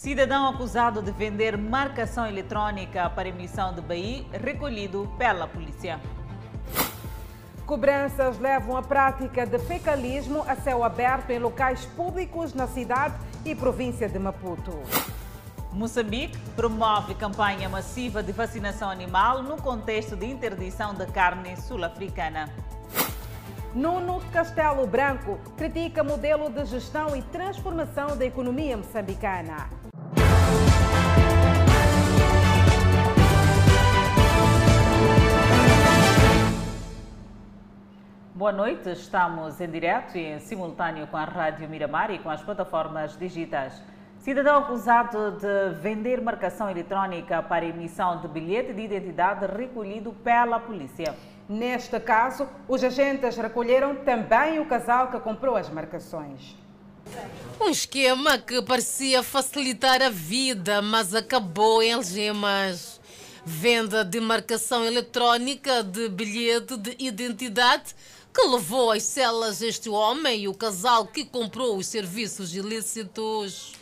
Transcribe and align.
Cidadão 0.00 0.48
acusado 0.48 1.02
de 1.02 1.12
vender 1.12 1.58
marcação 1.58 2.26
eletrônica 2.26 3.10
para 3.10 3.28
emissão 3.28 3.74
de 3.74 3.82
BI 3.82 4.26
recolhido 4.32 5.06
pela 5.18 5.46
polícia. 5.46 6.00
Cobranças 7.66 8.38
levam 8.38 8.78
a 8.78 8.82
prática 8.82 9.44
de 9.44 9.58
fecalismo 9.58 10.42
a 10.48 10.56
céu 10.56 10.82
aberto 10.82 11.28
em 11.28 11.38
locais 11.38 11.84
públicos 11.84 12.54
na 12.54 12.66
cidade 12.66 13.14
e 13.44 13.54
província 13.54 14.08
de 14.08 14.18
Maputo. 14.18 14.72
Moçambique 15.70 16.38
promove 16.56 17.14
campanha 17.14 17.68
massiva 17.68 18.22
de 18.22 18.32
vacinação 18.32 18.88
animal 18.88 19.42
no 19.42 19.58
contexto 19.58 20.16
de 20.16 20.24
interdição 20.24 20.94
da 20.94 21.04
carne 21.04 21.58
sul-africana. 21.58 22.48
Nuno 23.74 24.22
Castelo 24.32 24.86
Branco 24.86 25.38
critica 25.58 26.02
modelo 26.02 26.48
de 26.48 26.64
gestão 26.64 27.14
e 27.14 27.20
transformação 27.20 28.16
da 28.16 28.24
economia 28.24 28.78
moçambicana. 28.78 29.79
Boa 38.40 38.52
noite, 38.52 38.88
estamos 38.92 39.60
em 39.60 39.70
direto 39.70 40.16
e 40.16 40.24
em 40.24 40.40
simultâneo 40.40 41.06
com 41.08 41.16
a 41.18 41.26
Rádio 41.26 41.68
Miramar 41.68 42.10
e 42.10 42.18
com 42.18 42.30
as 42.30 42.40
plataformas 42.40 43.14
digitais. 43.18 43.74
Cidadão 44.18 44.60
acusado 44.60 45.32
de 45.32 45.78
vender 45.78 46.22
marcação 46.22 46.70
eletrónica 46.70 47.42
para 47.42 47.66
emissão 47.66 48.18
de 48.22 48.28
bilhete 48.28 48.72
de 48.72 48.80
identidade 48.80 49.44
recolhido 49.44 50.14
pela 50.24 50.58
polícia. 50.58 51.14
Neste 51.46 52.00
caso, 52.00 52.48
os 52.66 52.82
agentes 52.82 53.36
recolheram 53.36 53.96
também 53.96 54.58
o 54.58 54.64
casal 54.64 55.10
que 55.10 55.20
comprou 55.20 55.54
as 55.54 55.68
marcações. 55.68 56.56
Um 57.60 57.68
esquema 57.68 58.38
que 58.38 58.62
parecia 58.62 59.22
facilitar 59.22 60.00
a 60.00 60.08
vida, 60.08 60.80
mas 60.80 61.14
acabou 61.14 61.82
em 61.82 61.92
algemas. 61.92 62.98
Venda 63.44 64.02
de 64.02 64.18
marcação 64.18 64.84
eletrónica 64.84 65.82
de 65.82 66.08
bilhete 66.08 66.76
de 66.76 66.96
identidade 66.98 67.94
que 68.32 68.46
levou 68.46 68.92
às 68.92 69.02
celas 69.02 69.60
este 69.60 69.88
homem 69.88 70.42
e 70.42 70.48
o 70.48 70.54
casal 70.54 71.06
que 71.06 71.24
comprou 71.24 71.76
os 71.76 71.86
serviços 71.86 72.54
ilícitos. 72.54 73.72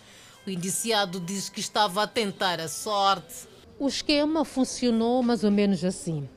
O 0.47 0.51
indiciado 0.51 1.21
diz 1.21 1.49
que 1.49 1.61
estava 1.61 2.03
a 2.03 2.07
tentar 2.07 2.59
a 2.59 2.69
sorte. 2.69 3.47
O 3.79 3.87
esquema 3.87 4.45
funcionou 4.45 5.23
mais 5.23 5.45
ou 5.45 5.51
menos 5.51 5.85
assim. 5.85 6.29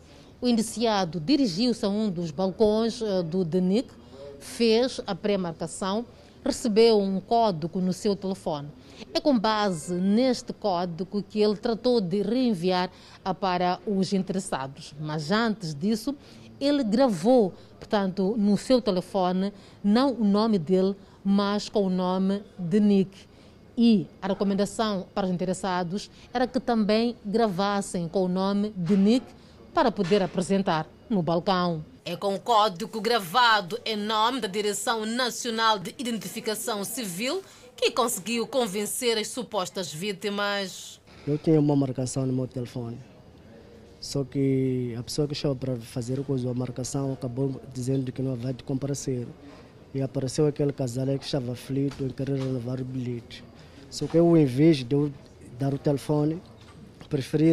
O 0.42 0.48
indiciado 0.48 1.20
dirigiu-se 1.20 1.86
a 1.86 1.90
um 1.90 2.10
dos 2.10 2.32
balcões 2.32 3.02
eh, 3.02 3.24
do 3.24 3.46
DENIC, 3.46 3.90
fez 4.40 5.00
a 5.08 5.16
pré-marcação, 5.16 6.06
recebeu 6.44 7.00
um 7.00 7.22
código 7.22 7.80
no 7.80 7.94
seu 7.94 8.16
telefone. 8.16 8.70
É 9.14 9.20
com 9.20 9.38
base 9.38 9.94
neste 9.94 10.54
código 10.54 11.24
que 11.24 11.40
ele 11.40 11.56
tratou 11.56 12.02
de 12.02 12.22
reenviar 12.22 12.90
para 13.40 13.80
os 13.86 14.14
interessados. 14.14 14.94
Mas 15.00 15.32
antes 15.32 15.74
disso, 15.74 16.16
ele 16.62 16.84
gravou, 16.84 17.54
portanto, 17.80 18.36
no 18.38 18.56
seu 18.56 18.80
telefone, 18.80 19.52
não 19.84 20.14
o 20.14 20.24
nome 20.24 20.60
dele, 20.60 20.96
mas 21.26 21.68
com 21.68 21.88
o 21.88 21.90
nome 21.90 22.44
de 22.58 22.80
Nick. 22.80 23.18
E 23.76 24.06
a 24.22 24.28
recomendação 24.28 25.08
para 25.14 25.26
os 25.26 25.34
interessados 25.34 26.12
era 26.32 26.46
que 26.46 26.60
também 26.60 27.16
gravassem 27.26 28.08
com 28.08 28.26
o 28.26 28.28
nome 28.28 28.72
de 28.78 28.96
Nick 28.96 29.26
para 29.74 29.92
poder 29.92 30.22
apresentar 30.22 30.88
no 31.10 31.24
balcão. 31.24 31.84
É 32.06 32.16
com 32.16 32.36
o 32.36 32.40
código 32.40 33.02
gravado 33.02 33.80
em 33.86 33.96
nome 33.96 34.40
da 34.40 34.48
Direção 34.48 35.06
Nacional 35.06 35.80
de 35.80 35.96
Identificação 35.98 36.84
Civil 36.84 37.42
que 37.76 37.90
conseguiu 37.92 38.46
convencer 38.46 39.18
as 39.18 39.30
supostas 39.30 39.92
vítimas. 39.92 41.00
Eu 41.26 41.38
tinha 41.38 41.60
uma 41.60 41.76
marcação 41.76 42.26
no 42.26 42.34
meu 42.34 42.48
telefone 42.48 43.00
só 44.02 44.24
que 44.24 44.96
a 44.98 45.04
pessoa 45.04 45.28
que 45.28 45.36
chegou 45.36 45.56
para 45.56 45.78
fazer 45.78 46.20
a 46.20 46.54
marcação 46.56 47.14
acabou 47.14 47.62
dizendo 47.72 48.12
que 48.12 48.22
não 48.22 48.36
vai 48.36 48.52
te 48.52 48.64
comparecer. 48.64 49.28
E 49.94 50.02
apareceu 50.02 50.48
aquele 50.48 50.74
casal 50.74 51.06
que 51.20 51.26
estava 51.26 51.52
aflito 51.52 52.04
em 52.04 52.10
querer 52.10 52.40
renovar 52.40 52.82
o 52.82 52.84
bilhete. 52.84 53.44
Só 53.92 54.08
que 54.08 54.18
eu, 54.18 54.36
em 54.36 54.46
vez 54.46 54.78
de 54.78 54.96
eu 54.96 55.12
dar 55.60 55.72
o 55.72 55.78
telefone, 55.78 56.42
preferi 57.08 57.52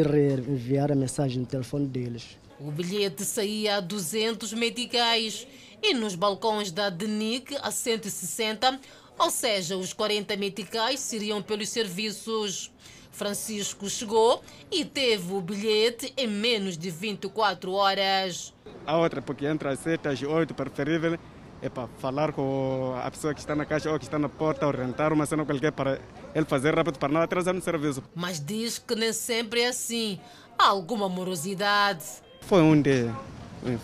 enviar 0.48 0.90
a 0.90 0.94
mensagem 0.94 1.40
no 1.40 1.46
telefone 1.46 1.86
deles. 1.86 2.38
O 2.58 2.70
bilhete 2.70 3.24
saía 3.24 3.76
a 3.76 3.80
200 3.80 4.54
meticais 4.54 5.46
e 5.82 5.92
nos 5.92 6.14
balcões 6.14 6.72
da 6.72 6.88
DENIC 6.88 7.56
a 7.60 7.70
160, 7.70 8.80
ou 9.18 9.30
seja, 9.30 9.76
os 9.76 9.92
40 9.92 10.34
meticais 10.36 11.00
seriam 11.00 11.42
pelos 11.42 11.68
serviços. 11.68 12.70
Francisco 13.18 13.90
chegou 13.90 14.42
e 14.70 14.84
teve 14.84 15.32
o 15.32 15.40
bilhete 15.40 16.14
em 16.16 16.28
menos 16.28 16.78
de 16.78 16.88
24 16.88 17.72
horas. 17.72 18.54
A 18.86 18.96
outra, 18.96 19.20
porque 19.20 19.44
entra 19.44 19.72
às 19.72 19.80
7, 19.80 20.06
às 20.06 20.22
8, 20.22 20.54
preferível 20.54 21.18
é 21.60 21.68
para 21.68 21.88
falar 21.98 22.32
com 22.32 22.94
a 23.02 23.10
pessoa 23.10 23.34
que 23.34 23.40
está 23.40 23.56
na 23.56 23.64
caixa 23.64 23.90
ou 23.90 23.98
que 23.98 24.04
está 24.04 24.20
na 24.20 24.28
porta, 24.28 24.64
orientar 24.64 25.12
uma 25.12 25.26
cena 25.26 25.44
qualquer 25.44 25.72
para 25.72 25.98
ele 26.32 26.46
fazer 26.46 26.72
rápido 26.72 26.96
para 27.00 27.12
não 27.12 27.20
atrasar 27.20 27.52
no 27.52 27.60
serviço. 27.60 28.04
Mas 28.14 28.38
diz 28.38 28.78
que 28.78 28.94
nem 28.94 29.12
sempre 29.12 29.62
é 29.62 29.68
assim. 29.68 30.20
Há 30.56 30.68
alguma 30.68 31.08
morosidade. 31.08 32.04
Foi 32.42 32.62
um 32.62 32.80
dia. 32.80 33.12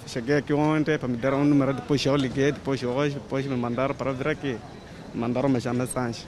Cheguei 0.06 0.37
aqui 0.37 0.53
ontem 0.53 0.97
para 0.97 1.09
me 1.09 1.17
dar 1.17 1.34
um 1.34 1.44
número, 1.44 1.75
depois 1.75 2.06
eu 2.06 2.15
liguei, 2.15 2.53
depois 2.53 2.81
hoje, 2.81 3.15
depois 3.15 3.44
me 3.44 3.56
mandaram 3.56 3.97
para 3.97 4.12
vir 4.12 4.28
aqui. 4.28 4.56
Mandaram 5.12 5.49
uma 5.49 5.59
mensagem. 5.59 6.25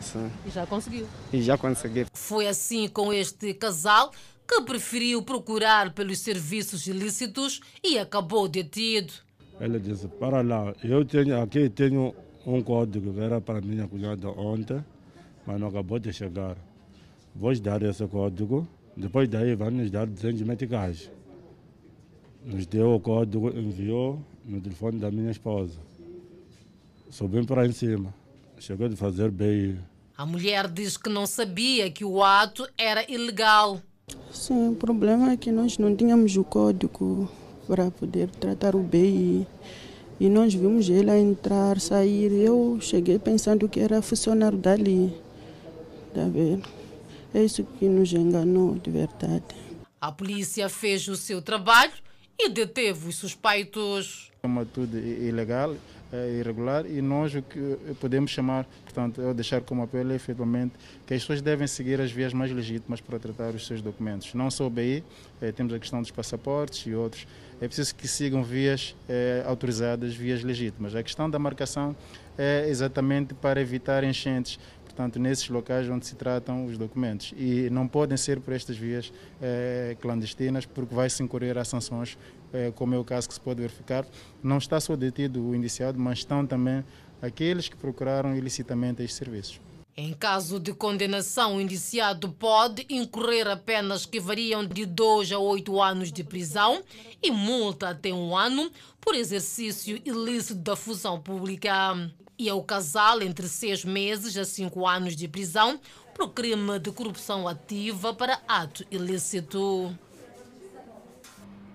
Sim. 0.00 0.30
E 0.46 0.50
já 0.50 0.66
conseguiu? 0.66 1.06
E 1.32 1.42
já 1.42 1.58
consegui. 1.58 2.06
Foi 2.14 2.46
assim 2.46 2.88
com 2.88 3.12
este 3.12 3.54
casal 3.54 4.12
que 4.46 4.62
preferiu 4.62 5.22
procurar 5.22 5.92
pelos 5.92 6.20
serviços 6.20 6.86
ilícitos 6.86 7.60
e 7.84 7.98
acabou 7.98 8.48
detido. 8.48 9.12
Ele 9.60 9.78
disse, 9.78 10.08
para 10.08 10.40
lá, 10.40 10.74
eu 10.82 11.04
tenho 11.04 11.40
aqui 11.42 11.68
tenho 11.68 12.14
um 12.46 12.62
código 12.62 13.12
que 13.12 13.20
era 13.20 13.40
para 13.40 13.60
minha 13.60 13.86
cunhada 13.86 14.28
ontem, 14.30 14.82
mas 15.44 15.60
não 15.60 15.68
acabou 15.68 15.98
de 15.98 16.12
chegar. 16.12 16.56
Vou 17.34 17.54
dar 17.60 17.82
esse 17.82 18.06
código, 18.06 18.66
depois 18.96 19.28
daí 19.28 19.54
vai 19.54 19.70
nos 19.70 19.90
dar 19.90 20.06
200 20.06 20.42
meticais. 20.42 21.10
Nos 22.44 22.66
deu 22.66 22.94
o 22.94 23.00
código, 23.00 23.50
enviou 23.50 24.22
no 24.44 24.60
telefone 24.60 24.98
da 24.98 25.10
minha 25.10 25.30
esposa. 25.30 25.78
Subimos 27.10 27.46
para 27.46 27.66
em 27.66 27.72
cima. 27.72 28.14
Chegou 28.58 28.88
de 28.88 28.96
fazer 28.96 29.30
bem. 29.30 29.78
A 30.18 30.26
mulher 30.26 30.66
diz 30.66 30.96
que 30.96 31.08
não 31.08 31.28
sabia 31.28 31.88
que 31.92 32.04
o 32.04 32.24
ato 32.24 32.68
era 32.76 33.08
ilegal. 33.08 33.80
Sim, 34.32 34.70
o 34.70 34.74
problema 34.74 35.30
é 35.30 35.36
que 35.36 35.52
nós 35.52 35.78
não 35.78 35.94
tínhamos 35.94 36.36
o 36.36 36.42
código 36.42 37.30
para 37.68 37.88
poder 37.92 38.28
tratar 38.28 38.74
o 38.74 38.82
BI. 38.82 39.46
E 40.18 40.28
nós 40.28 40.52
vimos 40.52 40.88
ele 40.88 41.16
entrar, 41.16 41.78
sair. 41.78 42.32
Eu 42.32 42.78
cheguei 42.80 43.16
pensando 43.16 43.68
que 43.68 43.78
era 43.78 44.02
funcionário 44.02 44.58
dali. 44.58 45.16
Tá 46.12 46.24
vendo? 46.24 46.68
É 47.32 47.44
isso 47.44 47.62
que 47.78 47.88
nos 47.88 48.12
enganou 48.12 48.74
de 48.74 48.90
verdade. 48.90 49.54
A 50.00 50.10
polícia 50.10 50.68
fez 50.68 51.06
o 51.06 51.14
seu 51.14 51.40
trabalho 51.40 51.92
e 52.36 52.48
deteve 52.48 53.08
os 53.08 53.14
suspeitos. 53.14 54.32
É 54.42 54.48
uma 54.48 54.66
tudo 54.66 54.98
ilegal 54.98 55.76
é 56.12 56.38
irregular 56.38 56.86
e 56.86 57.02
nós 57.02 57.34
o 57.34 57.42
que 57.42 57.76
podemos 58.00 58.30
chamar, 58.30 58.66
portanto, 58.84 59.20
eu 59.20 59.34
deixar 59.34 59.60
como 59.60 59.82
apelo 59.82 60.12
é 60.12 60.14
efetivamente 60.14 60.72
que 61.06 61.14
as 61.14 61.20
pessoas 61.20 61.42
devem 61.42 61.66
seguir 61.66 62.00
as 62.00 62.10
vias 62.10 62.32
mais 62.32 62.50
legítimas 62.50 63.00
para 63.00 63.18
tratar 63.18 63.54
os 63.54 63.66
seus 63.66 63.82
documentos. 63.82 64.32
Não 64.34 64.50
só 64.50 64.66
o 64.66 64.70
BI, 64.70 65.04
é, 65.40 65.52
temos 65.52 65.72
a 65.72 65.78
questão 65.78 66.00
dos 66.00 66.10
passaportes 66.10 66.86
e 66.86 66.94
outros. 66.94 67.26
É 67.60 67.66
preciso 67.66 67.94
que 67.94 68.06
sigam 68.06 68.42
vias 68.44 68.94
é, 69.08 69.42
autorizadas, 69.46 70.14
vias 70.14 70.42
legítimas. 70.42 70.94
A 70.94 71.02
questão 71.02 71.28
da 71.28 71.38
marcação 71.38 71.94
é 72.36 72.68
exatamente 72.68 73.34
para 73.34 73.60
evitar 73.60 74.04
enchentes 74.04 74.58
portanto, 74.98 75.20
nesses 75.20 75.48
locais 75.48 75.88
onde 75.88 76.06
se 76.06 76.16
tratam 76.16 76.66
os 76.66 76.76
documentos. 76.76 77.32
E 77.36 77.70
não 77.70 77.86
podem 77.86 78.16
ser 78.16 78.40
por 78.40 78.52
estas 78.52 78.76
vias 78.76 79.12
eh, 79.40 79.96
clandestinas, 80.00 80.66
porque 80.66 80.92
vai-se 80.92 81.22
incorrer 81.22 81.56
a 81.56 81.64
sanções, 81.64 82.18
eh, 82.18 82.37
como 82.74 82.94
é 82.94 82.98
o 82.98 83.04
caso 83.04 83.28
que 83.28 83.34
se 83.34 83.40
pode 83.40 83.60
verificar. 83.60 84.06
Não 84.42 84.58
está 84.58 84.80
só 84.80 84.96
detido 84.96 85.42
o 85.42 85.54
indiciado, 85.54 85.98
mas 85.98 86.18
estão 86.18 86.46
também 86.46 86.84
aqueles 87.20 87.68
que 87.68 87.76
procuraram 87.76 88.34
ilicitamente 88.36 89.02
estes 89.02 89.16
serviços. 89.16 89.60
Em 90.00 90.12
caso 90.12 90.60
de 90.60 90.72
condenação, 90.72 91.56
o 91.56 91.60
indiciado 91.60 92.28
pode 92.28 92.86
incorrer 92.88 93.48
a 93.48 93.56
penas 93.56 94.06
que 94.06 94.20
variam 94.20 94.64
de 94.64 94.86
2 94.86 95.32
a 95.32 95.40
8 95.40 95.82
anos 95.82 96.12
de 96.12 96.22
prisão 96.22 96.84
e 97.20 97.32
multa 97.32 97.88
até 97.88 98.12
um 98.12 98.36
ano 98.36 98.70
por 99.00 99.16
exercício 99.16 100.00
ilícito 100.04 100.60
da 100.60 100.76
função 100.76 101.20
pública 101.20 101.72
e 102.38 102.48
ao 102.48 102.62
casal 102.62 103.20
entre 103.22 103.48
seis 103.48 103.84
meses 103.84 104.36
a 104.36 104.44
cinco 104.44 104.86
anos 104.86 105.16
de 105.16 105.26
prisão 105.26 105.80
por 106.14 106.28
crime 106.28 106.78
de 106.78 106.92
corrupção 106.92 107.48
ativa 107.48 108.14
para 108.14 108.40
ato 108.46 108.86
ilícito. 108.92 109.92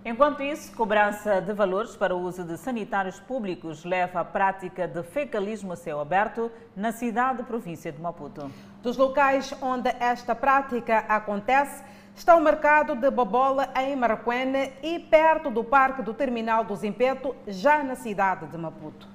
Enquanto 0.06 0.44
isso, 0.44 0.76
cobrança 0.76 1.40
de 1.40 1.54
valores 1.54 1.96
para 1.96 2.14
o 2.14 2.20
uso 2.20 2.44
de 2.44 2.58
sanitários 2.58 3.22
públicos 3.22 3.86
leva 3.86 4.20
à 4.20 4.26
prática 4.26 4.86
de 4.86 5.02
fecalismo 5.02 5.72
a 5.72 5.76
céu 5.78 6.02
aberto 6.02 6.52
na 6.76 6.92
cidade 6.92 7.42
e 7.42 7.46
província 7.46 7.90
de 7.90 8.02
Maputo. 8.02 8.52
Dos 8.82 8.98
locais 8.98 9.56
onde 9.62 9.90
esta 10.02 10.36
prática 10.36 11.06
acontece, 11.08 11.82
está 12.14 12.36
o 12.36 12.42
mercado 12.42 12.96
de 12.96 13.10
Bobola 13.10 13.70
em 13.78 13.96
Maracuene 13.96 14.74
e 14.84 15.00
perto 15.00 15.50
do 15.50 15.64
Parque 15.64 16.02
do 16.02 16.14
Terminal 16.14 16.66
do 16.66 16.76
Zimpeto, 16.76 17.34
já 17.48 17.82
na 17.82 17.96
cidade 17.96 18.46
de 18.48 18.58
Maputo. 18.58 19.13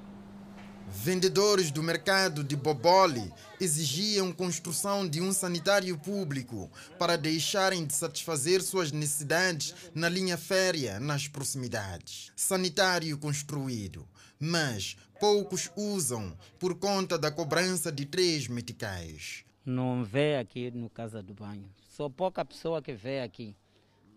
Vendedores 0.90 1.70
do 1.70 1.82
mercado 1.82 2.42
de 2.42 2.56
Bobole 2.56 3.32
exigiam 3.60 4.32
construção 4.32 5.06
de 5.06 5.20
um 5.20 5.32
sanitário 5.32 5.96
público 5.98 6.70
para 6.98 7.16
deixarem 7.16 7.84
de 7.84 7.92
satisfazer 7.94 8.62
suas 8.62 8.90
necessidades 8.90 9.74
na 9.94 10.08
linha 10.08 10.36
férrea 10.36 10.98
nas 10.98 11.28
proximidades. 11.28 12.32
Sanitário 12.34 13.16
construído, 13.18 14.08
mas 14.40 14.96
poucos 15.20 15.70
usam 15.76 16.36
por 16.58 16.74
conta 16.74 17.18
da 17.18 17.30
cobrança 17.30 17.92
de 17.92 18.06
três 18.06 18.48
meticais. 18.48 19.44
Não 19.64 20.02
vê 20.02 20.36
aqui 20.36 20.70
no 20.70 20.88
Casa 20.88 21.22
do 21.22 21.34
Banho. 21.34 21.68
Só 21.90 22.08
pouca 22.08 22.44
pessoa 22.44 22.80
que 22.80 22.94
vê 22.94 23.20
aqui 23.20 23.54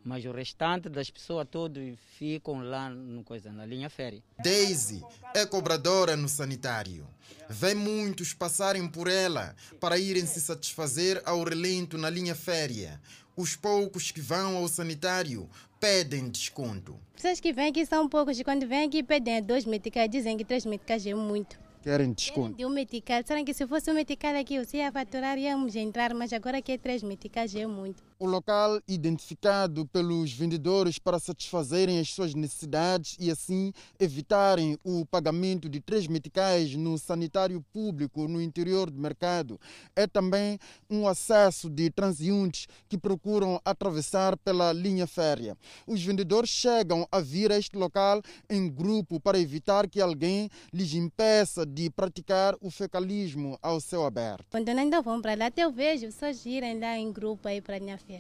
mas 0.04 0.26
o 0.26 0.32
restante 0.32 0.90
das 0.90 1.10
pessoas 1.10 1.48
todos 1.50 1.98
ficam 2.18 2.62
lá 2.62 2.90
no 2.90 3.24
coisa, 3.24 3.52
na 3.52 3.66
linha 3.66 3.90
férrea. 3.90 4.22
Daisy 4.40 5.02
é 5.34 5.46
cobradora 5.46 6.16
no 6.16 6.28
sanitário. 6.28 7.08
Vê 7.50 7.74
muitos 7.74 8.34
passarem 8.34 8.88
por 8.88 9.08
ela 9.08 9.56
para 9.80 9.98
irem 9.98 10.26
se 10.26 10.42
satisfazer 10.42 11.22
ao 11.26 11.44
relento 11.44 11.98
na 11.98 12.10
linha 12.10 12.36
férrea. 12.36 13.02
Os 13.36 13.56
poucos 13.56 14.12
que 14.12 14.22
vão 14.22 14.58
ao 14.58 14.68
sanitário 14.68 15.50
pedem 15.80 16.30
desconto. 16.30 17.00
Pessoas 17.16 17.40
que 17.40 17.52
vêm 17.52 17.70
aqui 17.70 17.86
são 17.86 18.08
poucos 18.08 18.40
e 18.40 18.44
quando 18.44 18.68
vêm 18.68 18.86
aqui 18.86 19.04
pedem 19.04 19.42
dois 19.42 19.66
meticais, 19.66 20.10
dizem 20.10 20.38
que 20.38 20.46
três 20.46 20.66
meticais 20.66 21.06
é 21.06 21.16
muito. 21.16 21.60
Querem 21.82 22.14
desconto? 22.14 22.56
De 22.58 22.66
um 22.66 22.70
metical. 22.70 23.22
Será 23.26 23.44
que 23.44 23.54
se 23.54 23.66
fosse 23.66 23.90
um 23.90 23.96
metical 23.96 24.36
aqui, 24.36 24.64
você 24.64 24.78
ia 24.78 24.92
faturar, 24.92 25.38
íamos 25.38 25.76
entrar, 25.76 26.14
mas 26.14 26.32
agora 26.32 26.62
que 26.62 26.74
é 26.74 26.78
três 26.78 27.02
meticais 27.02 27.56
é 27.56 27.66
muito. 27.66 28.11
O 28.22 28.28
local 28.28 28.80
identificado 28.88 29.84
pelos 29.88 30.32
vendedores 30.32 31.00
para 31.00 31.18
satisfazerem 31.18 31.98
as 31.98 32.10
suas 32.12 32.36
necessidades 32.36 33.18
e 33.20 33.32
assim 33.32 33.74
evitarem 34.00 34.78
o 34.84 35.04
pagamento 35.08 35.68
de 35.68 35.80
três 35.80 36.06
meticais 36.06 36.76
no 36.76 37.00
sanitário 37.00 37.66
público 37.74 38.28
no 38.28 38.40
interior 38.40 38.92
do 38.92 39.02
mercado 39.02 39.60
é 39.96 40.06
também 40.06 40.60
um 40.88 41.08
acesso 41.08 41.68
de 41.68 41.90
transeuntes 41.90 42.68
que 42.88 42.96
procuram 42.96 43.60
atravessar 43.66 44.38
pela 44.38 44.72
linha 44.72 45.08
férrea. 45.08 45.58
Os 45.88 46.04
vendedores 46.04 46.52
chegam 46.52 47.08
a 47.12 47.20
vir 47.20 47.52
a 47.52 47.58
este 47.58 47.76
local 47.76 48.22
em 48.48 48.70
grupo 48.70 49.20
para 49.20 49.40
evitar 49.40 49.90
que 49.90 50.00
alguém 50.00 50.48
lhes 50.72 50.94
impeça 50.94 51.66
de 51.66 51.90
praticar 51.90 52.56
o 52.62 52.70
fecalismo 52.70 53.58
ao 53.64 53.82
céu 53.82 54.06
aberto. 54.06 54.46
Quando 54.52 54.70
ainda 54.70 55.02
vão 55.02 55.20
para 55.20 55.34
lá, 55.34 55.48
até 55.48 55.64
eu 55.64 55.72
vejo 55.72 56.06
pessoas 56.06 56.46
irem 56.46 56.80
lá 56.80 56.96
em 57.00 57.12
grupo 57.12 57.48
aí 57.48 57.60
para 57.60 57.78
a 57.78 57.80
linha 57.80 57.98
férrea 57.98 58.11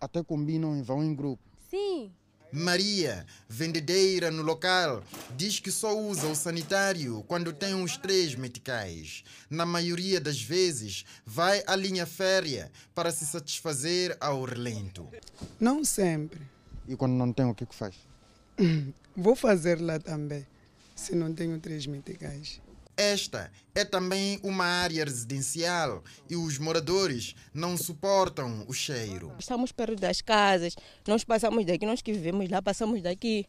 até 0.00 0.22
combinam 0.22 0.76
e 0.76 0.82
vão 0.82 1.02
em 1.02 1.14
grupo. 1.14 1.42
Sim. 1.70 2.12
Maria, 2.52 3.26
vendedeira 3.48 4.30
no 4.30 4.42
local, 4.42 5.02
diz 5.36 5.58
que 5.58 5.70
só 5.70 5.98
usa 5.98 6.26
o 6.28 6.34
sanitário 6.34 7.24
quando 7.26 7.52
tem 7.52 7.74
uns 7.74 7.96
três 7.96 8.34
meticais. 8.34 9.24
Na 9.50 9.66
maioria 9.66 10.20
das 10.20 10.40
vezes, 10.40 11.04
vai 11.24 11.62
à 11.66 11.74
linha 11.74 12.06
férrea 12.06 12.70
para 12.94 13.10
se 13.10 13.26
satisfazer 13.26 14.16
ao 14.20 14.44
relento. 14.44 15.08
Não 15.60 15.84
sempre. 15.84 16.40
E 16.88 16.96
quando 16.96 17.12
não 17.12 17.32
tem, 17.32 17.46
o 17.46 17.54
que, 17.54 17.66
que 17.66 17.74
faz? 17.74 17.96
Vou 19.16 19.34
fazer 19.34 19.80
lá 19.80 19.98
também, 19.98 20.46
se 20.94 21.14
não 21.14 21.34
tenho 21.34 21.58
três 21.58 21.86
meticais. 21.86 22.60
Esta 22.96 23.50
é 23.74 23.84
também 23.84 24.40
uma 24.42 24.64
área 24.64 25.04
residencial 25.04 26.02
e 26.30 26.36
os 26.36 26.56
moradores 26.58 27.34
não 27.52 27.76
suportam 27.76 28.64
o 28.66 28.72
cheiro. 28.72 29.34
Estamos 29.38 29.70
perto 29.70 29.96
das 29.96 30.22
casas, 30.22 30.74
nós 31.06 31.22
passamos 31.22 31.66
daqui, 31.66 31.84
nós 31.84 32.00
que 32.00 32.12
vivemos 32.12 32.48
lá, 32.48 32.62
passamos 32.62 33.02
daqui, 33.02 33.46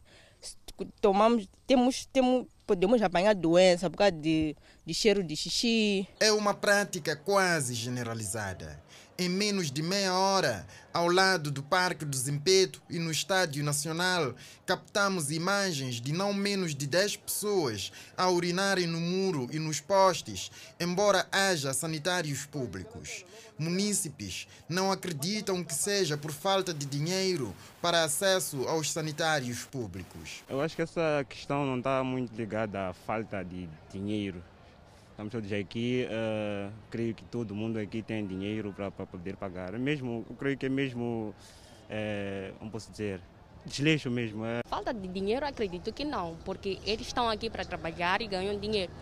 tomamos, 1.00 1.48
temos, 1.66 2.06
temos, 2.12 2.46
podemos 2.66 3.00
apanhar 3.00 3.34
doença 3.34 3.88
por 3.88 3.96
causa 3.96 4.12
de, 4.12 4.54
de 4.84 4.92
cheiro 4.92 5.24
de 5.24 5.34
xixi. 5.34 6.06
É 6.20 6.30
uma 6.30 6.52
prática 6.52 7.16
quase 7.16 7.72
generalizada 7.72 8.82
em 9.18 9.28
menos 9.28 9.68
de 9.72 9.82
meia 9.82 10.16
hora, 10.16 10.64
ao 10.98 11.06
lado 11.06 11.52
do 11.52 11.62
Parque 11.62 12.04
do 12.04 12.16
Zimpeto 12.16 12.82
e 12.90 12.98
no 12.98 13.12
Estádio 13.12 13.62
Nacional, 13.62 14.34
captamos 14.66 15.30
imagens 15.30 16.00
de 16.00 16.12
não 16.12 16.34
menos 16.34 16.74
de 16.74 16.88
10 16.88 17.18
pessoas 17.18 17.92
a 18.16 18.28
urinarem 18.28 18.88
no 18.88 18.98
muro 18.98 19.48
e 19.52 19.60
nos 19.60 19.78
postes, 19.78 20.50
embora 20.80 21.24
haja 21.30 21.72
sanitários 21.72 22.46
públicos. 22.46 23.24
Munícipes 23.56 24.48
não 24.68 24.90
acreditam 24.90 25.62
que 25.62 25.72
seja 25.72 26.16
por 26.16 26.32
falta 26.32 26.74
de 26.74 26.84
dinheiro 26.84 27.54
para 27.80 28.02
acesso 28.02 28.66
aos 28.66 28.90
sanitários 28.90 29.64
públicos. 29.66 30.42
Eu 30.48 30.60
acho 30.60 30.74
que 30.74 30.82
essa 30.82 31.24
questão 31.28 31.64
não 31.64 31.78
está 31.78 32.02
muito 32.02 32.34
ligada 32.34 32.88
à 32.88 32.92
falta 32.92 33.44
de 33.44 33.68
dinheiro 33.92 34.42
Estamos 35.18 35.32
todos 35.32 35.52
aqui, 35.52 36.06
uh, 36.06 36.72
creio 36.88 37.12
que 37.12 37.24
todo 37.24 37.52
mundo 37.52 37.76
aqui 37.76 38.02
tem 38.02 38.24
dinheiro 38.24 38.72
para 38.72 38.88
poder 38.88 39.34
pagar. 39.34 39.72
Mesmo, 39.72 40.24
eu 40.30 40.36
creio 40.36 40.56
que 40.56 40.66
é 40.66 40.68
mesmo, 40.68 41.34
é, 41.90 42.52
posso 42.70 42.88
dizer, 42.92 43.20
desleixo 43.66 44.08
mesmo. 44.12 44.44
É. 44.46 44.60
Falta 44.68 44.94
de 44.94 45.08
dinheiro, 45.08 45.44
acredito 45.44 45.92
que 45.92 46.04
não, 46.04 46.36
porque 46.44 46.78
eles 46.86 47.08
estão 47.08 47.28
aqui 47.28 47.50
para 47.50 47.64
trabalhar 47.64 48.22
e 48.22 48.28
ganham 48.28 48.56
dinheiro. 48.60 48.92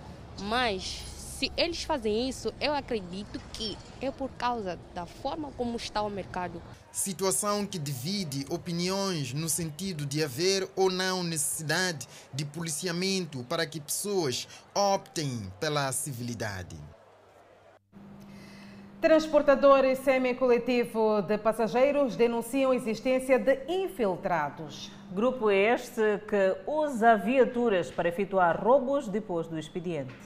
Mas 0.41 1.05
se 1.38 1.53
eles 1.55 1.85
fazem 1.85 2.31
isso, 2.31 2.50
eu 2.59 2.73
acredito 2.73 3.38
que 3.53 3.77
é 4.00 4.11
por 4.11 4.31
causa 4.38 4.79
da 4.94 5.05
forma 5.05 5.53
como 5.53 5.77
está 5.77 6.00
o 6.00 6.09
mercado. 6.09 6.62
Situação 6.91 7.67
que 7.67 7.79
divide 7.79 8.47
opiniões 8.49 9.35
no 9.35 9.47
sentido 9.47 10.06
de 10.06 10.25
haver 10.25 10.67
ou 10.75 10.91
não 10.91 11.23
necessidade 11.23 12.09
de 12.33 12.47
policiamento 12.47 13.44
para 13.44 13.67
que 13.67 13.79
pessoas 13.79 14.49
optem 14.75 15.53
pela 15.61 15.93
civilidade. 15.93 16.75
Transportadores 18.99 19.99
semi-coletivo 19.99 21.21
de 21.21 21.37
passageiros 21.37 22.17
denunciam 22.17 22.71
a 22.71 22.77
existência 22.77 23.38
de 23.38 23.59
infiltrados. 23.69 24.91
Grupo 25.12 25.50
este 25.50 26.19
que 26.27 26.56
usa 26.67 27.15
viaturas 27.15 27.91
para 27.91 28.09
efetuar 28.09 28.59
roubos 28.59 29.06
depois 29.06 29.47
do 29.47 29.59
expediente. 29.59 30.25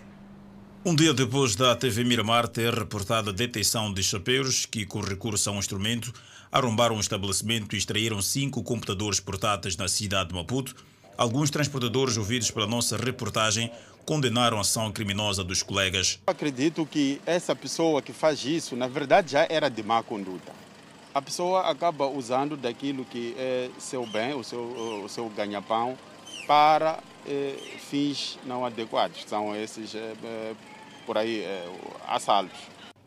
Um 0.82 0.97
dia 0.97 1.12
depois 1.12 1.55
da 1.55 1.77
TV 1.77 2.05
Miramar 2.05 2.49
ter 2.49 2.73
reportado 2.73 3.29
a 3.29 3.32
detenção 3.35 3.93
de 3.93 4.03
chapeiros 4.03 4.65
que, 4.65 4.87
com 4.87 5.00
recurso 5.00 5.50
a 5.50 5.52
um 5.52 5.59
instrumento, 5.59 6.11
arrombaram 6.50 6.97
um 6.97 7.00
estabelecimento 7.00 7.75
e 7.75 7.78
extraíram 7.78 8.23
cinco 8.23 8.62
computadores 8.62 9.21
portáteis 9.21 9.76
na 9.76 9.88
cidade 9.88 10.31
de 10.31 10.35
Maputo, 10.35 10.75
alguns 11.19 11.50
transportadores 11.50 12.16
ouvidos 12.16 12.50
pela 12.50 12.66
nossa 12.66 12.97
reportagem 12.97 13.71
condenaram 14.07 14.57
a 14.57 14.62
ação 14.62 14.90
criminosa 14.90 15.45
dos 15.45 15.62
colegas. 15.62 16.19
Acredito 16.26 16.87
que 16.87 17.21
essa 17.26 17.55
pessoa 17.55 18.00
que 18.00 18.14
faz 18.14 18.43
isso, 18.47 18.75
na 18.75 18.88
verdade, 18.88 19.33
já 19.33 19.47
era 19.50 19.69
de 19.69 19.83
má 19.83 20.02
conduta. 20.02 20.50
A 21.12 21.21
pessoa 21.21 21.69
acaba 21.71 22.07
usando 22.07 22.57
daquilo 22.57 23.05
que 23.05 23.35
é 23.37 23.69
seu 23.78 24.07
bem, 24.07 24.33
o 24.33 24.43
seu, 24.43 24.61
o 25.05 25.09
seu 25.11 25.28
ganha-pão, 25.28 25.99
para 26.47 26.99
eh, 27.26 27.55
fins 27.78 28.38
não 28.47 28.64
adequados. 28.64 29.25
São 29.26 29.55
esses 29.55 29.95
eh, 29.95 30.14
eh 30.25 30.55
por 31.11 31.19
aí 31.19 31.40
é, 31.40 31.69
assaltos. 32.07 32.57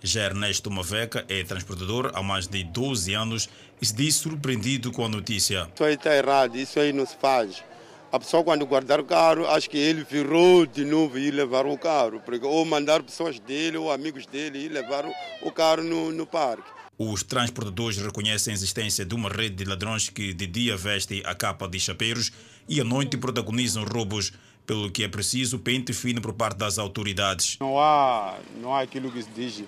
Já 0.01 0.25
Ernesto 0.25 0.69
Maveca 0.69 1.23
é 1.29 1.41
transportador 1.45 2.11
há 2.13 2.21
mais 2.21 2.49
de 2.49 2.61
12 2.61 3.13
anos 3.13 3.49
e 3.81 3.85
se 3.85 3.95
diz 3.95 4.17
surpreendido 4.17 4.91
com 4.91 5.05
a 5.05 5.07
notícia. 5.07 5.69
Isso 5.73 5.85
aí 5.85 5.93
está 5.93 6.13
errado, 6.13 6.57
isso 6.57 6.77
aí 6.81 6.91
não 6.91 7.05
se 7.05 7.15
faz. 7.15 7.63
A 8.11 8.19
pessoa 8.19 8.43
quando 8.43 8.65
guardar 8.65 8.99
o 8.99 9.05
carro, 9.05 9.47
acho 9.47 9.69
que 9.69 9.77
ele 9.77 10.03
virou 10.03 10.65
de 10.65 10.83
novo 10.83 11.17
e 11.17 11.31
levar 11.31 11.65
o 11.65 11.77
carro. 11.77 12.19
Porque, 12.25 12.45
ou 12.45 12.65
mandar 12.65 13.01
pessoas 13.01 13.39
dele 13.39 13.77
ou 13.77 13.89
amigos 13.89 14.25
dele 14.25 14.59
e 14.59 14.67
levar 14.67 15.05
o 15.41 15.49
carro 15.49 15.81
no, 15.81 16.11
no 16.11 16.27
parque. 16.27 16.69
Os 16.99 17.23
transportadores 17.23 17.97
reconhecem 17.97 18.51
a 18.51 18.53
existência 18.53 19.05
de 19.05 19.15
uma 19.15 19.29
rede 19.29 19.55
de 19.55 19.63
ladrões 19.63 20.09
que 20.09 20.33
de 20.33 20.45
dia 20.45 20.75
vestem 20.75 21.23
a 21.25 21.33
capa 21.33 21.69
de 21.69 21.79
chapeiros 21.79 22.33
e 22.67 22.81
à 22.81 22.83
noite 22.83 23.15
protagonizam 23.15 23.85
roubos 23.85 24.33
pelo 24.65 24.89
que 24.89 25.03
é 25.03 25.07
preciso 25.07 25.59
pente 25.59 25.93
fino 25.93 26.21
por 26.21 26.33
parte 26.33 26.57
das 26.57 26.77
autoridades. 26.77 27.57
Não 27.59 27.79
há, 27.79 28.37
não 28.61 28.73
há 28.73 28.81
aquilo 28.81 29.11
que 29.11 29.21
se 29.21 29.29
diz 29.29 29.63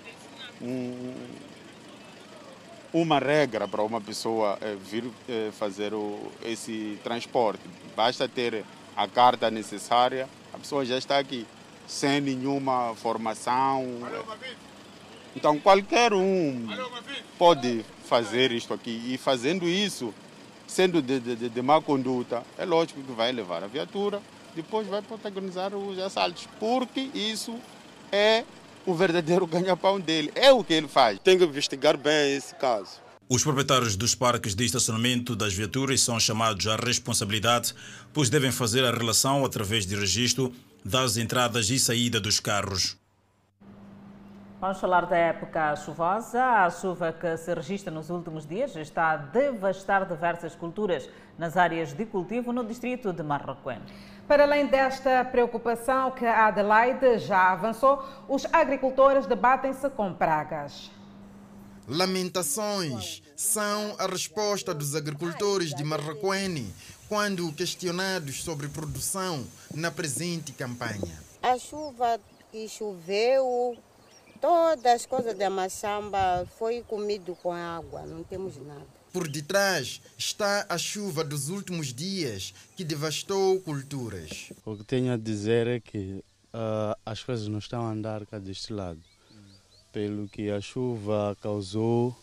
um, 0.60 1.14
uma 2.92 3.18
regra 3.18 3.68
para 3.68 3.82
uma 3.82 4.00
pessoa 4.00 4.58
eh, 4.60 4.76
vir 4.90 5.04
eh, 5.28 5.50
fazer 5.52 5.92
o, 5.92 6.32
esse 6.44 6.98
transporte. 7.04 7.60
Basta 7.94 8.28
ter 8.28 8.64
a 8.96 9.06
carta 9.06 9.50
necessária, 9.50 10.28
a 10.52 10.58
pessoa 10.58 10.84
já 10.84 10.96
está 10.96 11.18
aqui, 11.18 11.46
sem 11.86 12.20
nenhuma 12.20 12.94
formação. 12.94 13.84
Então 15.34 15.58
qualquer 15.58 16.14
um 16.14 16.66
pode 17.38 17.84
fazer 18.08 18.52
isto 18.52 18.72
aqui 18.72 19.12
e 19.12 19.18
fazendo 19.18 19.68
isso 19.68 20.14
sendo 20.66 21.00
de, 21.00 21.20
de, 21.20 21.48
de 21.48 21.62
má 21.62 21.80
conduta, 21.80 22.42
é 22.58 22.64
lógico 22.64 23.00
que 23.02 23.12
vai 23.12 23.30
levar 23.32 23.62
a 23.62 23.66
viatura, 23.66 24.20
depois 24.56 24.86
vai 24.88 25.02
protagonizar 25.02 25.74
os 25.74 25.98
assaltos, 25.98 26.48
porque 26.58 27.10
isso 27.14 27.54
é 28.10 28.44
o 28.86 28.94
verdadeiro 28.94 29.46
ganha-pão 29.46 30.00
dele, 30.00 30.32
é 30.34 30.50
o 30.50 30.64
que 30.64 30.72
ele 30.72 30.88
faz. 30.88 31.18
Tem 31.18 31.38
que 31.38 31.44
investigar 31.44 31.96
bem 31.96 32.34
esse 32.34 32.54
caso. 32.54 33.04
Os 33.28 33.42
proprietários 33.42 33.96
dos 33.96 34.14
parques 34.14 34.54
de 34.54 34.64
estacionamento 34.64 35.34
das 35.36 35.52
viaturas 35.52 36.00
são 36.00 36.18
chamados 36.18 36.66
à 36.68 36.76
responsabilidade, 36.76 37.74
pois 38.12 38.30
devem 38.30 38.52
fazer 38.52 38.84
a 38.84 38.90
relação 38.90 39.44
através 39.44 39.84
de 39.84 39.96
registro 39.96 40.52
das 40.84 41.16
entradas 41.16 41.68
e 41.68 41.78
saída 41.78 42.20
dos 42.20 42.38
carros. 42.38 42.96
Vamos 44.58 44.80
falar 44.80 45.04
da 45.04 45.16
época 45.16 45.76
chuvosa. 45.76 46.42
A 46.42 46.70
chuva 46.70 47.12
que 47.12 47.36
se 47.36 47.52
registra 47.52 47.92
nos 47.92 48.08
últimos 48.08 48.46
dias 48.46 48.74
está 48.74 49.10
a 49.10 49.16
devastar 49.16 50.08
diversas 50.08 50.54
culturas 50.54 51.10
nas 51.36 51.58
áreas 51.58 51.92
de 51.92 52.06
cultivo 52.06 52.52
no 52.52 52.64
distrito 52.64 53.12
de 53.12 53.22
Marroquém. 53.22 53.80
Para 54.26 54.42
além 54.42 54.66
desta 54.66 55.24
preocupação 55.24 56.10
que 56.10 56.26
a 56.26 56.48
Adelaide 56.48 57.18
já 57.18 57.52
avançou, 57.52 58.04
os 58.28 58.44
agricultores 58.52 59.24
debatem-se 59.24 59.88
com 59.90 60.12
pragas. 60.12 60.90
Lamentações 61.86 63.22
são 63.36 63.94
a 64.00 64.06
resposta 64.06 64.74
dos 64.74 64.96
agricultores 64.96 65.72
de 65.72 65.84
Marraquene 65.84 66.74
quando 67.08 67.52
questionados 67.52 68.42
sobre 68.42 68.66
produção 68.66 69.46
na 69.72 69.92
presente 69.92 70.50
campanha. 70.50 71.22
A 71.40 71.56
chuva 71.56 72.18
que 72.50 72.68
choveu, 72.68 73.78
todas 74.40 74.92
as 74.92 75.06
coisas 75.06 75.38
da 75.38 75.48
machamba 75.48 76.44
foi 76.58 76.82
comido 76.82 77.36
com 77.40 77.52
água, 77.52 78.02
não 78.02 78.24
temos 78.24 78.56
nada. 78.56 78.95
Por 79.16 79.28
detrás 79.28 80.02
está 80.18 80.66
a 80.68 80.76
chuva 80.76 81.24
dos 81.24 81.48
últimos 81.48 81.94
dias 81.94 82.52
que 82.76 82.84
devastou 82.84 83.58
culturas. 83.62 84.52
O 84.62 84.76
que 84.76 84.84
tenho 84.84 85.10
a 85.10 85.16
dizer 85.16 85.66
é 85.66 85.80
que 85.80 86.22
uh, 86.52 86.94
as 87.06 87.22
coisas 87.22 87.48
não 87.48 87.58
estão 87.58 87.86
a 87.86 87.92
andar 87.92 88.26
cá 88.26 88.38
deste 88.38 88.74
lado 88.74 89.00
pelo 89.90 90.28
que 90.28 90.50
a 90.50 90.60
chuva 90.60 91.34
causou, 91.40 92.14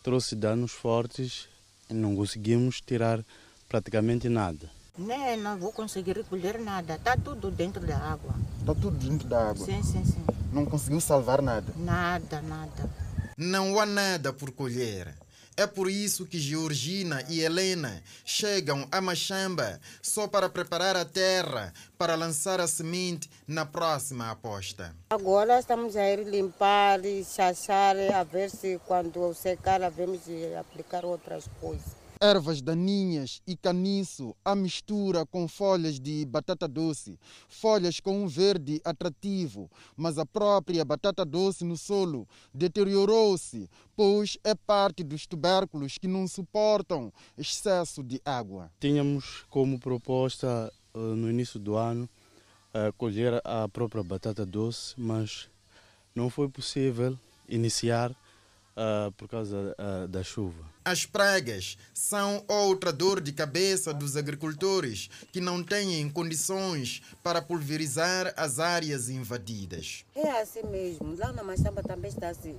trouxe 0.00 0.36
danos 0.36 0.70
fortes 0.70 1.48
e 1.90 1.94
não 1.94 2.14
conseguimos 2.14 2.80
tirar 2.80 3.24
praticamente 3.68 4.28
nada. 4.28 4.70
Não, 4.96 5.36
não 5.38 5.58
vou 5.58 5.72
conseguir 5.72 6.18
recolher 6.18 6.60
nada, 6.60 6.94
está 6.94 7.16
tudo 7.16 7.50
dentro 7.50 7.84
da 7.84 7.98
água. 7.98 8.32
Está 8.60 8.76
tudo 8.76 8.96
dentro 8.96 9.26
da 9.26 9.48
água? 9.48 9.66
Sim, 9.66 9.82
sim, 9.82 10.04
sim. 10.04 10.24
Não 10.52 10.66
conseguiu 10.66 11.00
salvar 11.00 11.42
nada? 11.42 11.74
Nada, 11.76 12.40
nada. 12.42 12.88
Não 13.36 13.80
há 13.80 13.84
nada 13.84 14.32
por 14.32 14.52
colher. 14.52 15.12
É 15.56 15.66
por 15.66 15.90
isso 15.90 16.26
que 16.26 16.38
Georgina 16.38 17.22
e 17.28 17.40
Helena 17.40 18.02
chegam 18.24 18.88
a 18.90 19.00
Machamba 19.00 19.80
só 20.00 20.26
para 20.26 20.48
preparar 20.48 20.96
a 20.96 21.04
terra 21.04 21.72
para 21.98 22.14
lançar 22.14 22.58
a 22.60 22.66
semente 22.66 23.30
na 23.46 23.66
próxima 23.66 24.30
aposta. 24.30 24.96
Agora 25.10 25.58
estamos 25.58 25.94
a 25.94 26.08
ir 26.10 26.24
limpar 26.24 27.04
e 27.04 27.22
chachar, 27.24 27.96
a 28.14 28.24
ver 28.24 28.50
se 28.50 28.80
quando 28.86 29.32
secar, 29.34 29.80
vamos 29.90 30.20
aplicar 30.58 31.04
outras 31.04 31.44
coisas 31.60 32.01
ervas 32.22 32.62
daninhas 32.62 33.42
e 33.44 33.56
caniço 33.56 34.36
à 34.44 34.54
mistura 34.54 35.26
com 35.26 35.48
folhas 35.48 35.98
de 35.98 36.24
batata 36.24 36.68
doce, 36.68 37.18
folhas 37.48 37.98
com 37.98 38.22
um 38.22 38.28
verde 38.28 38.80
atrativo, 38.84 39.68
mas 39.96 40.18
a 40.18 40.24
própria 40.24 40.84
batata 40.84 41.24
doce 41.24 41.64
no 41.64 41.76
solo 41.76 42.28
deteriorou-se, 42.54 43.68
pois 43.96 44.38
é 44.44 44.54
parte 44.54 45.02
dos 45.02 45.26
tubérculos 45.26 45.98
que 45.98 46.06
não 46.06 46.28
suportam 46.28 47.12
excesso 47.36 48.04
de 48.04 48.22
água. 48.24 48.70
Tínhamos 48.78 49.44
como 49.50 49.80
proposta 49.80 50.72
eh, 50.94 50.98
no 50.98 51.28
início 51.28 51.58
do 51.58 51.74
ano 51.74 52.08
eh, 52.72 52.92
colher 52.96 53.40
a 53.44 53.68
própria 53.68 54.04
batata 54.04 54.46
doce, 54.46 54.94
mas 54.96 55.48
não 56.14 56.30
foi 56.30 56.48
possível 56.48 57.18
iniciar 57.48 58.14
uh, 58.76 59.12
por 59.12 59.28
causa 59.28 59.74
uh, 59.78 60.08
da 60.08 60.22
chuva. 60.22 60.72
As 60.84 61.06
pragas 61.06 61.78
são 61.94 62.44
outra 62.48 62.92
dor 62.92 63.20
de 63.20 63.32
cabeça 63.32 63.94
dos 63.94 64.16
agricultores 64.16 65.08
que 65.32 65.40
não 65.40 65.62
têm 65.62 66.08
condições 66.10 67.02
para 67.22 67.40
pulverizar 67.40 68.34
as 68.36 68.58
áreas 68.58 69.08
invadidas. 69.08 70.04
É 70.14 70.40
assim 70.40 70.62
mesmo, 70.64 71.16
lá 71.16 71.32
na 71.32 71.44
Machamba 71.44 71.82
também 71.82 72.10
está 72.10 72.28
assim. 72.30 72.58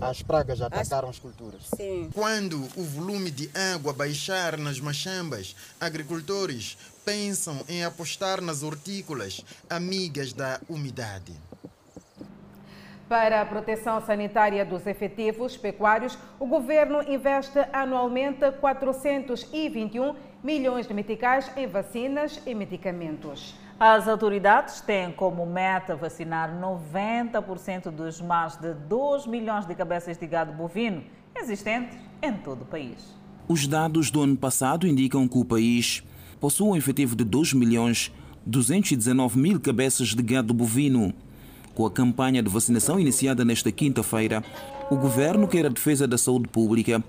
As 0.00 0.22
pragas 0.22 0.58
já 0.58 0.66
atacaram 0.66 1.08
as, 1.10 1.16
as 1.16 1.20
culturas. 1.20 1.62
Sim. 1.76 2.10
Quando 2.12 2.56
o 2.74 2.82
volume 2.82 3.30
de 3.30 3.50
água 3.74 3.92
baixar 3.92 4.56
nas 4.56 4.80
machambas, 4.80 5.54
agricultores 5.78 6.76
pensam 7.04 7.62
em 7.68 7.84
apostar 7.84 8.40
nas 8.40 8.62
hortícolas 8.62 9.44
amigas 9.68 10.32
da 10.32 10.58
umidade. 10.68 11.32
Para 13.08 13.42
a 13.42 13.46
proteção 13.46 14.00
sanitária 14.00 14.64
dos 14.64 14.86
efetivos 14.86 15.58
pecuários, 15.58 16.16
o 16.40 16.46
governo 16.46 17.02
investe 17.02 17.58
anualmente 17.70 18.50
421 18.60 20.14
milhões 20.42 20.86
de 20.86 20.94
meticais 20.94 21.50
em 21.54 21.66
vacinas 21.66 22.40
e 22.46 22.54
medicamentos. 22.54 23.54
As 23.78 24.08
autoridades 24.08 24.80
têm 24.80 25.12
como 25.12 25.44
meta 25.44 25.94
vacinar 25.94 26.50
90% 26.58 27.90
dos 27.90 28.22
mais 28.22 28.56
de 28.56 28.72
2 28.72 29.26
milhões 29.26 29.66
de 29.66 29.74
cabeças 29.74 30.16
de 30.16 30.26
gado 30.26 30.52
bovino 30.52 31.04
existentes 31.36 31.98
em 32.22 32.32
todo 32.32 32.62
o 32.62 32.66
país. 32.66 33.14
Os 33.46 33.66
dados 33.66 34.10
do 34.10 34.22
ano 34.22 34.36
passado 34.36 34.86
indicam 34.86 35.28
que 35.28 35.36
o 35.36 35.44
país 35.44 36.02
possui 36.40 36.68
um 36.68 36.76
efetivo 36.76 37.14
de 37.14 37.24
2 37.24 37.52
milhões 37.52 38.10
219 38.46 39.38
mil 39.38 39.60
cabeças 39.60 40.08
de 40.08 40.22
gado 40.22 40.54
bovino. 40.54 41.12
Com 41.74 41.86
a 41.86 41.90
campanha 41.90 42.40
de 42.40 42.48
vacinação 42.48 43.00
iniciada 43.00 43.44
nesta 43.44 43.72
quinta-feira, 43.72 44.44
o 44.88 44.96
governo 44.96 45.48
quer 45.48 45.66
a 45.66 45.68
defesa 45.68 46.06
da 46.06 46.16
saúde 46.16 46.46
pública, 46.46 47.02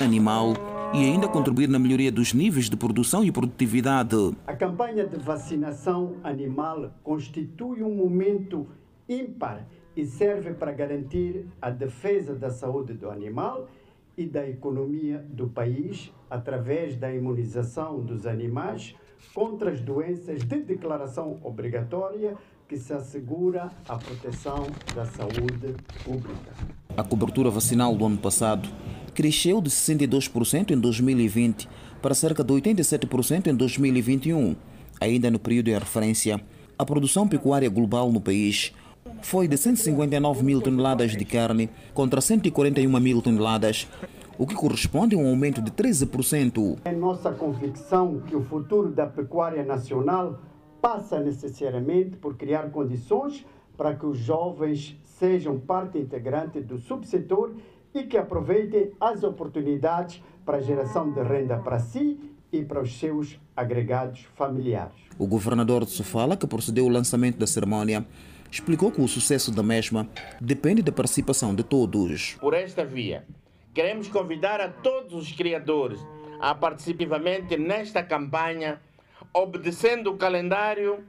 animal 0.00 0.54
e 0.94 0.98
ainda 0.98 1.26
contribuir 1.26 1.68
na 1.68 1.76
melhoria 1.76 2.12
dos 2.12 2.32
níveis 2.32 2.70
de 2.70 2.76
produção 2.76 3.24
e 3.24 3.32
produtividade. 3.32 4.16
A 4.46 4.54
campanha 4.54 5.04
de 5.08 5.16
vacinação 5.16 6.14
animal 6.22 6.92
constitui 7.02 7.82
um 7.82 7.96
momento 7.96 8.68
ímpar 9.08 9.66
e 9.96 10.06
serve 10.06 10.54
para 10.54 10.70
garantir 10.70 11.46
a 11.60 11.68
defesa 11.68 12.32
da 12.32 12.48
saúde 12.48 12.94
do 12.94 13.10
animal 13.10 13.68
e 14.16 14.24
da 14.24 14.48
economia 14.48 15.18
do 15.30 15.48
país 15.48 16.12
através 16.30 16.94
da 16.94 17.12
imunização 17.12 17.98
dos 18.00 18.24
animais 18.24 18.94
contra 19.34 19.72
as 19.72 19.80
doenças 19.80 20.44
de 20.44 20.62
declaração 20.62 21.40
obrigatória 21.42 22.36
que 22.68 22.76
se 22.76 22.92
assegura 22.92 23.70
a 23.88 23.96
proteção 23.96 24.66
da 24.94 25.04
saúde 25.06 25.74
pública. 26.04 26.52
A 26.96 27.02
cobertura 27.02 27.50
vacinal 27.50 27.94
do 27.94 28.04
ano 28.04 28.18
passado 28.18 28.68
cresceu 29.14 29.60
de 29.60 29.70
62% 29.70 30.70
em 30.70 30.78
2020 30.78 31.68
para 32.00 32.14
cerca 32.14 32.42
de 32.42 32.52
87% 32.52 33.46
em 33.46 33.54
2021. 33.54 34.56
Ainda 35.00 35.30
no 35.30 35.38
período 35.38 35.66
de 35.66 35.78
referência, 35.78 36.40
a 36.78 36.84
produção 36.84 37.28
pecuária 37.28 37.68
global 37.68 38.10
no 38.10 38.20
país 38.20 38.72
foi 39.20 39.46
de 39.46 39.56
159 39.56 40.42
mil 40.42 40.60
toneladas 40.60 41.16
de 41.16 41.24
carne 41.24 41.70
contra 41.94 42.20
141 42.20 43.00
mil 43.00 43.22
toneladas, 43.22 43.88
o 44.38 44.46
que 44.46 44.54
corresponde 44.54 45.14
a 45.14 45.18
um 45.18 45.28
aumento 45.28 45.60
de 45.60 45.70
13%. 45.70 46.78
É 46.84 46.92
nossa 46.92 47.30
convicção 47.30 48.20
que 48.26 48.34
o 48.34 48.44
futuro 48.44 48.90
da 48.90 49.06
pecuária 49.06 49.64
nacional 49.64 50.40
passa 50.82 51.20
necessariamente 51.20 52.16
por 52.16 52.36
criar 52.36 52.68
condições 52.72 53.46
para 53.76 53.94
que 53.94 54.04
os 54.04 54.18
jovens 54.18 54.98
sejam 55.04 55.58
parte 55.58 55.96
integrante 55.96 56.60
do 56.60 56.76
subsetor 56.76 57.54
e 57.94 58.02
que 58.02 58.18
aproveitem 58.18 58.90
as 59.00 59.22
oportunidades 59.22 60.20
para 60.44 60.58
a 60.58 60.60
geração 60.60 61.12
de 61.12 61.22
renda 61.22 61.56
para 61.58 61.78
si 61.78 62.18
e 62.52 62.64
para 62.64 62.82
os 62.82 62.98
seus 62.98 63.38
agregados 63.56 64.26
familiares. 64.34 64.96
O 65.16 65.26
governador 65.26 65.84
de 65.84 65.92
Sofala, 65.92 66.36
que 66.36 66.46
procedeu 66.48 66.84
ao 66.84 66.90
lançamento 66.90 67.38
da 67.38 67.46
cerimônia, 67.46 68.04
explicou 68.50 68.90
que 68.90 69.00
o 69.00 69.06
sucesso 69.06 69.52
da 69.52 69.62
mesma 69.62 70.08
depende 70.40 70.82
da 70.82 70.90
participação 70.90 71.54
de 71.54 71.62
todos. 71.62 72.36
Por 72.40 72.54
esta 72.54 72.84
via, 72.84 73.24
queremos 73.72 74.08
convidar 74.08 74.60
a 74.60 74.68
todos 74.68 75.14
os 75.14 75.30
criadores 75.32 76.00
a 76.40 76.54
participativamente 76.56 77.56
nesta 77.56 78.02
campanha 78.02 78.80
obedecendo 79.32 80.10
o 80.10 80.16
calendário 80.16 81.04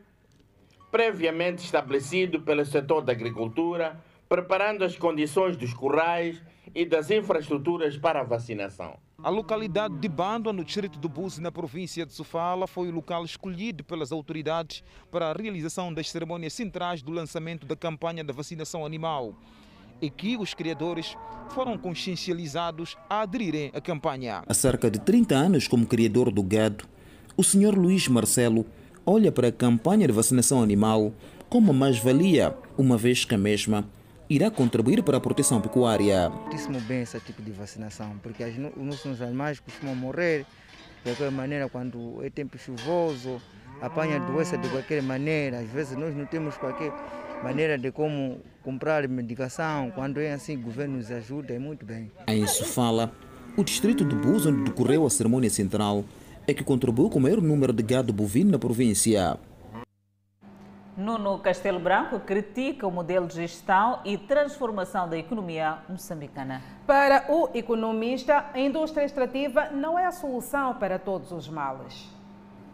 previamente 0.91 1.63
estabelecido 1.65 2.41
pelo 2.41 2.65
setor 2.65 3.01
da 3.01 3.11
agricultura, 3.11 3.99
preparando 4.29 4.83
as 4.83 4.95
condições 4.95 5.57
dos 5.57 5.73
currais 5.73 6.41
e 6.73 6.85
das 6.85 7.09
infraestruturas 7.11 7.97
para 7.97 8.21
a 8.21 8.23
vacinação. 8.23 8.97
A 9.23 9.29
localidade 9.29 9.97
de 9.97 10.09
Bando, 10.09 10.51
no 10.51 10.63
distrito 10.63 10.99
do 10.99 11.07
Buzi, 11.07 11.41
na 11.41 11.51
província 11.51 12.05
de 12.05 12.13
Sofala, 12.13 12.67
foi 12.67 12.89
o 12.89 12.91
local 12.91 13.23
escolhido 13.23 13.83
pelas 13.83 14.11
autoridades 14.11 14.83
para 15.09 15.29
a 15.29 15.33
realização 15.33 15.93
das 15.93 16.09
cerimônias 16.09 16.53
centrais 16.53 17.01
do 17.01 17.11
lançamento 17.11 17.65
da 17.65 17.75
campanha 17.75 18.23
da 18.23 18.33
vacinação 18.33 18.85
animal. 18.85 19.33
e 20.01 20.09
que 20.09 20.35
os 20.35 20.53
criadores 20.53 21.15
foram 21.51 21.77
consciencializados 21.77 22.97
a 23.09 23.21
aderirem 23.21 23.71
à 23.73 23.79
campanha. 23.79 24.43
Há 24.45 24.53
cerca 24.53 24.91
de 24.91 24.99
30 24.99 25.33
anos 25.33 25.65
como 25.65 25.85
criador 25.85 26.29
do 26.29 26.43
gado, 26.43 26.85
o 27.35 27.43
Sr. 27.43 27.75
Luís 27.75 28.07
Marcelo 28.07 28.65
olha 29.05 29.31
para 29.31 29.47
a 29.47 29.51
campanha 29.51 30.07
de 30.07 30.13
vacinação 30.13 30.61
animal 30.61 31.11
como 31.49 31.73
mais-valia, 31.73 32.55
uma 32.77 32.97
vez 32.97 33.25
que 33.25 33.35
a 33.35 33.37
mesma 33.37 33.87
irá 34.29 34.49
contribuir 34.49 35.03
para 35.03 35.17
a 35.17 35.19
proteção 35.19 35.61
pecuária. 35.61 36.29
Muitíssimo 36.29 36.79
bem 36.81 37.01
esse 37.01 37.19
tipo 37.19 37.41
de 37.41 37.51
vacinação, 37.51 38.17
porque 38.23 38.43
as, 38.43 38.53
os 38.53 38.83
nossos 38.83 39.21
animais 39.21 39.59
costumam 39.59 39.95
morrer 39.95 40.45
de 41.03 41.11
qualquer 41.11 41.31
maneira 41.31 41.67
quando 41.69 42.23
é 42.23 42.29
tempo 42.29 42.57
chuvoso, 42.57 43.41
apanha 43.81 44.19
doença 44.19 44.57
de 44.57 44.69
qualquer 44.69 45.03
maneira. 45.03 45.59
Às 45.59 45.69
vezes 45.69 45.97
nós 45.97 46.15
não 46.15 46.25
temos 46.25 46.55
qualquer 46.57 46.91
maneira 47.43 47.77
de 47.77 47.91
como 47.91 48.39
comprar 48.63 49.07
medicação. 49.07 49.91
Quando 49.91 50.19
é 50.19 50.33
assim, 50.33 50.55
o 50.55 50.61
governo 50.61 50.97
nos 50.97 51.11
ajuda, 51.11 51.53
é 51.53 51.59
muito 51.59 51.85
bem. 51.85 52.11
Em 52.27 52.47
Sofala, 52.47 53.11
o 53.57 53.63
distrito 53.63 54.05
de 54.05 54.15
Bus, 54.15 54.45
onde 54.45 54.63
decorreu 54.63 55.05
a 55.05 55.09
cerimônia 55.09 55.49
central, 55.49 56.05
é 56.47 56.53
que 56.53 56.63
contribuiu 56.63 57.09
com 57.09 57.19
o 57.19 57.21
maior 57.21 57.41
número 57.41 57.73
de 57.73 57.83
gado 57.83 58.11
bovino 58.13 58.51
na 58.51 58.59
província. 58.59 59.37
Nuno 60.95 61.39
Castelo 61.39 61.79
Branco 61.79 62.19
critica 62.19 62.85
o 62.85 62.91
modelo 62.91 63.27
de 63.27 63.35
gestão 63.35 63.99
e 64.05 64.15
transformação 64.15 65.09
da 65.09 65.17
economia 65.17 65.79
moçambicana. 65.89 66.61
Para 66.85 67.25
o 67.29 67.49
economista, 67.55 68.45
a 68.53 68.59
indústria 68.59 69.03
extrativa 69.03 69.69
não 69.71 69.97
é 69.97 70.05
a 70.05 70.11
solução 70.11 70.75
para 70.75 70.99
todos 70.99 71.31
os 71.31 71.49
males. 71.49 72.07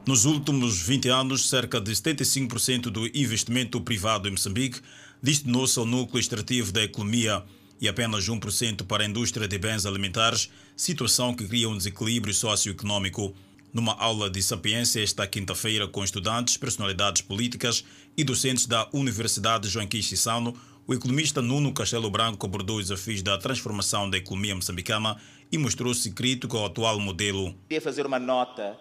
Nos 0.05 0.25
últimos 0.25 0.81
20 0.81 1.07
anos, 1.09 1.49
cerca 1.49 1.79
de 1.79 1.91
75% 1.91 2.89
do 2.89 3.07
investimento 3.07 3.79
privado 3.79 4.27
em 4.27 4.31
Moçambique 4.31 4.81
destinou-se 5.21 5.77
ao 5.79 5.85
núcleo 5.85 6.19
extrativo 6.19 6.71
da 6.71 6.83
economia 6.83 7.43
e 7.79 7.87
apenas 7.87 8.27
1% 8.27 8.85
para 8.85 9.03
a 9.03 9.05
indústria 9.05 9.47
de 9.47 9.57
bens 9.57 9.85
alimentares, 9.85 10.49
situação 10.75 11.33
que 11.33 11.47
cria 11.47 11.69
um 11.69 11.77
desequilíbrio 11.77 12.33
socioeconômico. 12.33 13.33
Numa 13.71 13.93
aula 13.93 14.29
de 14.29 14.41
sapiência 14.41 15.03
esta 15.03 15.27
quinta-feira 15.27 15.87
com 15.87 16.03
estudantes, 16.03 16.57
personalidades 16.57 17.21
políticas 17.21 17.85
e 18.17 18.23
docentes 18.23 18.65
da 18.65 18.89
Universidade 18.91 19.67
Joaquim 19.69 20.01
Chissano, 20.01 20.59
o 20.87 20.93
economista 20.93 21.39
Nuno 21.39 21.71
Castelo 21.71 22.09
Branco 22.09 22.47
abordou 22.47 22.77
os 22.77 22.87
desafios 22.87 23.21
da 23.21 23.37
transformação 23.37 24.09
da 24.09 24.17
economia 24.17 24.55
moçambicana 24.55 25.21
e 25.51 25.57
mostrou-se 25.57 26.09
crítico 26.11 26.57
ao 26.57 26.65
atual 26.65 26.99
modelo. 26.99 27.53
Queria 27.67 27.79
fazer 27.79 28.07
uma 28.07 28.17
nota 28.17 28.75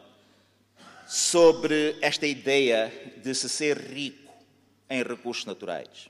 sobre 1.07 1.97
esta 2.01 2.27
ideia 2.27 2.91
de 3.23 3.35
se 3.35 3.47
ser 3.47 3.77
rico 3.79 4.33
em 4.89 5.03
recursos 5.03 5.45
naturais. 5.45 6.09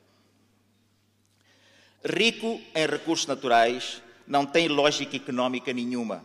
Rico 2.04 2.60
em 2.72 2.86
recursos 2.86 3.26
naturais 3.26 4.00
não 4.24 4.46
tem 4.46 4.68
lógica 4.68 5.16
económica 5.16 5.72
nenhuma. 5.72 6.24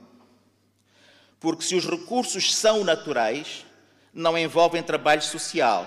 Porque 1.44 1.66
se 1.66 1.76
os 1.76 1.86
recursos 1.86 2.56
são 2.56 2.86
naturais, 2.86 3.66
não 4.14 4.38
envolvem 4.38 4.82
trabalho 4.82 5.22
social. 5.22 5.86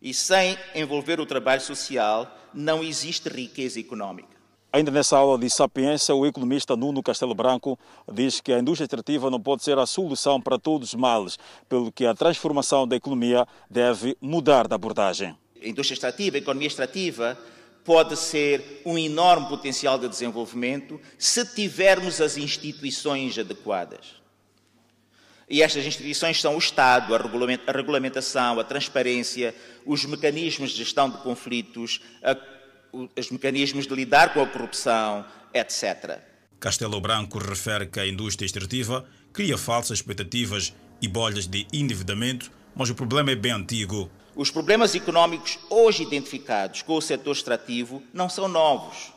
E 0.00 0.14
sem 0.14 0.56
envolver 0.74 1.20
o 1.20 1.26
trabalho 1.26 1.60
social, 1.60 2.34
não 2.54 2.82
existe 2.82 3.28
riqueza 3.28 3.78
económica. 3.78 4.34
Ainda 4.72 4.90
nessa 4.90 5.18
aula 5.18 5.38
de 5.38 5.50
sapiência, 5.50 6.14
o 6.14 6.24
economista 6.24 6.74
Nuno 6.74 7.02
Castelo 7.02 7.34
Branco 7.34 7.78
diz 8.10 8.40
que 8.40 8.50
a 8.50 8.58
indústria 8.58 8.86
extrativa 8.86 9.28
não 9.28 9.38
pode 9.38 9.62
ser 9.62 9.76
a 9.78 9.84
solução 9.84 10.40
para 10.40 10.58
todos 10.58 10.88
os 10.88 10.94
males, 10.94 11.38
pelo 11.68 11.92
que 11.92 12.06
a 12.06 12.14
transformação 12.14 12.88
da 12.88 12.96
economia 12.96 13.46
deve 13.70 14.16
mudar 14.22 14.66
de 14.66 14.74
abordagem. 14.74 15.36
A 15.62 15.68
indústria 15.68 15.96
extrativa, 15.96 16.38
a 16.38 16.40
economia 16.40 16.68
extrativa, 16.68 17.38
pode 17.84 18.16
ser 18.16 18.80
um 18.86 18.96
enorme 18.96 19.50
potencial 19.50 19.98
de 19.98 20.08
desenvolvimento 20.08 20.98
se 21.18 21.44
tivermos 21.44 22.22
as 22.22 22.38
instituições 22.38 23.38
adequadas. 23.38 24.15
E 25.48 25.62
estas 25.62 25.86
instituições 25.86 26.40
são 26.40 26.56
o 26.56 26.58
Estado, 26.58 27.14
a 27.14 27.72
regulamentação, 27.72 28.58
a 28.58 28.64
transparência, 28.64 29.54
os 29.84 30.04
mecanismos 30.04 30.72
de 30.72 30.78
gestão 30.78 31.08
de 31.08 31.18
conflitos, 31.18 32.00
a, 32.22 32.36
os 33.16 33.30
mecanismos 33.30 33.86
de 33.86 33.94
lidar 33.94 34.34
com 34.34 34.42
a 34.42 34.46
corrupção, 34.46 35.24
etc. 35.54 36.18
Castelo 36.58 37.00
Branco 37.00 37.38
refere 37.38 37.86
que 37.86 38.00
a 38.00 38.06
indústria 38.06 38.44
extrativa 38.44 39.06
cria 39.32 39.56
falsas 39.56 39.98
expectativas 39.98 40.74
e 41.00 41.06
bolhas 41.06 41.46
de 41.46 41.64
endividamento, 41.72 42.50
mas 42.74 42.90
o 42.90 42.94
problema 42.94 43.30
é 43.30 43.36
bem 43.36 43.52
antigo. 43.52 44.10
Os 44.34 44.50
problemas 44.50 44.96
económicos 44.96 45.60
hoje 45.70 46.02
identificados 46.02 46.82
com 46.82 46.96
o 46.96 47.00
setor 47.00 47.32
extrativo 47.32 48.02
não 48.12 48.28
são 48.28 48.48
novos, 48.48 49.12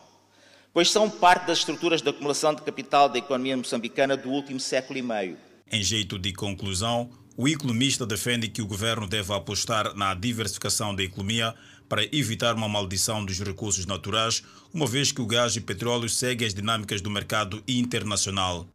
pois 0.72 0.92
são 0.92 1.10
parte 1.10 1.48
das 1.48 1.58
estruturas 1.58 2.04
de 2.04 2.10
acumulação 2.10 2.54
de 2.54 2.62
capital 2.62 3.10
da 3.10 3.18
economia 3.18 3.58
moçambicana 3.58 4.16
do 4.16 4.30
último 4.30 4.60
século 4.60 5.00
e 5.00 5.02
meio. 5.02 5.49
Em 5.72 5.84
jeito 5.84 6.18
de 6.18 6.34
conclusão, 6.34 7.12
o 7.38 7.48
economista 7.48 8.04
defende 8.04 8.48
que 8.48 8.62
o 8.62 8.66
governo 8.66 9.08
deve 9.08 9.32
apostar 9.32 9.94
na 9.94 10.16
diversificação 10.16 10.96
da 10.96 11.04
economia 11.04 11.54
para 11.88 12.04
evitar 12.06 12.56
uma 12.56 12.68
maldição 12.68 13.24
dos 13.24 13.40
recursos 13.40 13.86
naturais, 13.86 14.44
uma 14.74 14.88
vez 14.88 15.12
que 15.12 15.22
o 15.22 15.28
gás 15.28 15.56
e 15.56 15.62
petróleo 15.62 16.10
seguem 16.10 16.48
as 16.48 16.56
dinâmicas 16.56 17.02
do 17.02 17.10
mercado 17.12 17.64
internacional. 17.68 18.66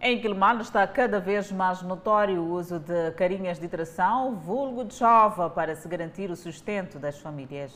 Em 0.00 0.18
Quilmano 0.18 0.62
está 0.62 0.86
cada 0.86 1.20
vez 1.20 1.52
mais 1.52 1.82
notório 1.82 2.40
o 2.40 2.54
uso 2.54 2.78
de 2.78 3.10
carinhas 3.12 3.58
de 3.58 3.68
tração, 3.68 4.34
vulgo 4.36 4.86
de 4.86 4.94
chova, 4.94 5.50
para 5.50 5.76
se 5.76 5.86
garantir 5.86 6.30
o 6.30 6.36
sustento 6.36 6.98
das 6.98 7.18
famílias. 7.18 7.72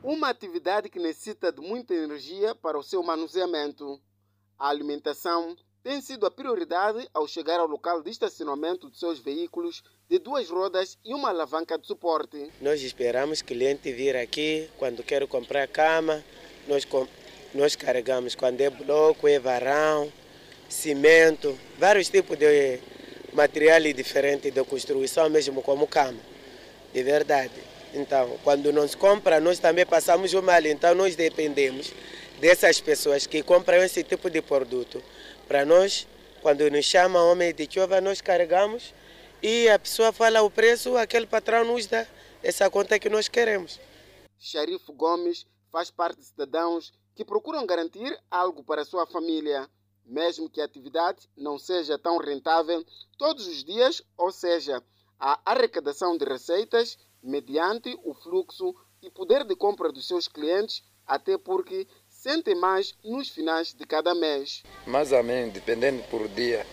Uma 0.00 0.28
atividade 0.28 0.88
que 0.88 1.00
necessita 1.00 1.50
de 1.50 1.60
muita 1.60 1.92
energia 1.92 2.54
para 2.54 2.78
o 2.78 2.82
seu 2.84 3.02
manuseamento. 3.02 4.00
A 4.56 4.68
alimentação 4.68 5.56
tem 5.82 6.00
sido 6.00 6.26
a 6.26 6.30
prioridade 6.30 7.08
ao 7.12 7.26
chegar 7.26 7.58
ao 7.58 7.66
local 7.66 8.02
de 8.02 8.10
estacionamento 8.10 8.88
de 8.88 8.98
seus 8.98 9.18
veículos 9.18 9.82
de 10.08 10.18
duas 10.18 10.48
rodas 10.48 10.96
e 11.04 11.12
uma 11.12 11.30
alavanca 11.30 11.76
de 11.76 11.86
suporte. 11.86 12.50
Nós 12.60 12.82
esperamos 12.82 13.42
cliente 13.42 13.92
vir 13.92 14.16
aqui 14.16 14.68
quando 14.78 15.02
quer 15.02 15.26
comprar 15.26 15.66
cama, 15.66 16.22
nós, 16.68 16.86
nós 17.52 17.74
carregamos 17.74 18.34
quando 18.34 18.60
é 18.60 18.70
bloco, 18.70 19.26
é 19.26 19.38
varão, 19.38 20.12
cimento, 20.68 21.58
vários 21.78 22.08
tipos 22.08 22.38
de 22.38 22.78
material 23.32 23.80
diferentes 23.92 24.52
de 24.52 24.64
construção, 24.64 25.28
mesmo 25.28 25.62
como 25.62 25.86
cama, 25.86 26.20
de 26.92 27.02
verdade. 27.02 27.72
Então, 27.94 28.38
quando 28.44 28.72
não 28.72 28.86
se 28.86 28.96
compra, 28.96 29.40
nós 29.40 29.58
também 29.58 29.84
passamos 29.84 30.32
o 30.32 30.42
mal, 30.42 30.64
então 30.64 30.94
nós 30.94 31.16
dependemos 31.16 31.92
dessas 32.40 32.80
pessoas 32.80 33.26
que 33.26 33.42
compram 33.42 33.82
esse 33.82 34.02
tipo 34.02 34.30
de 34.30 34.40
produto. 34.40 35.02
Para 35.48 35.64
nós, 35.64 36.06
quando 36.40 36.70
nos 36.70 36.84
chama 36.84 37.22
homem 37.22 37.54
de 37.54 37.68
chuva, 37.70 38.00
nós 38.00 38.20
carregamos 38.20 38.94
e 39.42 39.68
a 39.68 39.78
pessoa 39.78 40.12
fala 40.12 40.42
o 40.42 40.50
preço, 40.50 40.96
aquele 40.96 41.26
patrão 41.26 41.64
nos 41.64 41.86
dá 41.86 42.06
essa 42.42 42.70
conta 42.70 42.98
que 42.98 43.08
nós 43.08 43.28
queremos. 43.28 43.80
Sharif 44.38 44.90
Gomes 44.92 45.46
faz 45.70 45.90
parte 45.90 46.18
de 46.18 46.26
cidadãos 46.26 46.92
que 47.14 47.24
procuram 47.24 47.66
garantir 47.66 48.18
algo 48.30 48.64
para 48.64 48.82
a 48.82 48.84
sua 48.84 49.06
família 49.06 49.68
mesmo 50.04 50.48
que 50.48 50.60
a 50.60 50.64
atividade 50.64 51.28
não 51.36 51.58
seja 51.58 51.98
tão 51.98 52.18
rentável 52.18 52.84
todos 53.16 53.46
os 53.46 53.64
dias, 53.64 54.02
ou 54.16 54.30
seja, 54.30 54.82
a 55.18 55.40
arrecadação 55.44 56.16
de 56.16 56.24
receitas 56.24 56.98
mediante 57.22 57.96
o 58.02 58.14
fluxo 58.14 58.74
e 59.00 59.10
poder 59.10 59.44
de 59.44 59.54
compra 59.54 59.92
dos 59.92 60.06
seus 60.06 60.26
clientes, 60.26 60.82
até 61.06 61.38
porque 61.38 61.86
sentem 62.22 62.54
mais 62.54 62.94
nos 63.02 63.30
finais 63.30 63.74
de 63.76 63.84
cada 63.84 64.14
mês. 64.14 64.62
Mais 64.86 65.10
ou 65.10 65.24
menos, 65.24 65.52
dependendo 65.52 66.04
por 66.04 66.28
dia. 66.28 66.64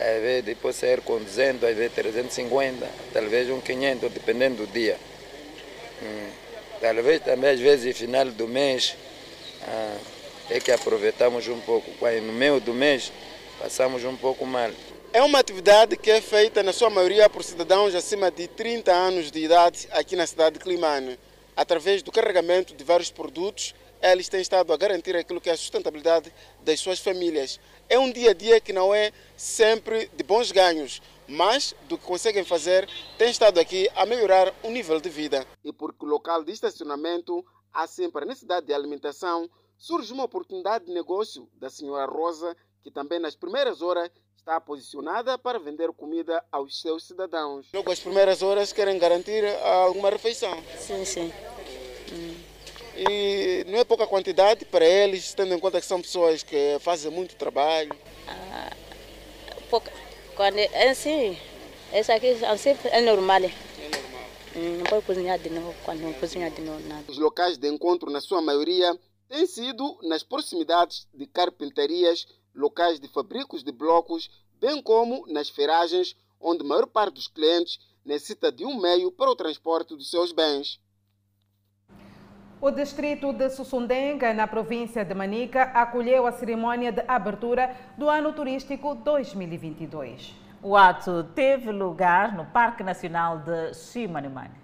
Às 0.00 0.22
vezes 0.22 0.44
depois 0.44 0.74
sair 0.74 1.02
com 1.02 1.18
200, 1.18 1.62
às 1.64 1.76
vezes 1.76 1.92
350, 1.92 2.88
talvez 3.12 3.50
um 3.50 3.60
500, 3.60 4.10
dependendo 4.10 4.64
do 4.64 4.72
dia. 4.72 4.98
Hum. 6.02 6.30
Talvez 6.80 7.22
também 7.22 7.50
às 7.50 7.60
vezes 7.60 7.96
final 7.96 8.24
do 8.24 8.48
mês. 8.48 8.96
Ah, 9.64 9.98
é 10.48 10.60
que 10.60 10.72
aproveitamos 10.72 11.46
um 11.46 11.60
pouco. 11.60 11.90
No 12.22 12.32
meio 12.32 12.58
do 12.58 12.72
mês, 12.72 13.12
passamos 13.58 14.02
um 14.02 14.16
pouco 14.16 14.46
mal. 14.46 14.70
É 15.12 15.22
uma 15.22 15.40
atividade 15.40 15.96
que 15.98 16.10
é 16.10 16.22
feita, 16.22 16.62
na 16.62 16.72
sua 16.72 16.88
maioria, 16.88 17.28
por 17.28 17.44
cidadãos 17.44 17.94
acima 17.94 18.30
de 18.30 18.48
30 18.48 18.92
anos 18.92 19.30
de 19.30 19.44
idade 19.44 19.88
aqui 19.90 20.16
na 20.16 20.26
cidade 20.26 20.54
de 20.58 20.64
Climane. 20.64 21.18
Através 21.54 22.02
do 22.02 22.12
carregamento 22.12 22.74
de 22.74 22.84
vários 22.84 23.10
produtos, 23.10 23.74
eles 24.12 24.28
têm 24.28 24.40
estado 24.40 24.72
a 24.72 24.76
garantir 24.76 25.16
aquilo 25.16 25.40
que 25.40 25.50
é 25.50 25.52
a 25.52 25.56
sustentabilidade 25.56 26.32
das 26.62 26.80
suas 26.80 26.98
famílias. 26.98 27.60
É 27.88 27.98
um 27.98 28.10
dia 28.10 28.30
a 28.30 28.34
dia 28.34 28.60
que 28.60 28.72
não 28.72 28.94
é 28.94 29.12
sempre 29.36 30.08
de 30.14 30.22
bons 30.22 30.52
ganhos, 30.52 31.00
mas 31.28 31.74
do 31.88 31.98
que 31.98 32.04
conseguem 32.04 32.44
fazer, 32.44 32.88
tem 33.18 33.30
estado 33.30 33.58
aqui 33.58 33.88
a 33.94 34.06
melhorar 34.06 34.54
o 34.62 34.70
nível 34.70 35.00
de 35.00 35.08
vida. 35.08 35.46
E 35.64 35.72
porque 35.72 36.04
o 36.04 36.08
local 36.08 36.44
de 36.44 36.52
estacionamento 36.52 37.44
há 37.72 37.86
sempre 37.86 38.22
a 38.22 38.26
necessidade 38.26 38.66
de 38.66 38.72
alimentação, 38.72 39.50
surge 39.76 40.12
uma 40.12 40.24
oportunidade 40.24 40.86
de 40.86 40.92
negócio 40.92 41.48
da 41.54 41.68
senhora 41.68 42.10
Rosa, 42.10 42.56
que 42.82 42.90
também 42.90 43.18
nas 43.18 43.36
primeiras 43.36 43.82
horas 43.82 44.10
está 44.36 44.60
posicionada 44.60 45.36
para 45.36 45.58
vender 45.58 45.92
comida 45.92 46.42
aos 46.50 46.80
seus 46.80 47.04
cidadãos. 47.04 47.66
Logo 47.74 47.90
as 47.90 48.00
primeiras 48.00 48.42
horas 48.42 48.72
querem 48.72 48.98
garantir 48.98 49.44
alguma 49.62 50.08
refeição. 50.08 50.62
Sim, 50.78 51.04
sim. 51.04 51.32
E 52.96 53.64
não 53.68 53.78
é 53.78 53.84
pouca 53.84 54.06
quantidade 54.06 54.64
para 54.64 54.84
eles, 54.84 55.34
tendo 55.34 55.54
em 55.54 55.58
conta 55.58 55.80
que 55.80 55.86
são 55.86 56.00
pessoas 56.00 56.42
que 56.42 56.78
fazem 56.80 57.10
muito 57.10 57.36
trabalho. 57.36 57.94
Ah, 58.26 58.74
pouca. 59.68 59.92
Quando 60.34 60.58
é 60.58 60.88
assim, 60.88 61.38
essa 61.92 62.14
aqui 62.14 62.28
assim, 62.44 62.74
é 62.84 63.00
normal. 63.02 63.42
É 63.44 63.88
normal. 63.88 64.22
Hum, 64.56 64.78
não 64.78 64.84
pode 64.84 65.04
cozinhar 65.04 65.38
de 65.38 65.50
novo, 65.50 65.74
quando 65.84 66.00
não 66.00 66.12
cozinha 66.14 66.50
de 66.50 66.62
novo, 66.62 66.80
nada. 66.88 67.04
Os 67.08 67.18
locais 67.18 67.58
de 67.58 67.68
encontro, 67.68 68.10
na 68.10 68.22
sua 68.22 68.40
maioria, 68.40 68.98
têm 69.28 69.46
sido 69.46 69.98
nas 70.02 70.22
proximidades 70.22 71.06
de 71.12 71.26
carpintarias, 71.26 72.26
locais 72.54 72.98
de 72.98 73.08
fabricos 73.08 73.62
de 73.62 73.72
blocos, 73.72 74.30
bem 74.58 74.80
como 74.80 75.26
nas 75.28 75.50
feragens, 75.50 76.16
onde 76.40 76.62
a 76.62 76.66
maior 76.66 76.86
parte 76.86 77.14
dos 77.14 77.28
clientes 77.28 77.78
necessita 78.04 78.50
de 78.50 78.64
um 78.64 78.80
meio 78.80 79.12
para 79.12 79.30
o 79.30 79.36
transporte 79.36 79.94
dos 79.94 80.10
seus 80.10 80.32
bens. 80.32 80.80
O 82.58 82.70
distrito 82.70 83.34
de 83.34 83.50
Sussundenga, 83.50 84.32
na 84.32 84.46
província 84.46 85.04
de 85.04 85.14
Manica, 85.14 85.64
acolheu 85.74 86.26
a 86.26 86.32
cerimônia 86.32 86.90
de 86.90 87.02
abertura 87.06 87.76
do 87.98 88.08
ano 88.08 88.32
turístico 88.32 88.94
2022. 88.94 90.34
O 90.62 90.74
ato 90.74 91.22
teve 91.34 91.70
lugar 91.70 92.34
no 92.34 92.46
Parque 92.46 92.82
Nacional 92.82 93.40
de 93.40 93.74
Chimanimani. 93.74 94.54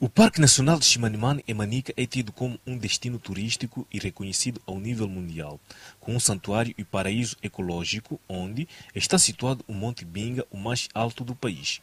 O 0.00 0.08
Parque 0.08 0.40
Nacional 0.40 0.78
de 0.78 0.86
Chimanimani 0.86 1.44
em 1.46 1.52
Manica 1.52 1.92
é 1.98 2.06
tido 2.06 2.32
como 2.32 2.58
um 2.66 2.78
destino 2.78 3.18
turístico 3.18 3.86
e 3.92 3.98
reconhecido 3.98 4.58
ao 4.66 4.80
nível 4.80 5.06
mundial, 5.06 5.60
com 6.00 6.16
um 6.16 6.20
santuário 6.20 6.74
e 6.78 6.84
paraíso 6.84 7.36
ecológico 7.42 8.18
onde 8.26 8.66
está 8.94 9.18
situado 9.18 9.62
o 9.68 9.74
Monte 9.74 10.04
Binga, 10.04 10.46
o 10.50 10.56
mais 10.56 10.88
alto 10.94 11.24
do 11.24 11.34
país. 11.34 11.82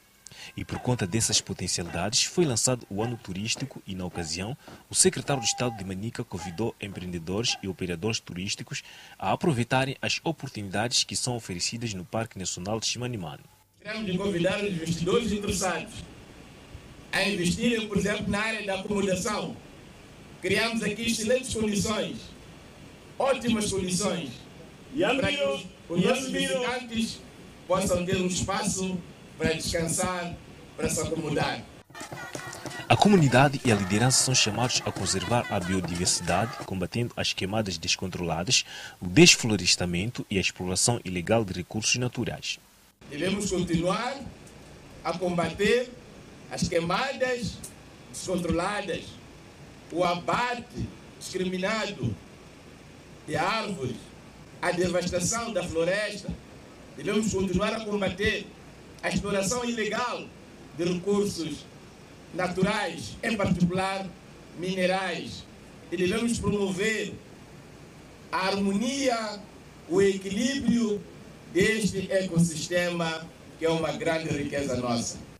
E 0.55 0.63
por 0.63 0.79
conta 0.79 1.07
dessas 1.07 1.41
potencialidades, 1.41 2.23
foi 2.23 2.45
lançado 2.45 2.85
o 2.89 3.01
ano 3.01 3.17
turístico 3.17 3.81
e, 3.85 3.95
na 3.95 4.05
ocasião, 4.05 4.57
o 4.89 4.95
secretário 4.95 5.41
de 5.41 5.49
Estado 5.49 5.77
de 5.77 5.83
Manica 5.83 6.23
convidou 6.23 6.75
empreendedores 6.81 7.57
e 7.61 7.67
operadores 7.67 8.19
turísticos 8.19 8.83
a 9.17 9.31
aproveitarem 9.31 9.95
as 10.01 10.19
oportunidades 10.23 11.03
que 11.03 11.15
são 11.15 11.35
oferecidas 11.35 11.93
no 11.93 12.05
Parque 12.05 12.37
Nacional 12.37 12.79
de 12.79 12.85
Chimanimani. 12.87 13.43
Queremos 13.81 14.05
de 14.05 14.17
convidar 14.17 14.63
os 14.63 14.71
investidores 14.71 15.31
interessados 15.31 15.93
a 17.11 17.23
investirem, 17.27 17.87
por 17.87 17.97
exemplo, 17.97 18.29
na 18.29 18.39
área 18.39 18.65
da 18.65 18.79
acomodação. 18.79 19.55
Criamos 20.41 20.81
aqui 20.81 21.03
excelentes 21.03 21.53
condições, 21.53 22.17
ótimas 23.17 23.71
condições, 23.71 24.29
para 24.97 25.27
que 25.27 25.43
os 25.89 26.03
nossos 26.03 26.29
visitantes 26.29 27.19
possam 27.67 28.05
ter 28.05 28.17
um 28.17 28.27
espaço 28.27 28.97
para 29.41 29.53
descansar, 29.55 30.37
para 30.77 30.87
se 30.87 31.01
acomodar. 31.01 31.65
A 32.87 32.95
comunidade 32.95 33.59
e 33.65 33.71
a 33.71 33.75
liderança 33.75 34.23
são 34.23 34.35
chamados 34.35 34.83
a 34.85 34.91
conservar 34.91 35.47
a 35.49 35.59
biodiversidade, 35.59 36.57
combatendo 36.65 37.11
as 37.17 37.33
queimadas 37.33 37.75
descontroladas, 37.79 38.63
o 39.01 39.07
desflorestamento 39.07 40.23
e 40.29 40.37
a 40.37 40.41
exploração 40.41 41.01
ilegal 41.03 41.43
de 41.43 41.53
recursos 41.53 41.95
naturais. 41.95 42.59
Devemos 43.09 43.49
continuar 43.49 44.15
a 45.03 45.17
combater 45.17 45.89
as 46.51 46.67
queimadas 46.67 47.57
descontroladas, 48.11 49.05
o 49.91 50.03
abate 50.03 50.87
discriminado 51.19 52.15
de 53.27 53.35
árvores, 53.35 53.97
a 54.61 54.71
devastação 54.71 55.51
da 55.51 55.63
floresta. 55.63 56.29
Devemos 56.95 57.33
continuar 57.33 57.73
a 57.73 57.83
combater 57.83 58.45
a 59.01 59.09
exploração 59.09 59.65
ilegal 59.65 60.25
de 60.77 60.83
recursos 60.83 61.65
naturais, 62.33 63.17
em 63.23 63.35
particular 63.35 64.07
minerais. 64.57 65.43
E 65.91 65.97
devemos 65.97 66.39
promover 66.39 67.13
a 68.31 68.47
harmonia, 68.47 69.39
o 69.89 70.01
equilíbrio 70.01 71.01
deste 71.53 72.09
ecossistema, 72.11 73.27
que 73.59 73.65
é 73.65 73.69
uma 73.69 73.91
grande 73.91 74.29
riqueza 74.29 74.77
nossa. 74.77 75.30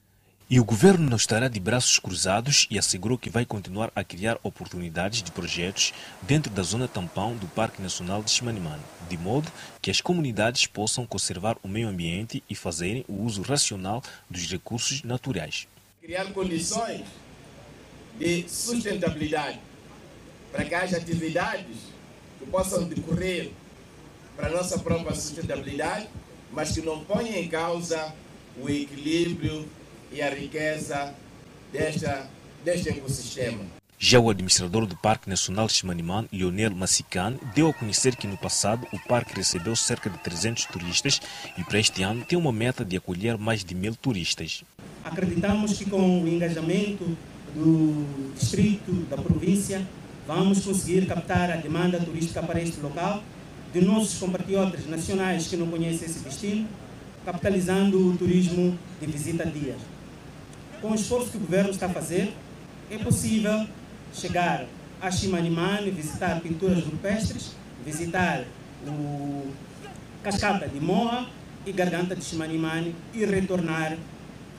E 0.52 0.60
o 0.60 0.66
governo 0.66 1.10
não 1.10 1.16
estará 1.16 1.48
de 1.48 1.62
braços 1.62 1.98
cruzados 1.98 2.68
e 2.70 2.78
assegurou 2.78 3.18
que 3.18 3.30
vai 3.30 3.46
continuar 3.46 3.90
a 3.96 4.04
criar 4.04 4.38
oportunidades 4.44 5.24
de 5.24 5.32
projetos 5.32 5.94
dentro 6.24 6.52
da 6.52 6.62
zona 6.62 6.90
tampão 6.90 7.38
do 7.38 7.48
Parque 7.48 7.82
Nacional 7.82 8.22
de 8.22 8.32
Chimanimani, 8.32 8.82
de 9.08 9.18
modo 9.18 9.50
que 9.82 9.90
as 9.90 10.02
comunidades 10.02 10.66
possam 10.66 11.06
conservar 11.06 11.56
o 11.64 11.70
meio 11.70 11.88
ambiente 11.88 12.44
e 12.50 12.54
fazerem 12.54 13.06
o 13.08 13.24
uso 13.24 13.42
racional 13.42 14.04
dos 14.30 14.46
recursos 14.52 15.04
naturais. 15.04 15.70
Criar 16.02 16.26
condições 16.34 17.06
de 18.20 18.44
sustentabilidade 18.50 19.58
para 20.52 20.66
que 20.66 20.76
haja 20.76 20.98
atividades 20.98 21.78
que 22.38 22.46
possam 22.48 22.84
decorrer 22.84 23.52
para 24.36 24.48
a 24.48 24.52
nossa 24.52 24.78
própria 24.78 25.16
sustentabilidade, 25.16 26.10
mas 26.52 26.74
que 26.74 26.82
não 26.82 27.06
ponham 27.06 27.36
em 27.36 27.48
causa 27.48 28.14
o 28.62 28.70
equilíbrio 28.70 29.66
e 30.12 30.22
a 30.22 30.30
riqueza 30.30 31.14
desta, 31.72 32.30
deste 32.64 32.90
ecossistema. 32.90 33.64
Já 34.04 34.20
o 34.20 34.32
administrador 34.32 34.88
do 34.88 34.98
Parque 34.98 35.30
Nacional 35.30 35.70
Chimanimani, 35.70 36.28
Lionel 36.34 36.72
Massican, 36.72 37.36
deu 37.54 37.70
a 37.70 37.74
conhecer 37.74 38.16
que 38.16 38.26
no 38.26 38.36
passado 38.36 38.88
o 38.92 39.00
parque 39.08 39.36
recebeu 39.36 39.76
cerca 39.76 40.10
de 40.10 40.18
300 40.18 40.66
turistas 40.66 41.22
e 41.56 41.64
para 41.64 41.80
este 41.80 42.02
ano 42.02 42.26
tem 42.26 42.38
uma 42.38 42.52
meta 42.52 42.84
de 42.84 42.98
acolher 42.98 43.38
mais 43.38 43.64
de 43.64 43.76
mil 43.76 43.96
turistas. 43.96 44.64
Acreditamos 45.04 45.78
que 45.78 45.88
com 45.88 46.24
o 46.24 46.28
engajamento 46.28 47.16
do 47.54 48.34
distrito, 48.34 48.92
da 49.08 49.18
província, 49.18 49.88
vamos 50.28 50.66
conseguir 50.66 51.06
captar 51.06 51.52
a 51.52 51.58
demanda 51.58 52.00
turística 52.00 52.42
para 52.42 52.60
este 52.60 52.80
local, 52.82 53.24
de 53.72 53.82
nossos 53.82 54.20
compatriotas 54.20 54.88
nacionais 54.88 55.48
que 55.48 55.56
não 55.56 55.68
conhecem 55.68 56.08
esse 56.08 56.20
destino, 56.20 56.68
capitalizando 57.24 58.10
o 58.10 58.18
turismo 58.18 58.78
de 59.00 59.06
visita 59.06 59.44
a 59.44 59.46
dias 59.46 59.78
com 60.82 60.92
o 60.92 60.96
esforço 60.96 61.30
que 61.30 61.38
o 61.38 61.42
governo 61.42 61.70
está 61.70 61.86
a 61.86 61.90
fazer, 61.90 62.34
é 62.90 62.98
possível 62.98 63.68
chegar 64.14 64.66
a 65.00 65.12
Chimanimani, 65.12 65.92
visitar 65.92 66.42
pinturas 66.42 66.84
rupestres, 66.84 67.52
visitar 67.86 68.44
o 68.88 69.52
Cascata 70.24 70.68
de 70.68 70.80
Moa 70.80 71.28
e 71.66 71.72
Garganta 71.72 72.16
de 72.16 72.24
Chimanimani 72.24 72.96
e 73.14 73.24
retornar 73.26 73.98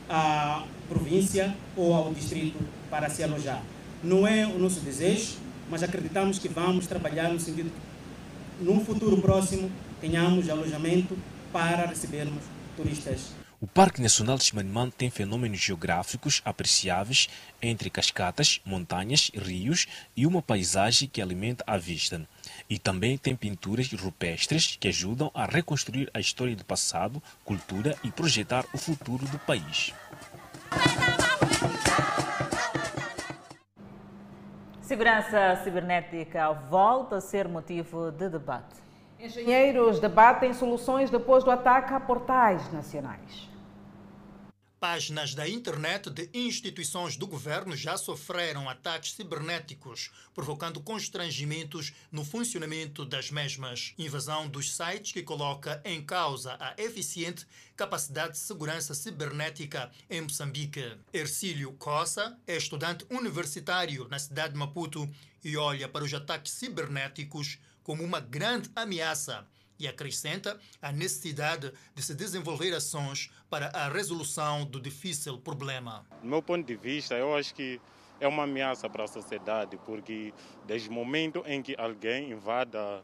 à 0.09 0.65
província 0.89 1.55
ou 1.77 1.93
ao 1.93 2.15
distrito 2.15 2.59
para 2.89 3.11
se 3.11 3.23
alojar. 3.23 3.63
Não 4.03 4.27
é 4.27 4.47
o 4.47 4.59
nosso 4.59 4.81
desejo, 4.81 5.37
mas 5.71 5.83
acreditamos 5.83 6.39
que 6.39 6.49
vamos 6.49 6.87
trabalhar 6.87 7.31
no 7.31 7.41
sentido 7.41 7.71
que, 7.71 8.65
num 8.65 8.85
futuro 8.85 9.21
próximo, 9.21 9.71
tenhamos 10.01 10.49
alojamento 10.49 11.17
para 11.53 11.87
recebermos 11.87 12.43
turistas 12.77 13.42
o 13.63 13.67
Parque 13.69 14.03
Nacional 14.03 14.37
de 14.37 14.43
Chimanimani 14.43 14.91
tem 14.91 15.09
fenômenos 15.09 15.61
geográficos 15.61 16.43
apreciáveis 16.45 17.29
entre 17.63 17.89
cascatas, 17.89 18.61
montanhas, 18.65 19.31
rios 19.37 19.87
e 20.17 20.27
uma 20.27 20.43
paisagem 20.43 21.09
que 21.09 21.23
alimenta 21.23 21.63
a 21.65 21.79
vista. 21.79 22.27
E 22.69 22.77
também 22.77 23.17
tem 23.17 23.37
pinturas 23.37 23.89
rupestres 23.93 24.77
que 24.81 24.89
ajudam 24.89 25.31
a 25.33 25.45
reconstruir 25.45 26.11
a 26.13 26.19
história 26.19 26.57
do 26.57 26.65
passado, 26.65 27.23
cultura 27.45 27.97
e 28.03 28.11
projetar 28.11 28.65
o 28.75 28.79
futuro 28.79 29.25
do 29.27 29.39
país. 29.39 29.95
Segurança 34.81 35.61
cibernética 35.63 36.51
volta 36.53 37.19
a 37.19 37.21
ser 37.21 37.47
motivo 37.47 38.11
de 38.11 38.29
debate. 38.29 38.83
Engenheiros 39.21 40.01
debatem 40.01 40.53
soluções 40.53 41.11
depois 41.11 41.45
do 41.45 41.51
ataque 41.53 41.95
a 41.95 42.01
portais 42.01 42.73
nacionais. 42.73 43.52
Páginas 44.83 45.33
da 45.33 45.49
internet 45.49 46.11
de 46.11 46.29
instituições 46.35 47.17
do 47.17 47.25
governo 47.25 47.77
já 47.77 47.97
sofreram 47.97 48.69
ataques 48.69 49.13
cibernéticos, 49.13 50.11
provocando 50.35 50.81
constrangimentos 50.81 51.93
no 52.11 52.25
funcionamento 52.25 53.05
das 53.05 53.31
mesmas. 53.31 53.95
Invasão 53.97 54.49
dos 54.49 54.75
sites 54.75 55.13
que 55.13 55.23
coloca 55.23 55.81
em 55.85 56.03
causa 56.03 56.57
a 56.59 56.75
eficiente 56.83 57.47
capacidade 57.77 58.33
de 58.33 58.39
segurança 58.39 58.93
cibernética 58.93 59.89
em 60.11 60.23
Moçambique. 60.23 60.97
Ercílio 61.13 61.75
Cossa 61.75 62.37
é 62.45 62.57
estudante 62.57 63.07
universitário 63.09 64.09
na 64.09 64.19
cidade 64.19 64.55
de 64.55 64.59
Maputo 64.59 65.09
e 65.45 65.57
olha 65.57 65.89
para 65.89 66.03
os 66.03 66.13
ataques 66.13 66.55
cibernéticos 66.55 67.57
como 67.85 68.03
uma 68.03 68.19
grande 68.19 68.69
ameaça 68.75 69.47
e 69.83 69.89
acrescenta 69.89 70.59
a 70.81 70.93
necessidade 70.93 71.73
de 71.95 72.03
se 72.03 72.15
desenvolver 72.15 72.73
ações 72.73 73.31
para 73.51 73.67
a 73.69 73.89
resolução 73.89 74.65
do 74.65 74.81
difícil 74.81 75.39
problema. 75.39 76.07
Do 76.23 76.29
meu 76.29 76.41
ponto 76.41 76.65
de 76.65 76.77
vista, 76.77 77.15
eu 77.17 77.35
acho 77.35 77.53
que 77.53 77.81
é 78.21 78.29
uma 78.29 78.45
ameaça 78.45 78.89
para 78.89 79.03
a 79.03 79.09
sociedade, 79.09 79.77
porque 79.85 80.33
desde 80.65 80.89
o 80.89 80.93
momento 80.93 81.43
em 81.47 81.61
que 81.61 81.75
alguém 81.77 82.31
invada 82.31 83.03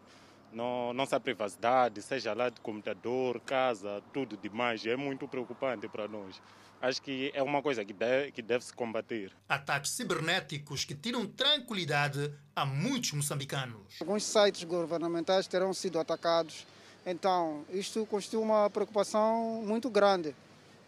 Não, 0.52 0.92
nossa 0.94 1.20
privacidade, 1.20 2.00
seja 2.00 2.32
lá 2.32 2.48
de 2.48 2.60
computador, 2.60 3.40
casa, 3.40 4.02
tudo 4.12 4.36
demais, 4.36 4.84
é 4.86 4.96
muito 4.96 5.28
preocupante 5.28 5.86
para 5.88 6.08
nós. 6.08 6.40
Acho 6.80 7.02
que 7.02 7.30
é 7.34 7.42
uma 7.42 7.60
coisa 7.60 7.84
que 7.84 7.92
deve, 7.92 8.32
que 8.32 8.40
deve 8.40 8.64
se 8.64 8.72
combater. 8.72 9.32
Ataques 9.48 9.90
cibernéticos 9.90 10.84
que 10.84 10.94
tiram 10.94 11.26
tranquilidade 11.26 12.32
a 12.54 12.64
muitos 12.64 13.12
moçambicanos. 13.12 14.00
Alguns 14.00 14.24
sites 14.24 14.64
governamentais 14.64 15.46
terão 15.46 15.74
sido 15.74 15.98
atacados, 15.98 16.66
então 17.04 17.64
isto 17.70 18.06
constitui 18.06 18.40
uma 18.40 18.70
preocupação 18.70 19.62
muito 19.66 19.90
grande, 19.90 20.34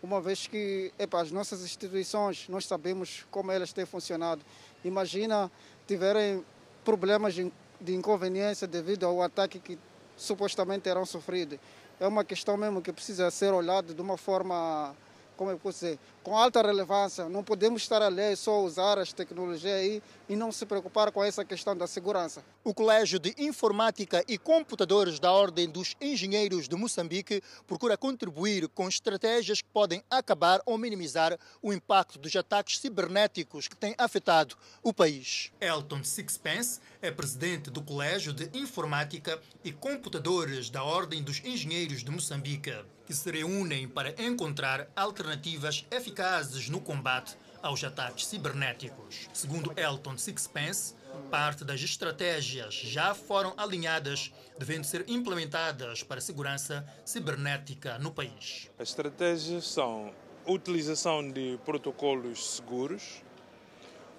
uma 0.03 0.21
vez 0.21 0.47
que 0.47 0.93
epa, 0.99 1.21
as 1.21 1.31
nossas 1.31 1.63
instituições, 1.63 2.49
nós 2.49 2.65
sabemos 2.65 3.27
como 3.31 3.53
elas 3.53 3.73
têm 3.73 3.85
funcionado. 3.85 4.43
Imagina 4.85 5.51
tiverem 5.87 6.45
problemas 6.85 7.35
de 7.35 7.53
de 7.81 7.95
inconveniência 7.95 8.67
devido 8.67 9.07
ao 9.07 9.23
ataque 9.23 9.59
que 9.59 9.79
supostamente 10.17 10.83
terão 10.83 11.07
sofrido. 11.07 11.59
É 11.99 12.07
uma 12.07 12.25
questão 12.25 12.57
mesmo 12.57 12.83
que 12.83 12.93
precisa 12.93 13.31
ser 13.31 13.53
olhada 13.53 13.95
de 13.95 14.01
uma 14.01 14.17
forma, 14.17 14.95
como 15.37 15.51
eu 15.51 15.59
posso 15.59 15.81
dizer, 15.81 15.99
com 16.23 16.37
alta 16.37 16.63
relevância. 16.63 17.29
Não 17.29 17.43
podemos 17.43 17.83
estar 17.83 18.03
ali 18.03 18.37
só 18.37 18.63
usar 18.63 18.99
as 18.99 19.13
tecnologias 19.13 19.75
aí 19.75 20.03
e 20.29 20.37
não 20.37 20.53
se 20.53 20.67
preocupar 20.67 21.11
com 21.11 21.25
essa 21.25 21.45
questão 21.45 21.77
da 21.77 21.87
segurança. 21.87 22.45
O 22.63 22.75
Colégio 22.75 23.19
de 23.19 23.35
Informática 23.39 24.23
e 24.29 24.37
Computadores 24.39 25.19
da 25.19 25.33
Ordem 25.33 25.69
dos 25.69 25.97
Engenheiros 26.01 26.69
de 26.69 26.77
Moçambique 26.77 27.43
procura 27.67 27.97
contribuir 27.97 28.69
com 28.69 28.89
estratégias 28.89 29.63
que 29.63 29.69
podem 29.69 30.03
acabar 30.11 30.61
ou 30.67 30.77
minimizar 30.77 31.39
o 31.63 31.73
impacto 31.73 32.19
dos 32.19 32.35
ataques 32.37 32.79
cibernéticos 32.79 33.67
que 33.67 33.77
têm 33.77 33.95
afetado 33.99 34.57
o 34.83 34.93
país. 34.93 35.51
Elton 35.61 36.05
Sixpence 36.05 36.81
é 37.01 37.11
presidente 37.11 37.71
do 37.71 37.83
Colégio 37.83 38.33
de 38.33 38.51
Informática 38.57 39.41
e 39.65 39.73
Computadores 39.73 40.71
da 40.71 40.85
Ordem 40.85 41.23
dos 41.23 41.43
Engenheiros 41.45 42.05
de 42.05 42.11
Moçambique, 42.11 42.75
que 43.07 43.15
se 43.15 43.31
reúnem 43.31 43.89
para 43.89 44.15
encontrar 44.23 44.89
alternativas 44.95 45.85
eficazes 45.91 46.10
eficazes 46.11 46.69
no 46.69 46.81
combate 46.81 47.37
aos 47.63 47.85
ataques 47.85 48.27
cibernéticos. 48.27 49.29
Segundo 49.33 49.73
Elton 49.79 50.19
Sixpence, 50.19 50.95
parte 51.31 51.65
das 51.65 51.81
estratégias 51.81 52.75
já 52.75 53.15
foram 53.15 53.55
alinhadas, 53.57 54.33
devendo 54.59 54.85
ser 54.85 55.05
implementadas 55.09 56.03
para 56.03 56.19
a 56.19 56.21
segurança 56.21 56.85
cibernética 57.05 57.97
no 57.99 58.11
país. 58.11 58.69
As 58.77 58.89
estratégias 58.89 59.65
são 59.67 60.13
utilização 60.45 61.31
de 61.31 61.59
protocolos 61.65 62.57
seguros, 62.57 63.23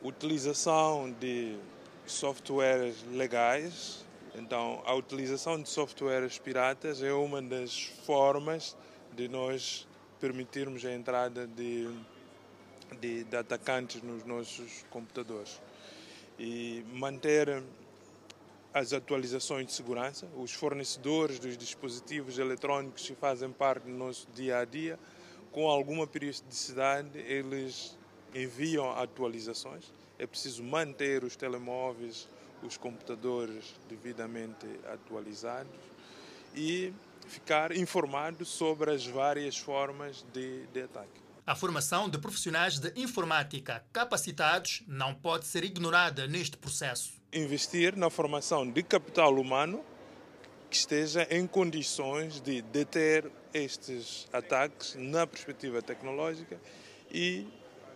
utilização 0.02 1.12
de 1.20 1.58
softwares 2.06 3.04
legais. 3.12 4.06
Então, 4.34 4.82
a 4.86 4.94
utilização 4.94 5.62
de 5.62 5.68
softwares 5.68 6.40
piratas 6.40 7.04
é 7.04 7.12
uma 7.12 7.42
das 7.42 7.84
formas 8.06 8.78
de 9.14 9.28
nós 9.28 9.86
permitirmos 10.22 10.86
a 10.86 10.94
entrada 10.94 11.48
de, 11.48 11.90
de, 13.02 13.24
de 13.24 13.36
atacantes 13.36 14.04
nos 14.04 14.24
nossos 14.24 14.86
computadores. 14.92 15.60
E 16.40 16.86
manter 16.94 17.62
as 18.74 18.94
atualizações 18.94 19.66
de 19.66 19.74
segurança, 19.74 20.28
os 20.38 20.54
fornecedores 20.54 21.40
dos 21.40 21.58
dispositivos 21.58 22.38
eletrónicos 22.38 23.06
que 23.06 23.16
fazem 23.16 23.52
parte 23.52 23.84
do 23.84 23.90
nosso 23.90 24.28
dia 24.34 24.60
a 24.60 24.66
dia, 24.66 24.98
com 25.52 25.68
alguma 25.68 26.08
periodicidade, 26.08 27.18
eles 27.18 27.98
enviam 28.34 28.90
atualizações. 28.92 29.92
É 30.18 30.26
preciso 30.26 30.64
manter 30.64 31.24
os 31.24 31.36
telemóveis, 31.36 32.30
os 32.64 32.78
computadores 32.78 33.76
devidamente 33.90 34.68
atualizados. 34.86 35.74
E 36.56 36.94
ficar 37.32 37.76
informado 37.76 38.46
sobre 38.46 38.92
as 38.92 39.06
várias 39.06 39.58
formas 39.58 40.26
de, 40.34 40.68
de 40.68 40.82
ataque. 40.82 41.22
A 41.48 41.56
formação 41.56 42.10
de 42.10 42.18
profissionais 42.18 42.78
de 42.78 42.92
informática 42.96 43.84
capacitados 43.92 44.84
não 44.86 45.16
pode 45.16 45.48
ser 45.48 45.64
ignorada 45.64 46.28
neste 46.28 46.58
processo. 46.58 47.14
Investir 47.34 47.96
na 47.96 48.10
formação 48.10 48.70
de 48.70 48.84
capital 48.84 49.34
humano 49.36 49.84
que 50.70 50.76
esteja 50.76 51.28
em 51.30 51.48
condições 51.48 52.40
de 52.40 52.62
deter 52.62 53.30
estes 53.54 54.28
ataques 54.32 54.96
na 54.96 55.26
perspectiva 55.26 55.82
tecnológica 55.82 56.60
e 57.12 57.48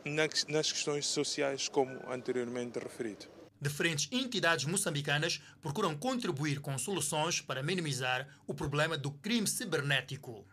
nas 0.03 0.71
questões 0.71 1.05
sociais, 1.05 1.67
como 1.67 1.97
anteriormente 2.09 2.77
referido. 2.79 3.34
Diferentes 3.59 4.09
entidades 4.11 4.65
moçambicanas 4.65 5.41
procuram 5.61 5.95
contribuir 5.95 6.59
com 6.59 6.77
soluções 6.77 7.41
para 7.41 7.63
minimizar 7.63 8.27
o 8.45 8.53
problema 8.53 8.97
do 8.97 9.11
crime 9.11 9.47
cibernético. 9.47 10.45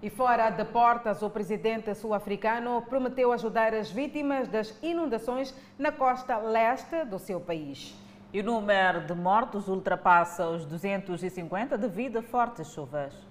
E 0.00 0.08
fora 0.08 0.48
de 0.50 0.64
portas, 0.64 1.22
o 1.22 1.30
presidente 1.30 1.92
sul-africano 1.94 2.82
prometeu 2.82 3.32
ajudar 3.32 3.74
as 3.74 3.90
vítimas 3.90 4.46
das 4.46 4.72
inundações 4.80 5.52
na 5.76 5.90
costa 5.90 6.36
leste 6.36 7.04
do 7.04 7.18
seu 7.18 7.40
país. 7.40 7.92
E 8.32 8.40
o 8.40 8.44
número 8.44 9.06
de 9.06 9.14
mortos 9.14 9.66
ultrapassa 9.66 10.48
os 10.48 10.64
250 10.66 11.76
devido 11.76 12.18
a 12.18 12.22
fortes 12.22 12.68
chuvas. 12.68 13.27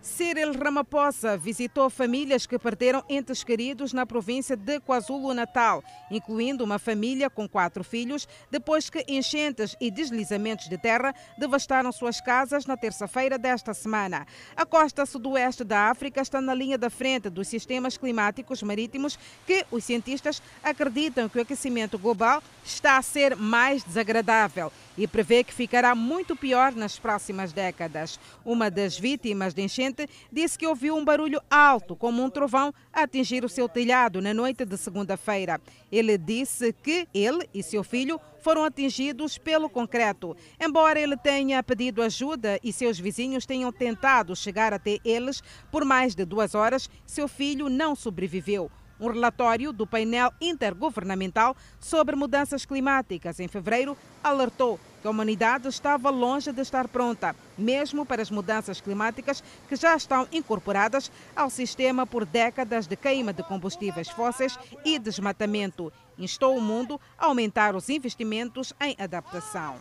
Cyril 0.00 0.52
Ramaphosa 0.52 1.36
visitou 1.36 1.90
famílias 1.90 2.46
que 2.46 2.58
perderam 2.58 3.02
entes 3.08 3.42
queridos 3.42 3.92
na 3.92 4.06
província 4.06 4.56
de 4.56 4.78
KwaZulu-Natal, 4.80 5.82
incluindo 6.10 6.62
uma 6.62 6.78
família 6.78 7.28
com 7.28 7.48
quatro 7.48 7.82
filhos, 7.82 8.28
depois 8.50 8.88
que 8.88 9.04
enchentes 9.08 9.76
e 9.80 9.90
deslizamentos 9.90 10.68
de 10.68 10.78
terra 10.78 11.14
devastaram 11.36 11.90
suas 11.90 12.20
casas 12.20 12.64
na 12.64 12.76
terça-feira 12.76 13.36
desta 13.36 13.74
semana. 13.74 14.26
A 14.56 14.64
costa 14.64 15.04
sudoeste 15.04 15.64
da 15.64 15.90
África 15.90 16.20
está 16.20 16.40
na 16.40 16.54
linha 16.54 16.78
da 16.78 16.90
frente 16.90 17.28
dos 17.28 17.48
sistemas 17.48 17.96
climáticos 17.96 18.62
marítimos 18.62 19.18
que 19.46 19.66
os 19.70 19.84
cientistas 19.84 20.40
acreditam 20.62 21.28
que 21.28 21.38
o 21.38 21.42
aquecimento 21.42 21.98
global 21.98 22.42
está 22.64 22.98
a 22.98 23.02
ser 23.02 23.34
mais 23.34 23.82
desagradável 23.82 24.72
e 24.98 25.06
prevê 25.06 25.44
que 25.44 25.54
ficará 25.54 25.94
muito 25.94 26.34
pior 26.34 26.74
nas 26.74 26.98
próximas 26.98 27.52
décadas. 27.52 28.18
Uma 28.44 28.68
das 28.68 28.98
vítimas 28.98 29.54
de 29.54 29.62
enchente 29.62 30.08
disse 30.30 30.58
que 30.58 30.66
ouviu 30.66 30.96
um 30.96 31.04
barulho 31.04 31.40
alto, 31.48 31.94
como 31.94 32.22
um 32.22 32.28
trovão, 32.28 32.74
atingir 32.92 33.44
o 33.44 33.48
seu 33.48 33.68
telhado 33.68 34.20
na 34.20 34.34
noite 34.34 34.64
de 34.64 34.76
segunda-feira. 34.76 35.60
Ele 35.90 36.18
disse 36.18 36.72
que 36.72 37.06
ele 37.14 37.48
e 37.54 37.62
seu 37.62 37.84
filho 37.84 38.20
foram 38.40 38.64
atingidos 38.64 39.38
pelo 39.38 39.70
concreto. 39.70 40.36
Embora 40.60 40.98
ele 40.98 41.16
tenha 41.16 41.62
pedido 41.62 42.02
ajuda 42.02 42.58
e 42.62 42.72
seus 42.72 42.98
vizinhos 42.98 43.46
tenham 43.46 43.70
tentado 43.70 44.34
chegar 44.34 44.74
até 44.74 44.98
eles 45.04 45.42
por 45.70 45.84
mais 45.84 46.14
de 46.14 46.24
duas 46.24 46.56
horas, 46.56 46.90
seu 47.06 47.28
filho 47.28 47.68
não 47.68 47.94
sobreviveu. 47.94 48.68
Um 49.00 49.12
relatório 49.12 49.72
do 49.72 49.86
painel 49.86 50.32
intergovernamental 50.40 51.56
sobre 51.78 52.16
mudanças 52.16 52.66
climáticas 52.66 53.38
em 53.38 53.46
fevereiro 53.46 53.96
alertou 54.24 54.80
a 55.08 55.10
humanidade 55.10 55.66
estava 55.68 56.10
longe 56.10 56.52
de 56.52 56.60
estar 56.60 56.86
pronta, 56.86 57.34
mesmo 57.56 58.04
para 58.04 58.20
as 58.20 58.30
mudanças 58.30 58.78
climáticas 58.78 59.42
que 59.66 59.74
já 59.74 59.96
estão 59.96 60.28
incorporadas 60.30 61.10
ao 61.34 61.48
sistema 61.48 62.06
por 62.06 62.26
décadas 62.26 62.86
de 62.86 62.94
queima 62.94 63.32
de 63.32 63.42
combustíveis 63.42 64.10
fósseis 64.10 64.58
e 64.84 64.98
desmatamento. 64.98 65.90
Instou 66.18 66.56
o 66.56 66.60
mundo 66.60 67.00
a 67.18 67.26
aumentar 67.26 67.74
os 67.74 67.88
investimentos 67.88 68.74
em 68.80 68.94
adaptação. 69.02 69.76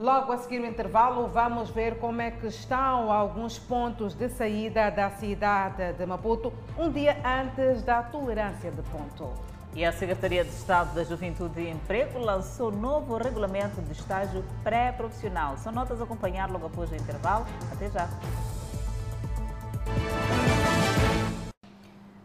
Logo 0.00 0.32
a 0.32 0.38
seguir 0.38 0.60
o 0.60 0.66
intervalo, 0.66 1.28
vamos 1.28 1.70
ver 1.70 1.98
como 1.98 2.20
é 2.20 2.30
que 2.30 2.46
estão 2.46 3.10
alguns 3.10 3.58
pontos 3.58 4.14
de 4.14 4.28
saída 4.28 4.90
da 4.90 5.10
cidade 5.10 5.92
de 5.92 6.06
Maputo 6.06 6.52
um 6.76 6.90
dia 6.90 7.16
antes 7.24 7.82
da 7.82 8.02
tolerância 8.02 8.70
de 8.70 8.82
ponto. 8.82 9.57
E 9.78 9.84
a 9.84 9.92
Secretaria 9.92 10.42
de 10.42 10.50
Estado 10.50 10.92
da 10.92 11.04
Juventude 11.04 11.60
e 11.60 11.70
Emprego 11.70 12.18
lançou 12.18 12.72
novo 12.72 13.16
regulamento 13.16 13.80
de 13.80 13.92
estágio 13.92 14.44
pré-profissional. 14.64 15.56
São 15.56 15.70
notas 15.70 16.00
a 16.00 16.02
acompanhar 16.02 16.50
logo 16.50 16.66
após 16.66 16.90
o 16.90 16.96
intervalo. 16.96 17.46
Até 17.72 17.88
já. 17.88 18.08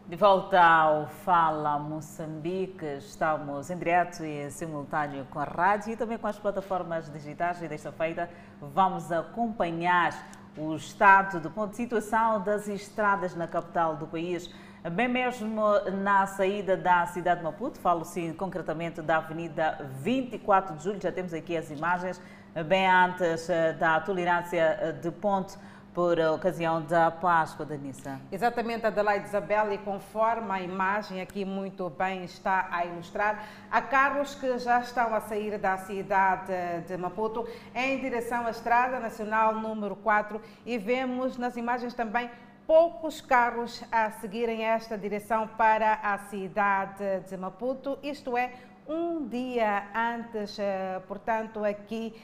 De 0.08 0.16
volta 0.16 0.60
ao 0.60 1.06
Fala 1.06 1.78
Moçambique, 1.78 2.84
estamos 2.98 3.70
em 3.70 3.78
direto 3.78 4.24
e 4.24 4.50
simultâneo 4.50 5.24
com 5.30 5.38
a 5.38 5.44
rádio 5.44 5.92
e 5.92 5.96
também 5.96 6.18
com 6.18 6.26
as 6.26 6.36
plataformas 6.36 7.08
digitais 7.08 7.62
e 7.62 7.68
desta 7.68 7.92
feita 7.92 8.28
vamos 8.60 9.12
acompanhar 9.12 10.12
o 10.56 10.74
estado 10.74 11.38
do 11.38 11.52
ponto 11.52 11.70
de 11.70 11.76
situação 11.76 12.42
das 12.42 12.66
estradas 12.66 13.36
na 13.36 13.46
capital 13.46 13.96
do 13.96 14.08
país, 14.08 14.50
bem 14.90 15.08
mesmo 15.08 15.62
na 16.02 16.26
saída 16.26 16.76
da 16.76 17.06
cidade 17.06 17.38
de 17.38 17.44
Maputo, 17.44 17.78
falo 17.80 18.04
sim 18.04 18.34
concretamente 18.34 19.00
da 19.00 19.16
Avenida 19.16 19.90
24 20.00 20.76
de 20.76 20.84
Julho, 20.84 21.00
já 21.00 21.10
temos 21.10 21.32
aqui 21.32 21.56
as 21.56 21.70
imagens, 21.70 22.20
bem 22.66 22.86
antes 22.86 23.48
eh, 23.48 23.72
da 23.72 23.98
tolerância 24.00 24.78
eh, 24.80 24.92
de 24.92 25.10
ponto 25.10 25.58
por 25.94 26.18
ocasião 26.18 26.82
da 26.82 27.10
Páscoa, 27.10 27.64
Danissa. 27.64 28.20
Exatamente, 28.30 28.84
Adelaide 28.84 29.26
Isabel, 29.26 29.72
e 29.72 29.78
conforme 29.78 30.50
a 30.50 30.60
imagem 30.60 31.20
aqui 31.20 31.44
muito 31.44 31.88
bem 31.88 32.24
está 32.24 32.68
a 32.70 32.84
ilustrar, 32.84 33.42
há 33.70 33.80
carros 33.80 34.34
que 34.34 34.58
já 34.58 34.80
estão 34.80 35.14
a 35.14 35.20
sair 35.20 35.56
da 35.56 35.78
cidade 35.78 36.52
de 36.86 36.96
Maputo 36.98 37.48
em 37.74 38.00
direção 38.00 38.46
à 38.46 38.50
Estrada 38.50 39.00
Nacional 39.00 39.54
número 39.54 39.96
4 39.96 40.42
e 40.66 40.76
vemos 40.76 41.38
nas 41.38 41.56
imagens 41.56 41.94
também 41.94 42.28
poucos 42.66 43.20
carros 43.20 43.82
a 43.92 44.10
seguirem 44.10 44.64
esta 44.64 44.96
direção 44.96 45.46
para 45.46 45.94
a 46.02 46.18
cidade 46.18 47.20
de 47.28 47.36
Maputo, 47.36 47.98
isto 48.02 48.36
é, 48.36 48.52
um 48.88 49.26
dia 49.26 49.88
antes, 49.94 50.58
eh, 50.58 51.00
portanto, 51.06 51.64
aqui 51.64 52.14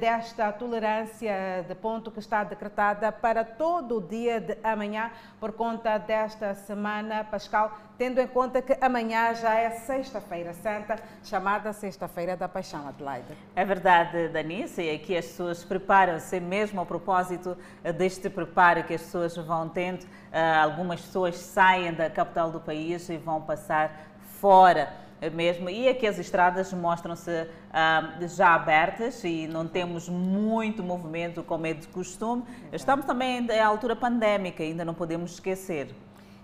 desta 0.00 0.52
tolerância 0.52 1.64
de 1.68 1.74
ponto 1.74 2.10
que 2.10 2.18
está 2.18 2.44
decretada 2.44 3.12
para 3.12 3.44
todo 3.44 3.98
o 3.98 4.00
dia 4.00 4.40
de 4.40 4.56
amanhã, 4.62 5.10
por 5.38 5.52
conta 5.52 5.98
desta 5.98 6.54
semana 6.54 7.24
pascal, 7.24 7.76
tendo 7.98 8.20
em 8.20 8.26
conta 8.26 8.62
que 8.62 8.76
amanhã 8.80 9.34
já 9.34 9.54
é 9.54 9.70
Sexta-feira 9.70 10.52
Santa, 10.54 10.96
chamada 11.22 11.72
Sexta-feira 11.72 12.36
da 12.36 12.48
Paixão, 12.48 12.86
Adelaide. 12.88 13.36
É 13.54 13.64
verdade, 13.64 14.28
Danice, 14.28 14.82
e 14.82 14.90
aqui 14.94 15.16
as 15.16 15.26
pessoas 15.26 15.64
preparam-se 15.64 16.38
mesmo 16.40 16.80
a 16.80 16.86
propósito 16.86 17.56
deste 17.96 18.30
preparo 18.30 18.84
que 18.84 18.94
as 18.94 19.02
pessoas 19.02 19.36
vão 19.36 19.68
tendo. 19.68 20.06
Eh, 20.32 20.54
algumas 20.56 21.00
pessoas 21.00 21.36
saem 21.36 21.92
da 21.92 22.10
capital 22.10 22.50
do 22.50 22.60
país 22.60 23.08
e 23.08 23.16
vão 23.16 23.40
passar 23.40 24.06
fora 24.40 25.05
mesmo. 25.32 25.68
E 25.68 25.88
aqui 25.88 26.06
as 26.06 26.18
estradas 26.18 26.72
mostram-se 26.72 27.46
ah, 27.72 28.18
já 28.36 28.54
abertas 28.54 29.22
e 29.24 29.46
não 29.46 29.66
temos 29.66 30.08
muito 30.08 30.82
movimento 30.82 31.42
como 31.42 31.66
é 31.66 31.74
de 31.74 31.88
costume. 31.88 32.44
Estamos 32.72 33.06
também 33.06 33.50
à 33.50 33.66
altura 33.66 33.96
pandémica, 33.96 34.62
ainda 34.62 34.84
não 34.84 34.94
podemos 34.94 35.32
esquecer. 35.32 35.94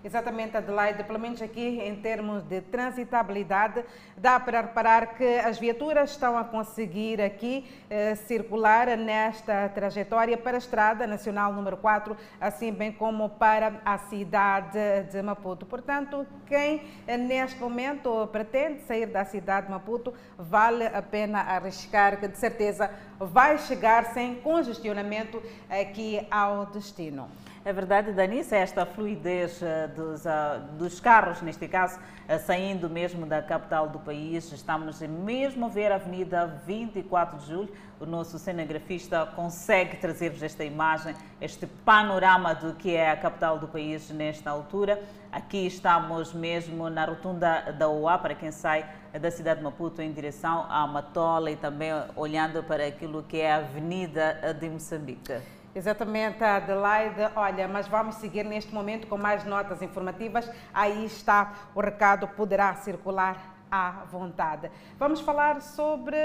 Exatamente, 0.05 0.57
Adelaide, 0.57 1.05
pelo 1.05 1.19
menos 1.19 1.41
aqui 1.41 1.81
em 1.81 1.95
termos 1.95 2.43
de 2.43 2.61
transitabilidade, 2.61 3.85
dá 4.17 4.41
para 4.41 4.63
reparar 4.63 5.15
que 5.15 5.39
as 5.39 5.61
viaturas 5.61 6.11
estão 6.11 6.37
a 6.37 6.43
conseguir 6.43 7.21
aqui 7.21 7.65
eh, 7.89 8.17
circular 8.17 8.97
nesta 8.97 9.69
trajetória 9.69 10.37
para 10.37 10.57
a 10.57 10.59
Estrada 10.59 11.07
Nacional 11.07 11.53
número 11.53 11.77
4, 11.77 12.17
assim 12.41 12.73
bem 12.73 12.91
como 12.91 13.29
para 13.29 13.81
a 13.85 13.97
cidade 13.97 14.77
de 15.13 15.23
Maputo. 15.23 15.65
Portanto, 15.65 16.27
quem 16.49 16.83
eh, 17.07 17.17
neste 17.17 17.61
momento 17.61 18.27
pretende 18.33 18.81
sair 18.83 19.07
da 19.07 19.25
cidade 19.25 19.67
de 19.67 19.73
Maputo, 19.73 20.13
vale 20.37 20.85
a 20.85 21.01
pena 21.01 21.43
arriscar, 21.43 22.19
que 22.19 22.27
de 22.27 22.39
certeza 22.39 22.91
vai 23.21 23.57
chegar 23.57 24.07
sem 24.07 24.35
congestionamento 24.41 25.41
aqui 25.71 26.27
ao 26.29 26.67
destino. 26.67 27.31
É 27.65 27.73
verdade, 27.73 28.11
Danice, 28.11 28.57
esta 28.57 28.85
fluidez 28.85 29.63
eh, 29.63 29.87
dos, 29.87 30.25
uh, 30.25 30.59
dos 30.77 30.99
carros, 30.99 31.41
neste 31.43 31.69
caso, 31.69 31.97
uh, 31.97 32.37
saindo 32.41 32.91
mesmo 32.91 33.25
da 33.25 33.41
capital 33.41 33.89
do 33.89 34.01
país. 34.01 34.51
Estamos 34.51 35.01
mesmo 35.03 35.67
a 35.67 35.69
ver 35.69 35.93
a 35.93 35.95
Avenida 35.95 36.45
24 36.67 37.39
de 37.39 37.47
Julho. 37.47 37.73
O 38.01 38.05
nosso 38.05 38.37
cinegrafista 38.37 39.27
consegue 39.37 39.97
trazer-vos 39.99 40.43
esta 40.43 40.65
imagem, 40.65 41.15
este 41.41 41.69
panorama 41.69 42.53
do 42.53 42.75
que 42.75 42.97
é 42.97 43.13
a 43.13 43.17
capital 43.17 43.61
do 43.61 43.69
país 43.69 44.11
nesta 44.11 44.51
altura. 44.51 45.01
Aqui 45.31 45.65
estamos 45.65 46.33
mesmo 46.33 46.91
na 46.91 47.05
rotunda 47.05 47.71
da 47.79 47.89
UA, 47.89 48.19
para 48.19 48.35
quem 48.35 48.51
sai 48.51 48.85
da 49.13 49.31
cidade 49.31 49.61
de 49.61 49.65
Maputo 49.65 50.03
em 50.03 50.13
direção 50.13 50.67
à 50.69 50.85
Matola 50.85 51.49
e 51.49 51.55
também 51.55 51.93
olhando 52.17 52.61
para 52.65 52.85
aquilo 52.89 53.23
que 53.23 53.41
é 53.41 53.53
a 53.53 53.57
Avenida 53.59 54.53
de 54.59 54.69
Moçambique. 54.69 55.62
Exatamente, 55.75 56.45
Adelaide. 56.45 57.31
Olha, 57.35 57.67
mas 57.67 57.89
vamos 57.89 58.17
seguir 58.17 58.45
neste 58.45 58.75
momento 58.75 59.07
com 59.07 59.17
mais 59.17 59.45
notas 59.45 59.81
informativas. 59.81 60.51
Aí 60.73 61.07
está 61.07 61.55
o 61.75 61.81
recado, 61.81 62.29
poderá 62.29 62.75
circular 62.75 63.57
à 63.71 64.05
vontade. 64.11 64.71
Vamos 64.99 65.21
falar 65.21 65.63
sobre 65.63 66.17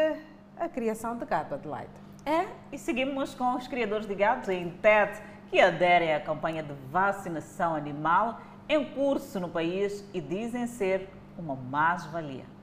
a 0.59 0.67
criação 0.67 1.17
de 1.17 1.25
gado, 1.25 1.55
Adelaide. 1.55 1.91
É, 2.25 2.45
e 2.73 2.77
seguimos 2.77 3.33
com 3.33 3.55
os 3.55 3.69
criadores 3.69 4.05
de 4.05 4.13
gado 4.13 4.51
em 4.51 4.69
TED, 4.69 5.17
que 5.49 5.61
aderem 5.61 6.13
à 6.13 6.19
campanha 6.19 6.61
de 6.61 6.73
vacinação 6.91 7.73
animal 7.73 8.41
em 8.67 8.83
curso 8.83 9.39
no 9.39 9.47
país 9.47 10.03
e 10.13 10.19
dizem 10.19 10.67
ser 10.67 11.09
uma 11.37 11.55
mais-valia. 11.55 12.56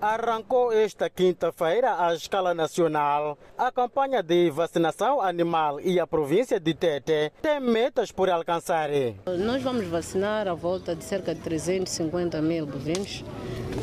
Arrancou 0.00 0.72
esta 0.72 1.10
quinta-feira, 1.10 2.06
à 2.06 2.14
escala 2.14 2.54
nacional, 2.54 3.36
a 3.58 3.72
campanha 3.72 4.22
de 4.22 4.48
vacinação 4.48 5.20
animal 5.20 5.80
e 5.80 5.98
a 5.98 6.06
província 6.06 6.60
de 6.60 6.72
Tete 6.72 7.32
tem 7.42 7.58
metas 7.58 8.12
por 8.12 8.30
alcançar. 8.30 8.90
Nós 9.26 9.60
vamos 9.60 9.86
vacinar 9.86 10.46
a 10.46 10.54
volta 10.54 10.94
de 10.94 11.02
cerca 11.02 11.34
de 11.34 11.40
350 11.40 12.40
mil 12.40 12.64
bovinos 12.64 13.24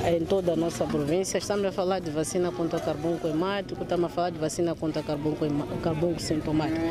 em 0.08 0.25
toda 0.25 0.53
a 0.53 0.55
nossa 0.55 0.86
província. 0.86 1.38
Estamos 1.38 1.65
a 1.65 1.71
falar 1.71 1.99
de 1.99 2.12
vacina 2.12 2.51
contra 2.51 2.79
carbunco 2.79 3.27
hemático, 3.27 3.84
estamos 3.84 4.05
a 4.05 4.10
falar 4.10 4.31
de 4.31 4.39
vacina 4.39 4.75
contra 4.75 5.03
carbunco 5.03 6.19
sintomático. 6.19 6.81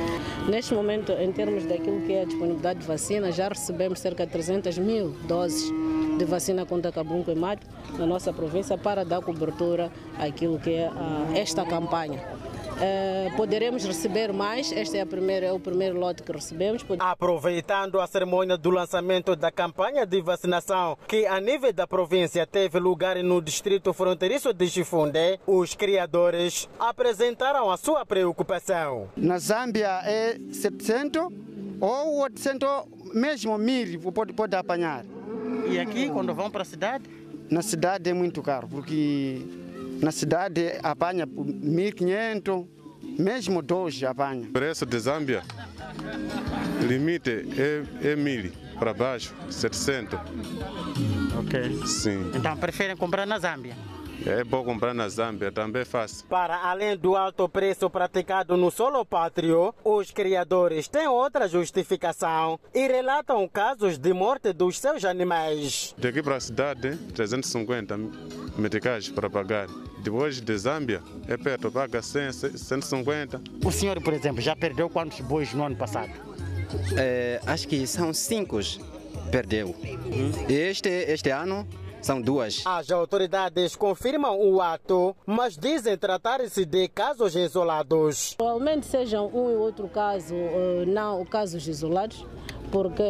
Neste 0.48 0.74
momento, 0.74 1.12
em 1.12 1.32
termos 1.32 1.64
daquilo 1.64 2.00
que 2.02 2.12
é 2.12 2.22
a 2.22 2.24
disponibilidade 2.24 2.80
de 2.80 2.86
vacina, 2.86 3.30
já 3.32 3.48
recebemos 3.48 4.00
cerca 4.00 4.26
de 4.26 4.32
300 4.32 4.78
mil 4.78 5.10
doses 5.26 5.70
de 6.18 6.24
vacina 6.24 6.64
contra 6.64 6.92
carbunco 6.92 7.30
hemático 7.30 7.70
na 7.98 8.06
nossa 8.06 8.32
província 8.32 8.78
para 8.78 9.04
dar 9.04 9.20
cobertura 9.20 9.90
àquilo 10.18 10.58
que 10.58 10.70
é 10.70 10.86
a, 10.86 11.36
esta 11.36 11.64
campanha. 11.64 12.22
Uh, 12.74 13.36
poderemos 13.36 13.84
receber 13.84 14.32
mais, 14.32 14.72
este 14.72 14.98
é, 14.98 15.02
a 15.02 15.06
primeira, 15.06 15.46
é 15.46 15.52
o 15.52 15.60
primeiro 15.60 15.98
lote 15.98 16.22
que 16.22 16.32
recebemos. 16.32 16.84
Aproveitando 16.98 18.00
a 18.00 18.06
cerimônia 18.06 18.56
do 18.56 18.70
lançamento 18.70 19.36
da 19.36 19.50
campanha 19.50 20.04
de 20.04 20.20
vacinação, 20.20 20.98
que 21.06 21.26
a 21.26 21.40
nível 21.40 21.72
da 21.72 21.86
província 21.86 22.46
teve 22.46 22.78
lugar 22.78 23.16
no 23.22 23.40
distrito 23.40 23.92
fronteiriço 23.92 24.52
de 24.52 24.68
Chifunde, 24.68 25.38
os 25.46 25.74
criadores 25.74 26.68
apresentaram 26.78 27.70
a 27.70 27.76
sua 27.76 28.04
preocupação. 28.04 29.08
Na 29.16 29.38
Zâmbia 29.38 30.00
é 30.04 30.36
700 30.50 31.28
ou 31.80 32.22
800, 32.22 32.68
mesmo 33.14 33.56
mil 33.56 34.00
pode, 34.12 34.32
pode 34.32 34.56
apanhar. 34.56 35.04
E 35.68 35.78
aqui, 35.78 36.10
quando 36.10 36.34
vão 36.34 36.50
para 36.50 36.62
a 36.62 36.64
cidade? 36.64 37.04
Na 37.50 37.62
cidade 37.62 38.08
é 38.08 38.14
muito 38.14 38.42
caro, 38.42 38.66
porque 38.66 39.42
na 40.00 40.10
cidade 40.12 40.78
apanha 40.82 41.26
1.500, 41.26 42.66
mesmo 43.18 43.62
dois 43.62 44.02
apanha. 44.02 44.42
O 44.48 44.52
preço 44.52 44.84
de 44.86 44.98
Zâmbia, 44.98 45.42
limite 46.86 47.46
é, 47.58 48.10
é 48.12 48.16
mil 48.16 48.52
para 48.78 48.92
baixo, 48.92 49.34
700. 49.50 50.18
Ok. 51.38 51.86
Sim. 51.86 52.30
Então 52.34 52.56
preferem 52.56 52.96
comprar 52.96 53.26
na 53.26 53.38
Zâmbia? 53.38 53.76
É 54.26 54.44
bom 54.44 54.64
comprar 54.64 54.94
na 54.94 55.08
Zâmbia, 55.08 55.50
também 55.50 55.82
é 55.82 55.84
fácil. 55.84 56.26
Para 56.28 56.56
além 56.56 56.96
do 56.96 57.16
alto 57.16 57.48
preço 57.48 57.90
praticado 57.90 58.56
no 58.56 58.70
solo 58.70 59.04
pátrio, 59.04 59.74
os 59.84 60.10
criadores 60.10 60.88
têm 60.88 61.08
outra 61.08 61.48
justificação 61.48 62.58
e 62.74 62.86
relatam 62.86 63.46
casos 63.48 63.98
de 63.98 64.12
morte 64.12 64.52
dos 64.52 64.78
seus 64.78 65.04
animais. 65.04 65.94
Daqui 65.98 66.22
para 66.22 66.36
a 66.36 66.40
cidade, 66.40 66.96
350 67.14 67.98
meticais 68.56 69.08
para 69.08 69.28
pagar. 69.28 69.66
Depois 70.02 70.40
de 70.40 70.56
Zâmbia, 70.56 71.02
é 71.28 71.36
perto, 71.36 71.70
paga 71.70 72.00
100, 72.00 72.32
150. 72.56 73.42
O 73.64 73.72
senhor, 73.72 74.00
por 74.02 74.12
exemplo, 74.12 74.40
já 74.40 74.54
perdeu 74.54 74.88
quantos 74.88 75.20
bois 75.20 75.52
no 75.52 75.64
ano 75.64 75.76
passado? 75.76 76.12
É, 76.96 77.40
acho 77.46 77.66
que 77.68 77.86
são 77.86 78.12
cinco. 78.12 78.58
Perdeu. 79.30 79.74
Este, 80.48 80.88
este 80.88 81.30
ano 81.30 81.66
são 82.04 82.20
duas. 82.20 82.62
As 82.66 82.90
autoridades 82.90 83.74
confirmam 83.74 84.38
o 84.38 84.60
ato, 84.60 85.16
mas 85.24 85.56
dizem 85.56 85.96
tratar-se 85.96 86.64
de 86.66 86.86
casos 86.88 87.34
isolados. 87.34 88.34
Provavelmente 88.34 88.86
sejam 88.86 89.26
um 89.28 89.50
e 89.50 89.56
outro 89.56 89.88
caso, 89.88 90.34
eh, 90.34 90.84
não 90.86 91.24
casos 91.24 91.66
isolados, 91.66 92.26
porque 92.70 93.02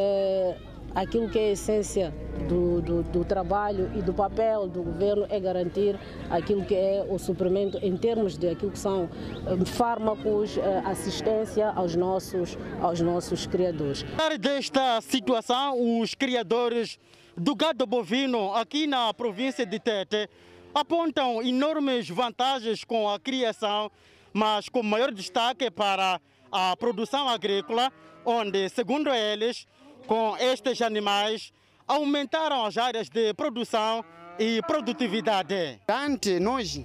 aquilo 0.95 1.29
que 1.29 1.39
é 1.39 1.49
a 1.49 1.53
essência 1.53 2.15
do, 2.49 2.81
do, 2.81 3.03
do, 3.03 3.25
trabalho 3.25 3.91
e 3.97 4.03
do 4.03 4.15
papel 4.15 4.69
do 4.69 4.83
governo 4.83 5.27
é 5.29 5.41
garantir 5.41 5.99
aquilo 6.31 6.65
que 6.65 6.75
é 6.77 7.05
o 7.09 7.19
suprimento 7.19 7.79
em 7.79 7.97
termos 7.97 8.39
de 8.39 8.49
aquilo 8.49 8.71
que 8.71 8.79
são 8.79 9.09
eh, 9.45 9.65
fármacos, 9.65 10.57
eh, 10.57 10.83
assistência 10.85 11.69
aos 11.71 11.97
nossos, 11.97 12.57
aos 12.81 13.01
nossos 13.01 13.45
criadores. 13.45 14.05
Desta 14.39 15.01
situação, 15.01 16.01
os 16.01 16.15
criadores 16.15 16.97
do 17.37 17.55
gado 17.55 17.87
bovino 17.87 18.55
aqui 18.55 18.87
na 18.87 19.13
província 19.13 19.67
de 19.67 19.79
Tete 19.79 20.29
apontam 20.75 21.43
enormes 21.43 22.09
vantagens 22.09 22.85
com 22.85 23.09
a 23.09 23.19
criação, 23.19 23.91
mas 24.33 24.69
com 24.69 24.83
maior 24.83 25.13
destaque 25.13 25.71
para 25.71 26.21
a 26.51 26.77
produção 26.77 27.29
agrícola, 27.29 27.93
onde, 28.25 28.69
segundo 28.69 29.13
eles, 29.13 29.67
com 30.07 30.37
estes 30.37 30.81
animais 30.83 31.53
aumentaram 31.87 32.65
as 32.65 32.79
áreas 32.79 33.09
de 33.09 33.35
produção 33.35 34.05
e 34.39 34.61
produtividade. 34.63 35.81
Antes 35.89 36.41
nós 36.41 36.81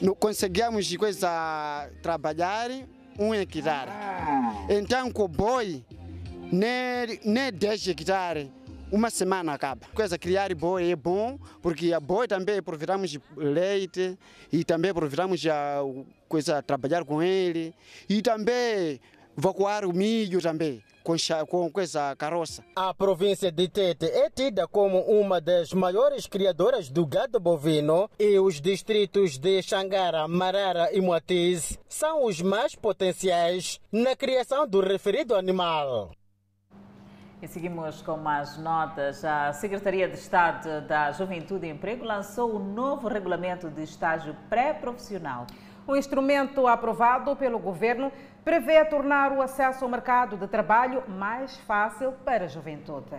não 0.00 0.14
conseguíamos 0.14 0.94
coisa, 0.96 1.90
trabalhar 2.02 2.70
um 3.18 3.34
hectare. 3.34 3.90
Então, 4.68 5.10
com 5.10 5.22
o 5.22 5.28
boi, 5.28 5.84
nem, 6.52 7.20
nem 7.24 7.52
10 7.52 7.88
hectares, 7.88 8.48
uma 8.90 9.10
semana 9.10 9.52
acaba. 9.54 9.86
Coisa 9.94 10.18
criar 10.18 10.54
boi 10.54 10.90
é 10.90 10.96
bom, 10.96 11.38
porque 11.62 11.92
a 11.92 12.00
boi 12.00 12.28
também 12.28 12.58
aproveitarmos 12.58 13.18
leite 13.36 14.18
e 14.52 14.64
também 14.64 14.90
aproveitarmos 14.90 15.44
a 15.46 15.80
coisa 16.28 16.62
trabalhar 16.62 17.04
com 17.04 17.22
ele 17.22 17.74
e 18.08 18.22
também 18.22 19.00
evacuar 19.36 19.84
o 19.84 19.92
milho 19.92 20.40
também 20.40 20.82
com 21.02 21.80
essa 21.80 22.16
carroça. 22.16 22.64
A 22.74 22.94
província 22.94 23.52
de 23.52 23.68
Tete 23.68 24.06
é 24.06 24.30
tida 24.30 24.66
como 24.66 25.00
uma 25.00 25.38
das 25.38 25.72
maiores 25.72 26.26
criadoras 26.26 26.88
do 26.88 27.04
gado 27.04 27.38
bovino 27.38 28.08
e 28.18 28.38
os 28.38 28.58
distritos 28.60 29.36
de 29.36 29.60
Xangara, 29.60 30.26
Marara 30.26 30.90
e 30.92 31.00
Moatiz 31.02 31.78
são 31.88 32.24
os 32.24 32.40
mais 32.40 32.74
potenciais 32.74 33.78
na 33.92 34.16
criação 34.16 34.66
do 34.66 34.80
referido 34.80 35.34
animal. 35.34 36.10
E 37.44 37.46
seguimos 37.46 38.00
com 38.00 38.16
mais 38.16 38.56
notas. 38.56 39.22
A 39.22 39.52
Secretaria 39.52 40.08
de 40.08 40.14
Estado 40.14 40.80
da 40.88 41.12
Juventude 41.12 41.66
e 41.66 41.68
Emprego 41.68 42.02
lançou 42.02 42.56
o 42.56 42.58
novo 42.58 43.06
regulamento 43.06 43.68
de 43.68 43.82
estágio 43.82 44.34
pré-profissional. 44.48 45.46
O 45.86 45.94
instrumento 45.94 46.66
aprovado 46.66 47.36
pelo 47.36 47.58
governo 47.58 48.10
prevê 48.42 48.82
tornar 48.86 49.30
o 49.30 49.42
acesso 49.42 49.84
ao 49.84 49.90
mercado 49.90 50.38
de 50.38 50.48
trabalho 50.48 51.02
mais 51.06 51.54
fácil 51.58 52.12
para 52.24 52.46
a 52.46 52.48
juventude. 52.48 53.14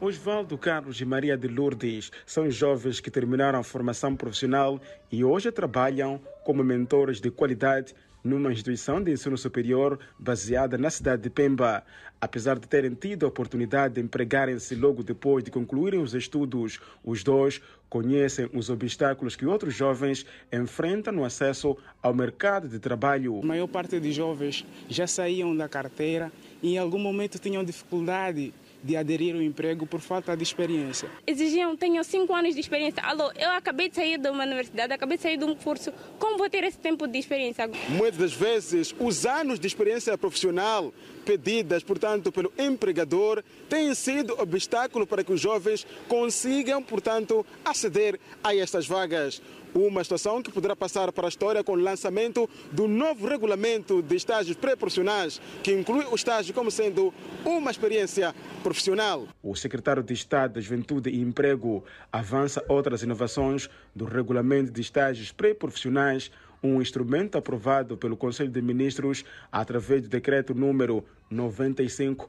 Osvaldo 0.00 0.56
Carlos 0.56 1.00
e 1.00 1.04
Maria 1.04 1.36
de 1.36 1.48
Lourdes 1.48 2.12
são 2.24 2.48
jovens 2.48 3.00
que 3.00 3.10
terminaram 3.10 3.58
a 3.58 3.64
formação 3.64 4.14
profissional 4.14 4.80
e 5.10 5.24
hoje 5.24 5.50
trabalham 5.50 6.20
como 6.44 6.62
mentores 6.62 7.20
de 7.20 7.32
qualidade 7.32 7.92
numa 8.28 8.52
instituição 8.52 9.02
de 9.02 9.10
ensino 9.10 9.36
superior 9.38 9.98
baseada 10.18 10.76
na 10.76 10.90
cidade 10.90 11.22
de 11.22 11.30
Pemba. 11.30 11.82
Apesar 12.20 12.58
de 12.58 12.68
terem 12.68 12.94
tido 12.94 13.24
a 13.24 13.28
oportunidade 13.28 13.94
de 13.94 14.00
empregarem-se 14.00 14.74
logo 14.74 15.02
depois 15.02 15.42
de 15.42 15.50
concluírem 15.50 16.00
os 16.00 16.14
estudos, 16.14 16.80
os 17.02 17.24
dois 17.24 17.60
conhecem 17.88 18.50
os 18.52 18.68
obstáculos 18.68 19.34
que 19.34 19.46
outros 19.46 19.74
jovens 19.74 20.26
enfrentam 20.52 21.12
no 21.12 21.24
acesso 21.24 21.76
ao 22.02 22.12
mercado 22.12 22.68
de 22.68 22.78
trabalho. 22.78 23.40
A 23.42 23.46
maior 23.46 23.68
parte 23.68 23.98
dos 23.98 24.14
jovens 24.14 24.66
já 24.88 25.06
saíam 25.06 25.56
da 25.56 25.68
carteira 25.68 26.30
e 26.62 26.74
em 26.74 26.78
algum 26.78 26.98
momento 26.98 27.38
tinham 27.38 27.64
dificuldade 27.64 28.52
de 28.82 28.96
aderir 28.96 29.34
ao 29.34 29.42
emprego 29.42 29.86
por 29.86 30.00
falta 30.00 30.36
de 30.36 30.42
experiência. 30.42 31.08
Exigiam, 31.26 31.76
tenho 31.76 32.02
cinco 32.04 32.34
anos 32.34 32.54
de 32.54 32.60
experiência. 32.60 33.02
Alô, 33.02 33.30
eu 33.38 33.50
acabei 33.50 33.88
de 33.88 33.96
sair 33.96 34.18
de 34.18 34.28
uma 34.30 34.44
universidade, 34.44 34.92
acabei 34.92 35.16
de 35.16 35.22
sair 35.22 35.36
de 35.36 35.44
um 35.44 35.54
curso. 35.54 35.92
Como 36.18 36.38
vou 36.38 36.48
ter 36.48 36.64
esse 36.64 36.78
tempo 36.78 37.06
de 37.06 37.18
experiência? 37.18 37.68
Muitas 37.88 38.18
das 38.18 38.32
vezes, 38.32 38.94
os 38.98 39.26
anos 39.26 39.58
de 39.58 39.66
experiência 39.66 40.16
profissional 40.16 40.92
pedidas, 41.28 41.82
portanto, 41.82 42.32
pelo 42.32 42.50
empregador, 42.58 43.44
têm 43.68 43.94
sido 43.94 44.32
obstáculo 44.40 45.06
para 45.06 45.22
que 45.22 45.30
os 45.30 45.38
jovens 45.38 45.86
consigam, 46.08 46.82
portanto, 46.82 47.44
aceder 47.62 48.18
a 48.42 48.56
estas 48.56 48.86
vagas. 48.86 49.42
Uma 49.74 50.02
situação 50.02 50.42
que 50.42 50.50
poderá 50.50 50.74
passar 50.74 51.12
para 51.12 51.26
a 51.26 51.28
história 51.28 51.62
com 51.62 51.72
o 51.72 51.76
lançamento 51.76 52.48
do 52.72 52.88
novo 52.88 53.28
regulamento 53.28 54.00
de 54.00 54.16
estágios 54.16 54.56
pré-profissionais, 54.56 55.38
que 55.62 55.70
inclui 55.70 56.06
o 56.10 56.14
estágio 56.14 56.54
como 56.54 56.70
sendo 56.70 57.12
uma 57.44 57.70
experiência 57.70 58.34
profissional. 58.62 59.28
O 59.42 59.54
secretário 59.54 60.02
de 60.02 60.14
Estado 60.14 60.54
da 60.54 60.62
Juventude 60.62 61.10
e 61.10 61.20
Emprego 61.20 61.84
avança 62.10 62.64
outras 62.66 63.02
inovações 63.02 63.68
do 63.94 64.06
regulamento 64.06 64.72
de 64.72 64.80
estágios 64.80 65.30
pré-profissionais 65.30 66.30
um 66.62 66.80
instrumento 66.80 67.38
aprovado 67.38 67.96
pelo 67.96 68.16
Conselho 68.16 68.50
de 68.50 68.60
Ministros 68.60 69.24
através 69.50 70.02
do 70.02 70.08
decreto 70.08 70.54
número 70.54 71.04
95 71.30 72.28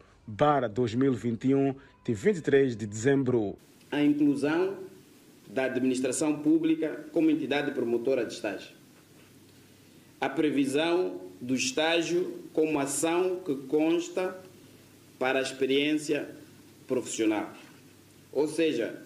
2021 0.74 1.76
de 2.06 2.14
23 2.14 2.76
de 2.76 2.86
dezembro. 2.86 3.58
A 3.92 4.02
inclusão 4.04 4.78
da 5.48 5.66
administração 5.66 6.40
pública 6.40 7.06
como 7.12 7.32
entidade 7.32 7.72
promotora 7.72 8.26
de 8.26 8.34
estágio. 8.34 8.76
A 10.22 10.30
previsão 10.30 11.22
do 11.42 11.56
estágio 11.56 12.44
como 12.54 12.80
ação 12.80 13.38
que 13.44 13.56
consta 13.68 14.40
para 15.18 15.40
a 15.40 15.42
experiência 15.42 16.30
profissional. 16.88 17.54
Ou 18.32 18.48
seja, 18.48 19.02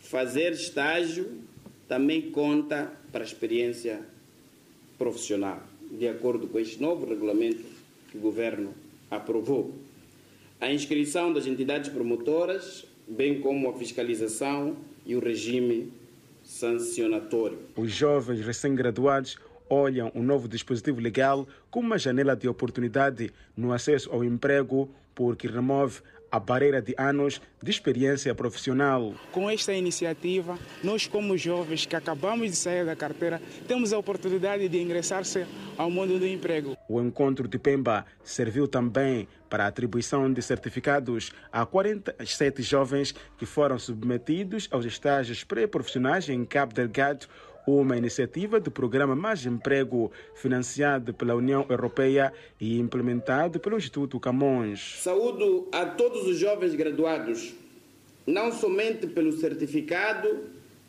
fazer 0.00 0.52
estágio 0.52 1.40
também 1.86 2.30
conta 2.30 2.92
para 3.12 3.22
a 3.22 3.26
experiência 3.26 4.00
profissional, 4.00 4.13
de 5.90 6.08
acordo 6.08 6.46
com 6.46 6.58
este 6.58 6.80
novo 6.80 7.06
regulamento 7.06 7.64
que 8.10 8.18
o 8.18 8.20
governo 8.20 8.72
aprovou. 9.10 9.74
A 10.60 10.72
inscrição 10.72 11.32
das 11.32 11.46
entidades 11.46 11.90
promotoras, 11.90 12.84
bem 13.06 13.40
como 13.40 13.68
a 13.68 13.74
fiscalização 13.74 14.76
e 15.04 15.14
o 15.14 15.20
regime 15.20 15.92
sancionatório. 16.42 17.58
Os 17.76 17.92
jovens 17.92 18.40
recém-graduados 18.44 19.38
olham 19.68 20.10
o 20.14 20.22
novo 20.22 20.48
dispositivo 20.48 21.00
legal 21.00 21.46
como 21.70 21.86
uma 21.86 21.98
janela 21.98 22.36
de 22.36 22.48
oportunidade 22.48 23.32
no 23.56 23.72
acesso 23.72 24.10
ao 24.10 24.22
emprego, 24.22 24.88
porque 25.14 25.46
remove 25.46 26.00
a 26.34 26.40
barreira 26.40 26.82
de 26.82 26.96
anos 26.98 27.40
de 27.62 27.70
experiência 27.70 28.34
profissional. 28.34 29.14
Com 29.30 29.48
esta 29.48 29.72
iniciativa, 29.72 30.58
nós, 30.82 31.06
como 31.06 31.38
jovens 31.38 31.86
que 31.86 31.94
acabamos 31.94 32.50
de 32.50 32.56
sair 32.56 32.84
da 32.84 32.96
carteira, 32.96 33.40
temos 33.68 33.92
a 33.92 33.98
oportunidade 33.98 34.68
de 34.68 34.82
ingressar-se 34.82 35.46
ao 35.78 35.88
mundo 35.88 36.18
do 36.18 36.26
emprego. 36.26 36.76
O 36.88 37.00
encontro 37.00 37.46
de 37.46 37.56
Pemba 37.56 38.04
serviu 38.24 38.66
também 38.66 39.28
para 39.48 39.62
a 39.62 39.68
atribuição 39.68 40.32
de 40.32 40.42
certificados 40.42 41.30
a 41.52 41.64
47 41.64 42.62
jovens 42.64 43.14
que 43.38 43.46
foram 43.46 43.78
submetidos 43.78 44.66
aos 44.72 44.84
estágios 44.84 45.44
pré-profissionais 45.44 46.28
em 46.28 46.44
Cabo 46.44 46.74
Delgado, 46.74 47.28
uma 47.66 47.96
iniciativa 47.96 48.60
do 48.60 48.70
programa 48.70 49.16
Mais 49.16 49.44
Emprego, 49.46 50.12
financiado 50.34 51.14
pela 51.14 51.34
União 51.34 51.66
Europeia 51.68 52.32
e 52.60 52.78
implementado 52.78 53.58
pelo 53.58 53.76
Instituto 53.76 54.20
Camões. 54.20 54.96
Saúdo 55.00 55.68
a 55.72 55.86
todos 55.86 56.26
os 56.26 56.38
jovens 56.38 56.74
graduados, 56.74 57.54
não 58.26 58.52
somente 58.52 59.06
pelo 59.06 59.32
certificado 59.32 60.44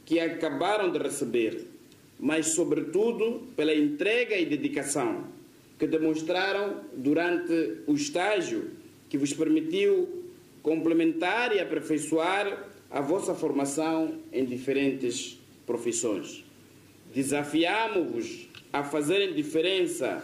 que 0.06 0.20
acabaram 0.20 0.92
de 0.92 1.00
receber, 1.00 1.66
mas, 2.20 2.48
sobretudo, 2.48 3.44
pela 3.56 3.74
entrega 3.74 4.36
e 4.36 4.46
dedicação 4.46 5.26
que 5.78 5.88
demonstraram 5.88 6.82
durante 6.96 7.82
o 7.86 7.94
estágio 7.94 8.72
que 9.10 9.18
vos 9.18 9.34
permitiu 9.34 10.24
complementar 10.64 11.54
e 11.54 11.60
aperfeiçoar 11.60 12.70
a 12.90 13.02
vossa 13.02 13.36
formação 13.36 14.22
em 14.32 14.46
diferentes 14.46 15.38
profissões. 15.66 16.45
Desafiamos-vos 17.16 18.50
a 18.74 18.84
fazerem 18.84 19.34
diferença 19.34 20.22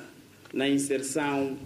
na 0.53 0.67
inserção 0.67 1.57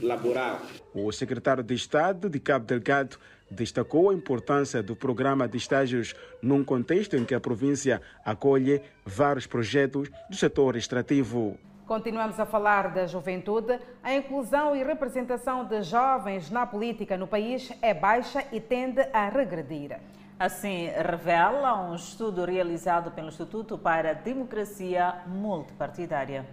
laboral. 0.00 0.62
O 0.94 1.12
secretário 1.12 1.62
de 1.62 1.74
Estado 1.74 2.30
de 2.30 2.40
Cabo 2.40 2.64
Delgado 2.64 3.18
destacou 3.50 4.08
a 4.08 4.14
importância 4.14 4.82
do 4.82 4.96
programa 4.96 5.46
de 5.46 5.58
estágios 5.58 6.14
num 6.40 6.64
contexto 6.64 7.14
em 7.14 7.26
que 7.26 7.34
a 7.34 7.40
província 7.40 8.00
acolhe 8.24 8.80
vários 9.04 9.46
projetos 9.46 10.08
do 10.30 10.36
setor 10.36 10.76
extrativo. 10.76 11.58
Continuamos 11.86 12.40
a 12.40 12.46
falar 12.46 12.94
da 12.94 13.06
juventude. 13.06 13.78
A 14.02 14.14
inclusão 14.14 14.74
e 14.74 14.82
representação 14.82 15.62
de 15.66 15.82
jovens 15.82 16.50
na 16.50 16.64
política 16.64 17.18
no 17.18 17.26
país 17.26 17.70
é 17.82 17.92
baixa 17.92 18.46
e 18.50 18.58
tende 18.58 19.02
a 19.12 19.28
regredir. 19.28 19.98
Assim 20.40 20.86
revela 20.86 21.78
um 21.78 21.94
estudo 21.94 22.46
realizado 22.46 23.10
pelo 23.10 23.28
Instituto 23.28 23.76
para 23.76 24.12
a 24.12 24.14
Democracia 24.14 25.16
Multipartidária. 25.26 26.46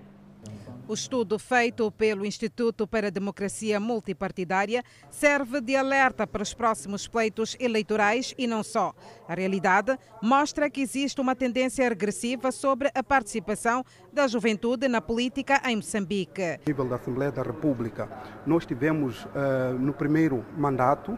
O 0.89 0.93
estudo 0.93 1.39
feito 1.39 1.89
pelo 1.89 2.25
Instituto 2.25 2.85
para 2.85 3.07
a 3.07 3.09
Democracia 3.09 3.79
Multipartidária 3.79 4.83
serve 5.09 5.61
de 5.61 5.77
alerta 5.77 6.27
para 6.27 6.43
os 6.43 6.53
próximos 6.53 7.07
pleitos 7.07 7.55
eleitorais 7.61 8.35
e 8.37 8.45
não 8.45 8.61
só. 8.61 8.93
A 9.25 9.33
realidade 9.33 9.97
mostra 10.21 10.69
que 10.69 10.81
existe 10.81 11.21
uma 11.21 11.33
tendência 11.33 11.87
regressiva 11.87 12.51
sobre 12.51 12.91
a 12.93 13.01
participação 13.01 13.85
da 14.11 14.27
juventude 14.27 14.89
na 14.89 14.99
política 14.99 15.61
em 15.65 15.77
Moçambique. 15.77 16.41
A 16.41 16.59
nível 16.67 16.89
da 16.89 16.95
Assembleia 16.97 17.31
da 17.31 17.41
República, 17.41 18.09
nós 18.45 18.65
tivemos 18.65 19.23
uh, 19.23 19.79
no 19.79 19.93
primeiro 19.93 20.45
mandato 20.57 21.17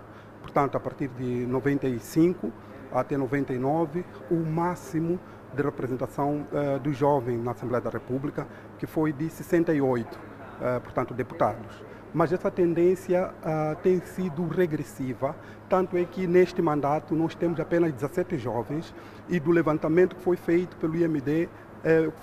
portanto, 0.50 0.76
a 0.76 0.80
partir 0.80 1.08
de 1.10 1.46
95 1.46 2.52
até 2.92 3.16
99, 3.16 4.04
o 4.32 4.36
máximo 4.36 5.20
de 5.54 5.62
representação 5.62 6.48
uh, 6.52 6.80
do 6.80 6.92
jovem 6.92 7.38
na 7.38 7.52
Assembleia 7.52 7.82
da 7.82 7.90
República, 7.92 8.48
que 8.80 8.88
foi 8.88 9.14
de 9.14 9.30
68, 9.30 10.16
uh, 10.16 10.82
portanto, 10.82 11.14
deputados. 11.14 11.84
Mas 12.12 12.34
essa 12.34 12.50
tendência 12.50 13.30
uh, 13.30 13.76
tem 13.84 14.00
sido 14.00 14.48
regressiva, 14.48 15.36
tanto 15.70 15.96
é 15.96 16.04
que 16.04 16.26
neste 16.26 16.64
mandato 16.64 17.14
nós 17.14 17.36
temos 17.36 17.60
apenas 17.60 17.94
17 17.94 18.36
jovens 18.40 18.94
e 19.28 19.40
do 19.40 19.52
levantamento 19.52 20.16
que 20.16 20.24
foi 20.24 20.36
feito 20.36 20.76
pelo 20.78 20.96
IMD, 20.96 21.48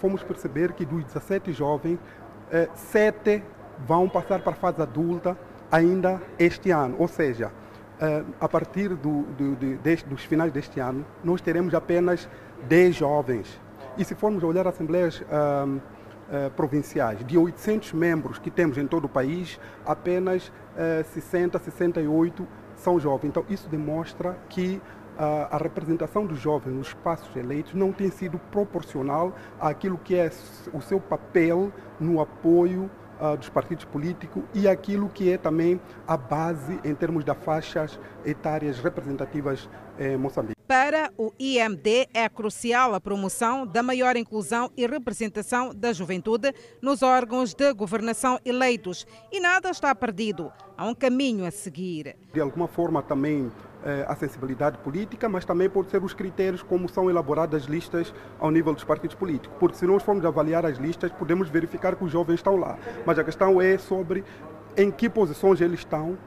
fomos 0.01 0.23
perceber 0.23 0.73
que 0.73 0.85
dos 0.85 1.03
17 1.05 1.51
jovens, 1.51 1.99
7 2.75 3.43
vão 3.87 4.07
passar 4.07 4.41
para 4.41 4.53
a 4.53 4.57
fase 4.57 4.83
adulta 4.83 5.35
ainda 5.71 6.21
este 6.39 6.71
ano, 6.71 6.97
ou 6.99 7.09
seja, 7.09 7.47
eh, 7.47 7.66
a 8.41 8.49
partir 8.49 8.91
do, 8.91 9.23
do, 9.23 9.57
de, 9.57 9.77
deste, 9.77 10.09
dos 10.09 10.23
finais 10.23 10.53
deste 10.53 10.81
ano, 10.81 11.05
nós 11.25 11.41
teremos 11.41 11.75
apenas 11.75 12.29
10 12.69 12.95
jovens. 12.95 13.61
E 13.97 14.05
se 14.05 14.15
formos 14.15 14.43
olhar 14.43 14.67
assembleias 14.67 15.21
uh, 15.21 15.25
uh, 15.77 16.51
provinciais, 16.55 17.25
de 17.25 17.39
800 17.39 17.95
membros 17.95 18.39
que 18.39 18.51
temos 18.51 18.77
em 18.77 18.87
todo 18.87 19.07
o 19.07 19.09
país, 19.09 19.59
apenas 19.87 20.49
uh, 20.49 21.05
60, 21.13 21.59
68 21.59 22.47
são 22.77 23.01
jovens. 23.01 23.29
Então, 23.29 23.45
isso 23.49 23.69
demonstra 23.69 24.37
que 24.49 24.81
a 25.19 25.57
representação 25.57 26.27
dos 26.27 26.39
jovens 26.39 26.75
nos 26.75 26.89
espaços 26.89 27.35
eleitos 27.35 27.73
não 27.73 27.91
tem 27.91 28.11
sido 28.11 28.39
proporcional 28.39 29.35
àquilo 29.59 29.97
que 29.97 30.15
é 30.15 30.31
o 30.75 30.83
seu 30.83 31.01
papel 31.01 31.73
no 31.99 32.21
apoio 32.21 32.91
uh, 33.21 33.37
dos 33.37 33.49
partidos 33.49 33.85
políticos 33.85 34.43
e 34.55 34.69
aquilo 34.69 35.09
que 35.09 35.31
é 35.31 35.39
também 35.39 35.81
a 36.07 36.17
base 36.17 36.79
em 36.85 36.95
termos 36.95 37.25
das 37.25 37.37
faixas 37.39 37.99
etárias 38.25 38.79
representativas 38.79 39.69
em 39.99 40.17
Moçambique. 40.17 40.57
Para 40.67 41.13
o 41.17 41.33
IMD 41.39 42.09
é 42.13 42.29
crucial 42.29 42.93
a 42.93 43.01
promoção 43.01 43.65
da 43.65 43.85
maior 43.85 44.17
inclusão 44.17 44.69
e 44.77 44.85
representação 44.85 45.73
da 45.73 45.93
juventude 45.93 46.53
nos 46.83 47.05
órgãos 47.05 47.55
de 47.55 47.73
governação 47.73 48.41
eleitos 48.45 49.07
e 49.31 49.39
nada 49.39 49.71
está 49.71 49.95
perdido. 49.95 50.53
Há 50.77 50.85
um 50.87 50.95
caminho 50.95 51.47
a 51.47 51.53
seguir. 51.53 52.17
De 52.35 52.41
alguma 52.41 52.67
forma 52.67 53.01
também 53.01 53.47
eh, 53.47 53.76
a 54.07 54.17
sensibilidade 54.17 54.79
política, 54.79 55.29
mas 55.29 55.45
também 55.45 55.69
pode 55.69 55.91
ser 55.91 56.03
os 56.03 56.13
critérios 56.13 56.63
como 56.63 56.89
são 56.89 57.09
elaboradas 57.09 57.63
as 57.63 57.69
listas 57.69 58.13
ao 58.39 58.51
nível 58.51 58.75
dos 58.75 58.85
partidos 58.85 59.15
políticos. 59.15 59.57
Porque 59.59 59.77
se 59.77 59.87
nós 59.87 60.03
formos 60.03 60.25
avaliar 60.25 60.67
as 60.67 60.79
listas, 60.79 61.13
podemos 61.13 61.49
verificar 61.49 61.95
que 61.95 62.05
os 62.05 62.11
jovens 62.11 62.37
estão 62.37 62.57
lá. 62.57 62.77
Mas 63.05 63.19
a 63.19 63.25
questão 63.25 63.61
é 63.61 63.79
sobre 63.79 64.25
em 64.77 64.91
que 64.91 65.09
posições 65.09 65.61
eles 65.61 65.81
estão, 65.81 66.19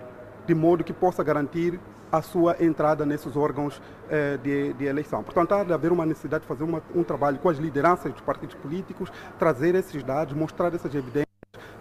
de 0.45 0.55
modo 0.55 0.83
que 0.83 0.93
possa 0.93 1.23
garantir 1.23 1.79
a 2.11 2.21
sua 2.21 2.55
entrada 2.59 3.05
nesses 3.05 3.35
órgãos 3.35 3.79
eh, 4.09 4.37
de, 4.41 4.73
de, 4.73 4.85
eleição. 4.85 5.23
Portanto, 5.23 5.53
há 5.53 5.63
de 5.63 5.71
haver 5.71 5.91
uma 5.91 6.05
necessidade 6.05 6.41
de 6.41 6.47
fazer 6.47 6.63
uma, 6.63 6.81
um 6.95 7.03
trabalho 7.03 7.37
com 7.37 7.49
as 7.49 7.57
lideranças 7.57 8.11
dos 8.11 8.21
partidos 8.21 8.55
políticos, 8.55 9.11
trazer 9.37 9.75
esses 9.75 10.03
dados, 10.03 10.33
mostrar 10.33 10.73
essas 10.73 10.93
evidências, 10.95 11.27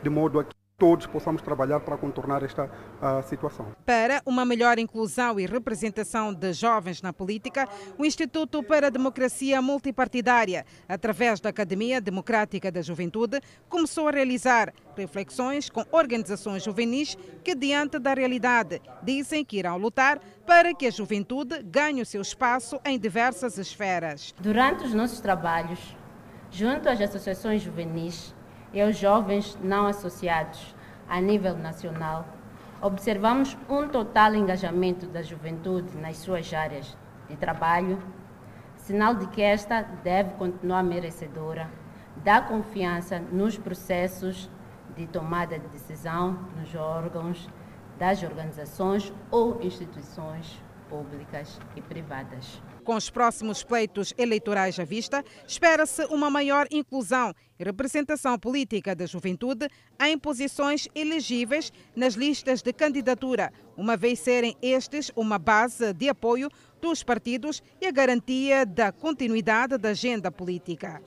de 0.02 0.10
modo 0.10 0.38
a 0.38 0.44
que 0.44 0.57
todos 0.78 1.06
possamos 1.06 1.42
trabalhar 1.42 1.80
para 1.80 1.96
contornar 1.96 2.44
esta 2.44 2.66
uh, 2.66 3.28
situação. 3.28 3.66
Para 3.84 4.22
uma 4.24 4.44
melhor 4.44 4.78
inclusão 4.78 5.38
e 5.38 5.44
representação 5.44 6.32
de 6.32 6.52
jovens 6.52 7.02
na 7.02 7.12
política, 7.12 7.68
o 7.98 8.04
Instituto 8.04 8.62
para 8.62 8.86
a 8.86 8.90
Democracia 8.90 9.60
Multipartidária, 9.60 10.64
através 10.88 11.40
da 11.40 11.50
Academia 11.50 12.00
Democrática 12.00 12.70
da 12.70 12.80
Juventude, 12.80 13.40
começou 13.68 14.06
a 14.06 14.12
realizar 14.12 14.72
reflexões 14.96 15.68
com 15.68 15.84
organizações 15.90 16.62
juvenis 16.62 17.18
que, 17.42 17.56
diante 17.56 17.98
da 17.98 18.14
realidade, 18.14 18.80
dizem 19.02 19.44
que 19.44 19.58
irão 19.58 19.76
lutar 19.78 20.20
para 20.46 20.72
que 20.72 20.86
a 20.86 20.90
juventude 20.90 21.60
ganhe 21.64 22.02
o 22.02 22.06
seu 22.06 22.22
espaço 22.22 22.80
em 22.84 22.96
diversas 22.98 23.58
esferas. 23.58 24.32
Durante 24.38 24.84
os 24.84 24.94
nossos 24.94 25.20
trabalhos, 25.20 25.96
junto 26.52 26.88
às 26.88 27.00
associações 27.00 27.62
juvenis, 27.62 28.32
e 28.72 28.80
aos 28.80 28.96
jovens 28.96 29.56
não 29.62 29.86
associados 29.86 30.74
a 31.08 31.20
nível 31.20 31.56
nacional, 31.56 32.26
observamos 32.80 33.56
um 33.68 33.88
total 33.88 34.34
engajamento 34.34 35.06
da 35.06 35.22
juventude 35.22 35.96
nas 35.96 36.18
suas 36.18 36.52
áreas 36.52 36.96
de 37.28 37.36
trabalho, 37.36 37.98
sinal 38.76 39.14
de 39.14 39.26
que 39.28 39.42
esta 39.42 39.82
deve 39.82 40.30
continuar 40.34 40.82
merecedora 40.82 41.68
da 42.16 42.40
confiança 42.40 43.18
nos 43.18 43.56
processos 43.56 44.50
de 44.96 45.06
tomada 45.06 45.58
de 45.58 45.68
decisão 45.68 46.38
nos 46.56 46.74
órgãos 46.74 47.48
das 47.98 48.22
organizações 48.22 49.12
ou 49.30 49.60
instituições 49.62 50.60
públicas 50.88 51.60
e 51.76 51.80
privadas. 51.80 52.60
Com 52.88 52.96
os 52.96 53.10
próximos 53.10 53.62
pleitos 53.62 54.14
eleitorais 54.16 54.80
à 54.80 54.84
vista, 54.84 55.22
espera-se 55.46 56.06
uma 56.06 56.30
maior 56.30 56.66
inclusão 56.70 57.34
e 57.60 57.62
representação 57.62 58.38
política 58.38 58.96
da 58.96 59.04
juventude 59.04 59.68
em 60.00 60.18
posições 60.18 60.88
elegíveis 60.94 61.70
nas 61.94 62.14
listas 62.14 62.62
de 62.62 62.72
candidatura, 62.72 63.52
uma 63.76 63.94
vez 63.94 64.20
serem 64.20 64.56
estes 64.62 65.12
uma 65.14 65.38
base 65.38 65.92
de 65.92 66.08
apoio 66.08 66.48
dos 66.80 67.02
partidos 67.02 67.62
e 67.78 67.86
a 67.86 67.90
garantia 67.90 68.64
da 68.64 68.90
continuidade 68.90 69.76
da 69.76 69.90
agenda 69.90 70.32
política. 70.32 71.02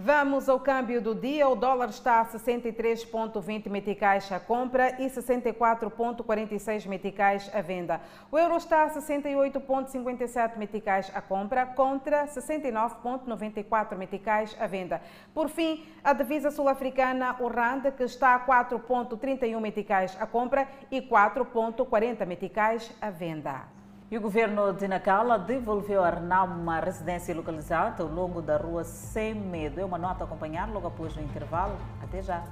Vamos 0.00 0.48
ao 0.48 0.60
câmbio 0.60 1.02
do 1.02 1.12
dia. 1.12 1.48
O 1.48 1.56
dólar 1.56 1.88
está 1.88 2.20
a 2.20 2.24
63,20 2.24 3.68
meticais 3.68 4.30
à 4.30 4.38
compra 4.38 4.94
e 5.02 5.10
64,46 5.10 6.86
meticais 6.86 7.50
à 7.52 7.60
venda. 7.60 8.00
O 8.30 8.38
euro 8.38 8.56
está 8.56 8.84
a 8.84 8.90
68,57 8.90 10.56
meticais 10.56 11.10
à 11.12 11.20
compra 11.20 11.66
contra 11.66 12.28
69,94 12.28 13.96
meticais 13.96 14.56
à 14.60 14.68
venda. 14.68 15.02
Por 15.34 15.48
fim, 15.48 15.84
a 16.04 16.12
divisa 16.12 16.52
sul-africana, 16.52 17.34
o 17.40 17.48
RAND, 17.48 17.90
que 17.96 18.04
está 18.04 18.36
a 18.36 18.46
4,31 18.46 19.60
meticais 19.60 20.16
à 20.20 20.28
compra 20.28 20.68
e 20.92 21.02
4,40 21.02 22.24
meticais 22.24 22.88
à 23.00 23.10
venda. 23.10 23.77
E 24.10 24.16
o 24.16 24.22
governo 24.22 24.72
de 24.72 24.88
Nacala 24.88 25.38
devolveu 25.38 26.02
a 26.02 26.08
Renamo 26.08 26.62
uma 26.62 26.80
residência 26.80 27.34
localizada 27.34 28.02
ao 28.02 28.08
longo 28.08 28.40
da 28.40 28.56
rua 28.56 28.82
Sem 28.82 29.34
Medo. 29.34 29.78
É 29.78 29.84
uma 29.84 29.98
nota 29.98 30.24
a 30.24 30.26
acompanhar 30.26 30.66
logo 30.72 30.86
após 30.86 31.14
o 31.14 31.20
intervalo. 31.20 31.76
Até 32.02 32.22
já. 32.22 32.42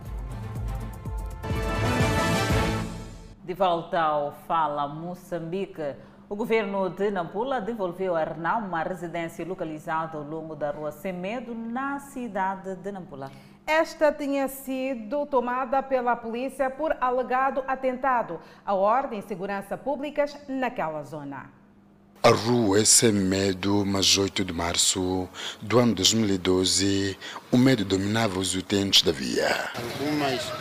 De 3.42 3.54
volta 3.54 3.98
ao 3.98 4.32
Fala 4.46 4.86
Moçambique. 4.86 5.94
O 6.28 6.36
governo 6.36 6.90
de 6.90 7.10
Nampula 7.10 7.58
devolveu 7.58 8.14
a 8.14 8.22
Renamo 8.22 8.66
uma 8.66 8.82
residência 8.82 9.46
localizada 9.46 10.18
ao 10.18 10.24
longo 10.24 10.54
da 10.54 10.72
rua 10.72 10.92
Sem 10.92 11.14
Medo, 11.14 11.54
na 11.54 11.98
cidade 12.00 12.76
de 12.76 12.92
Nampula. 12.92 13.30
Esta 13.66 14.12
tinha 14.12 14.46
sido 14.46 15.26
tomada 15.26 15.82
pela 15.82 16.14
polícia 16.14 16.70
por 16.70 16.96
alegado 17.00 17.64
atentado 17.66 18.38
à 18.64 18.72
ordem 18.72 19.18
e 19.18 19.22
segurança 19.22 19.76
públicas 19.76 20.36
naquela 20.46 21.02
zona. 21.02 21.50
A 22.22 22.30
rua 22.30 22.80
é 22.80 22.84
sem 22.84 23.12
medo, 23.12 23.84
mas 23.84 24.16
8 24.16 24.44
de 24.44 24.52
março 24.52 25.28
do 25.60 25.80
ano 25.80 25.96
2012, 25.96 27.18
o 27.50 27.58
medo 27.58 27.84
dominava 27.84 28.38
os 28.38 28.54
utentes 28.54 29.02
da 29.02 29.10
via. 29.10 29.48
Algumas, 29.74 30.52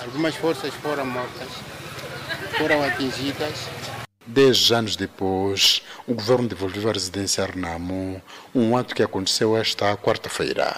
algumas 0.00 0.34
forças 0.34 0.74
foram 0.74 1.06
mortas, 1.06 1.48
foram 2.58 2.82
atingidas. 2.82 3.68
Dez 4.26 4.72
anos 4.72 4.96
depois, 4.96 5.80
o 6.08 6.14
governo 6.14 6.48
devolveu 6.48 6.90
a 6.90 6.92
residência 6.92 7.44
a 7.44 7.46
Renamo, 7.46 8.20
um 8.52 8.76
ato 8.76 8.96
que 8.96 9.02
aconteceu 9.04 9.56
esta 9.56 9.96
quarta-feira. 9.96 10.74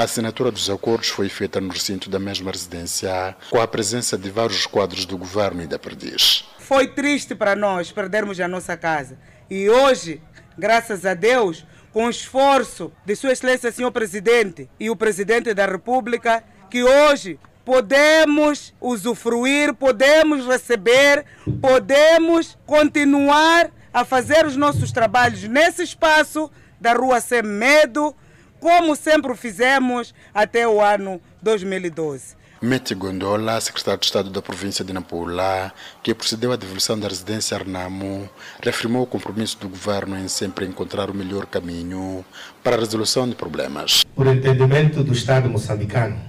A 0.00 0.04
assinatura 0.04 0.50
dos 0.50 0.70
acordos 0.70 1.10
foi 1.10 1.28
feita 1.28 1.60
no 1.60 1.68
recinto 1.68 2.08
da 2.08 2.18
mesma 2.18 2.50
residência, 2.50 3.36
com 3.50 3.60
a 3.60 3.68
presença 3.68 4.16
de 4.16 4.30
vários 4.30 4.64
quadros 4.64 5.04
do 5.04 5.18
governo 5.18 5.62
e 5.62 5.66
da 5.66 5.78
Perdiz. 5.78 6.48
Foi 6.58 6.88
triste 6.88 7.34
para 7.34 7.54
nós 7.54 7.92
perdermos 7.92 8.40
a 8.40 8.48
nossa 8.48 8.78
casa. 8.78 9.18
E 9.50 9.68
hoje, 9.68 10.22
graças 10.56 11.04
a 11.04 11.12
Deus, 11.12 11.66
com 11.92 12.06
o 12.06 12.10
esforço 12.10 12.90
de 13.04 13.14
Sua 13.14 13.32
Excelência 13.32 13.70
Senhor 13.70 13.92
Presidente 13.92 14.70
e 14.80 14.88
o 14.88 14.96
Presidente 14.96 15.52
da 15.52 15.66
República, 15.66 16.42
que 16.70 16.82
hoje 16.82 17.38
podemos 17.62 18.72
usufruir, 18.80 19.74
podemos 19.74 20.46
receber, 20.46 21.26
podemos 21.60 22.56
continuar 22.64 23.70
a 23.92 24.02
fazer 24.02 24.46
os 24.46 24.56
nossos 24.56 24.92
trabalhos 24.92 25.42
nesse 25.42 25.82
espaço 25.82 26.50
da 26.80 26.94
Rua 26.94 27.20
Sem 27.20 27.42
Medo, 27.42 28.16
como 28.60 28.94
sempre 28.94 29.32
o 29.32 29.36
fizemos 29.36 30.14
até 30.32 30.68
o 30.68 30.80
ano 30.80 31.20
2012. 31.42 32.38
Mete 32.62 32.94
Gondola, 32.94 33.58
secretário 33.58 34.00
de 34.00 34.04
Estado 34.04 34.28
da 34.28 34.42
província 34.42 34.84
de 34.84 34.92
Nampula, 34.92 35.72
que 36.02 36.14
procedeu 36.14 36.52
à 36.52 36.56
devolução 36.56 36.98
da 36.98 37.08
residência 37.08 37.56
Arnamo, 37.56 38.28
reafirmou 38.62 39.04
o 39.04 39.06
compromisso 39.06 39.58
do 39.58 39.66
governo 39.70 40.18
em 40.18 40.28
sempre 40.28 40.66
encontrar 40.66 41.08
o 41.08 41.14
melhor 41.14 41.46
caminho 41.46 42.22
para 42.62 42.76
a 42.76 42.78
resolução 42.78 43.26
de 43.26 43.34
problemas. 43.34 44.04
Por 44.14 44.26
entendimento 44.26 45.02
do 45.02 45.14
Estado 45.14 45.48
moçambicano, 45.48 46.20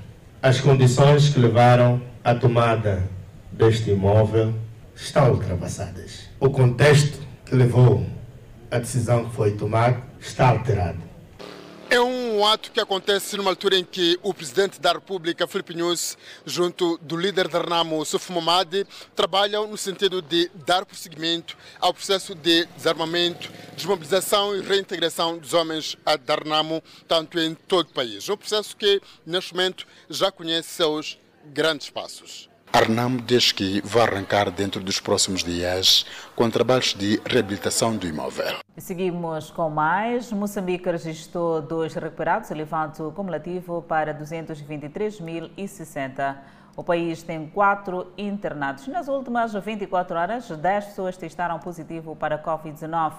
as 0.42 0.62
condições 0.62 1.28
que 1.28 1.38
levaram 1.40 2.02
à 2.24 2.34
tomada 2.34 3.10
deste 3.52 3.92
imóvel 3.92 4.54
estão 4.96 5.32
ultrapassadas. 5.32 6.30
O 6.40 6.50
contexto 6.50 7.20
que 7.46 7.54
levou 7.56 8.06
à 8.72 8.80
decisão 8.80 9.26
que 9.26 9.36
foi 9.36 9.52
tomada 9.52 10.02
está 10.18 10.48
alterado. 10.48 11.11
É 11.94 12.00
um 12.00 12.46
ato 12.46 12.72
que 12.72 12.80
acontece 12.80 13.36
numa 13.36 13.52
altura 13.52 13.76
em 13.76 13.84
que 13.84 14.18
o 14.24 14.34
presidente 14.34 14.80
da 14.80 14.94
República, 14.94 15.46
Filipe 15.46 15.74
Nunes, 15.74 16.18
junto 16.46 16.98
do 17.00 17.18
líder 17.18 17.50
da 17.50 17.60
Renamo, 17.60 18.06
Suf 18.06 18.32
Momadi, 18.32 18.88
trabalham 19.14 19.68
no 19.68 19.78
sentido 19.78 20.22
de 20.22 20.50
dar 20.66 20.86
prosseguimento 20.86 21.58
ao 21.82 21.94
processo 21.94 22.34
de 22.34 22.64
desarmamento, 22.78 23.52
desmobilização 23.76 24.56
e 24.56 24.62
reintegração 24.62 25.38
dos 25.38 25.54
homens 25.54 25.98
da 26.26 26.36
Renamo, 26.36 26.82
tanto 27.10 27.38
em 27.38 27.54
todo 27.54 27.90
o 27.90 27.94
país. 27.94 28.30
Um 28.30 28.38
processo 28.38 28.74
que, 28.78 29.02
neste 29.26 29.54
momento, 29.54 29.86
já 30.10 30.32
conhece 30.32 30.70
seus 30.70 31.20
grandes 31.48 31.90
passos. 31.90 32.51
Arnam 32.74 33.18
diz 33.18 33.52
que 33.52 33.82
vai 33.82 34.04
arrancar 34.04 34.50
dentro 34.50 34.82
dos 34.82 34.98
próximos 34.98 35.44
dias 35.44 36.06
com 36.36 36.50
trabalhos 36.50 36.94
de 36.94 37.22
reabilitação 37.26 37.98
do 37.98 38.08
imóvel. 38.08 38.60
Seguimos 38.78 39.52
com 39.52 39.70
mais. 39.70 40.32
Moçambique 40.32 40.90
registrou 40.90 41.62
dois 41.62 41.94
recuperados, 41.94 42.50
elevando 42.50 43.10
o 43.10 43.12
cumulativo 43.12 43.82
para 43.82 44.18
223.060. 44.18 46.38
O 46.78 46.84
país 46.84 47.22
tem 47.22 47.46
quatro 47.48 48.08
internados. 48.18 48.88
Nas 48.88 49.10
últimas 49.10 49.54
24 49.54 50.18
horas, 50.18 50.50
10 50.50 50.86
pessoas 50.86 51.18
testaram 51.18 51.60
positivo 51.60 52.16
para 52.16 52.36
a 52.36 52.40
Covid-19. 52.42 53.12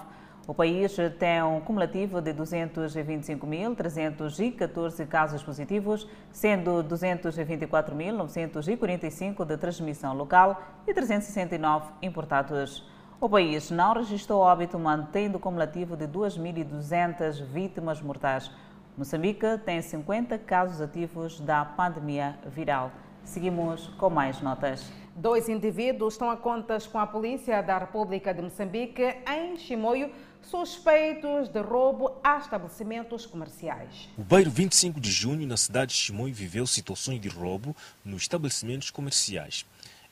O 0.44 0.52
país 0.52 0.96
tem 1.20 1.40
um 1.42 1.60
cumulativo 1.60 2.20
de 2.20 2.34
225.314 2.34 5.06
casos 5.06 5.40
positivos, 5.40 6.08
sendo 6.32 6.82
224.945 6.82 9.44
de 9.44 9.56
transmissão 9.56 10.14
local 10.14 10.60
e 10.84 10.92
369 10.92 11.92
importados. 12.02 12.84
O 13.20 13.28
país 13.28 13.70
não 13.70 13.94
registrou 13.94 14.40
óbito, 14.40 14.76
mantendo 14.80 15.38
o 15.38 15.40
cumulativo 15.40 15.96
de 15.96 16.08
2.200 16.08 17.40
vítimas 17.44 18.02
mortais. 18.02 18.50
Moçambique 18.98 19.46
tem 19.64 19.80
50 19.80 20.38
casos 20.38 20.80
ativos 20.80 21.38
da 21.38 21.64
pandemia 21.64 22.36
viral. 22.46 22.90
Seguimos 23.22 23.86
com 23.96 24.10
mais 24.10 24.40
notas. 24.40 24.92
Dois 25.14 25.48
indivíduos 25.48 26.14
estão 26.14 26.30
a 26.30 26.36
contas 26.36 26.84
com 26.86 26.98
a 26.98 27.06
Polícia 27.06 27.62
da 27.62 27.78
República 27.78 28.34
de 28.34 28.42
Moçambique 28.42 29.02
em 29.30 29.56
Chimoio, 29.56 30.10
suspeitos 30.42 31.48
de 31.48 31.60
roubo 31.60 32.12
a 32.22 32.38
estabelecimentos 32.38 33.26
comerciais. 33.26 34.08
O 34.18 34.22
bairro 34.22 34.50
25 34.50 35.00
de 35.00 35.10
junho, 35.10 35.46
na 35.46 35.56
cidade 35.56 35.92
de 35.92 36.00
Chimoio, 36.00 36.34
viveu 36.34 36.66
situações 36.66 37.20
de 37.20 37.28
roubo 37.28 37.74
nos 38.04 38.22
estabelecimentos 38.22 38.90
comerciais. 38.90 39.64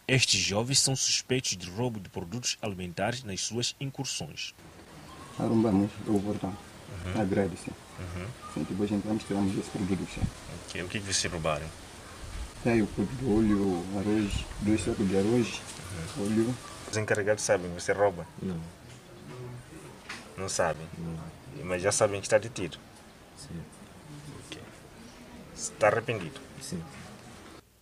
Estes 0.07 0.41
jovens 0.41 0.81
são 0.81 0.97
suspeitos 0.97 1.57
de 1.57 1.69
roubo 1.71 2.01
de 2.01 2.09
produtos 2.09 2.59
alimentares 2.61 3.23
nas 3.23 3.41
suas 3.41 3.77
incursões. 3.81 4.55
Arrombamos 5.39 5.91
o 6.07 6.21
portão, 6.21 6.51
uhum. 6.51 7.21
a 7.21 7.25
grade, 7.25 7.57
sim. 7.57 7.71
Uhum. 7.99 8.27
sim. 8.55 8.67
Depois 8.69 8.91
entramos, 8.91 9.25
tiramos 9.25 9.57
esse 9.59 9.71
produto, 9.71 10.07
sim. 10.13 10.23
Okay. 10.69 10.83
O 10.83 10.89
que, 10.89 10.99
é 10.99 11.01
que 11.01 11.13
vocês 11.13 11.33
roubaram? 11.33 11.67
Tem 12.65 12.83
o 12.83 12.89
óleo, 13.25 13.85
arroz, 13.99 14.45
dois 14.61 14.83
sacos 14.83 15.09
de 15.09 15.17
arroz, 15.17 15.61
uhum. 16.19 16.25
óleo. 16.25 16.55
Os 16.91 16.97
encarregados 16.97 17.45
sabem 17.45 17.71
você 17.73 17.93
rouba? 17.93 18.27
Não. 18.43 18.61
Não 20.41 20.49
sabem? 20.49 20.87
Mas 21.63 21.83
já 21.83 21.93
sabem 21.93 22.19
que 22.19 22.27
está 22.27 22.39
detido? 22.39 22.79
Sim. 23.37 23.61
Okay. 24.47 24.63
Está 25.55 25.89
arrependido? 25.89 26.41
Sim. 26.63 26.83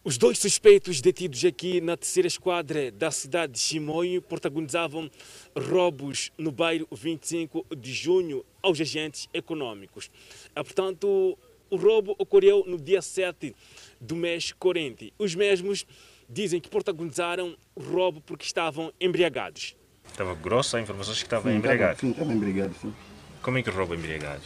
Os 0.02 0.18
dois 0.18 0.40
suspeitos 0.40 1.00
detidos 1.00 1.44
aqui 1.44 1.80
na 1.80 1.96
terceira 1.96 2.26
esquadra 2.26 2.90
da 2.90 3.12
cidade 3.12 3.52
de 3.52 3.60
Chimoio 3.60 4.20
protagonizavam 4.20 5.08
roubos 5.56 6.32
no 6.36 6.50
bairro 6.50 6.88
25 6.90 7.64
de 7.76 7.92
junho 7.92 8.44
aos 8.60 8.80
agentes 8.80 9.28
econômicos. 9.32 10.10
Ah, 10.52 10.64
portanto, 10.64 11.38
o 11.70 11.76
roubo 11.76 12.16
ocorreu 12.18 12.64
no 12.66 12.76
dia 12.76 13.00
7 13.00 13.54
do 14.00 14.16
mês 14.16 14.50
corrente. 14.50 15.14
Os 15.16 15.32
mesmos 15.36 15.86
dizem 16.28 16.60
que 16.60 16.68
protagonizaram 16.68 17.56
o 17.76 17.80
roubo 17.80 18.20
porque 18.20 18.44
estavam 18.44 18.92
embriagados. 19.00 19.76
Estava 20.18 20.34
grossa 20.34 20.78
a 20.78 20.80
informação 20.80 21.14
que 21.14 21.22
estava 21.22 21.52
embriagado. 21.52 22.00
Sim, 22.00 22.10
estava 22.10 22.32
embriagado, 22.32 22.74
sim. 22.82 22.92
Como 23.40 23.56
é 23.56 23.62
que 23.62 23.70
rouba 23.70 23.94
embriagado? 23.94 24.42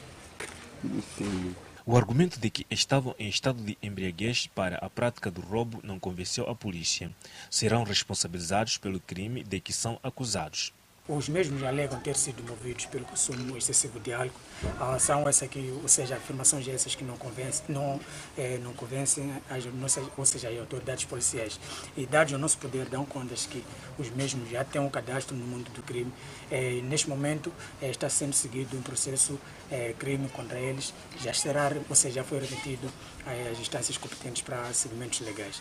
Sim. 1.16 1.54
O 1.86 1.96
argumento 1.96 2.38
de 2.38 2.50
que 2.50 2.66
estavam 2.70 3.14
em 3.18 3.30
estado 3.30 3.62
de 3.62 3.78
embriaguez 3.82 4.46
para 4.48 4.76
a 4.76 4.90
prática 4.90 5.30
do 5.30 5.40
roubo 5.40 5.80
não 5.82 5.98
convenceu 5.98 6.46
a 6.46 6.54
polícia. 6.54 7.10
Serão 7.48 7.84
responsabilizados 7.84 8.76
pelo 8.76 9.00
crime 9.00 9.42
de 9.42 9.60
que 9.60 9.72
são 9.72 9.98
acusados. 10.02 10.74
Os 11.08 11.28
mesmos 11.28 11.64
alegam 11.64 11.98
ter 11.98 12.14
sido 12.14 12.44
movidos 12.48 12.86
pelo 12.86 13.04
consumo 13.04 13.56
excessivo 13.56 13.98
de 13.98 14.12
álcool. 14.12 14.38
A 14.78 14.94
ação 14.94 15.28
essa 15.28 15.48
que, 15.48 15.76
ou 15.82 15.88
seja, 15.88 16.14
afirmações 16.14 16.68
essas 16.68 16.94
que 16.94 17.02
não 17.02 17.16
convencem, 17.16 17.64
não, 17.68 17.98
é, 18.38 18.56
não 18.58 18.72
convencem 18.72 19.34
as 19.50 19.64
nossas, 19.64 20.04
ou 20.16 20.24
seja, 20.24 20.48
as 20.48 20.56
autoridades 20.60 21.04
policiais. 21.04 21.58
E 21.96 22.06
dados 22.06 22.32
ao 22.32 22.38
nosso 22.38 22.56
poder 22.56 22.86
dão 22.86 23.04
conta 23.04 23.34
que 23.34 23.64
os 23.98 24.10
mesmos 24.10 24.48
já 24.48 24.62
têm 24.62 24.80
um 24.80 24.88
cadastro 24.88 25.34
no 25.36 25.44
mundo 25.44 25.68
do 25.72 25.82
crime. 25.82 26.12
É, 26.48 26.80
neste 26.82 27.08
momento 27.08 27.52
é, 27.82 27.90
está 27.90 28.08
sendo 28.08 28.32
seguido 28.32 28.76
um 28.78 28.82
processo 28.82 29.36
é, 29.72 29.92
crime 29.98 30.28
contra 30.28 30.56
eles. 30.56 30.94
Já 31.20 31.34
será, 31.34 31.72
ou 31.90 31.96
seja, 31.96 32.14
já 32.14 32.24
foi 32.24 32.38
remetido 32.38 32.88
às 33.26 33.58
instâncias 33.58 33.98
competentes 33.98 34.42
para 34.42 34.72
segmentos 34.72 35.18
legais. 35.18 35.60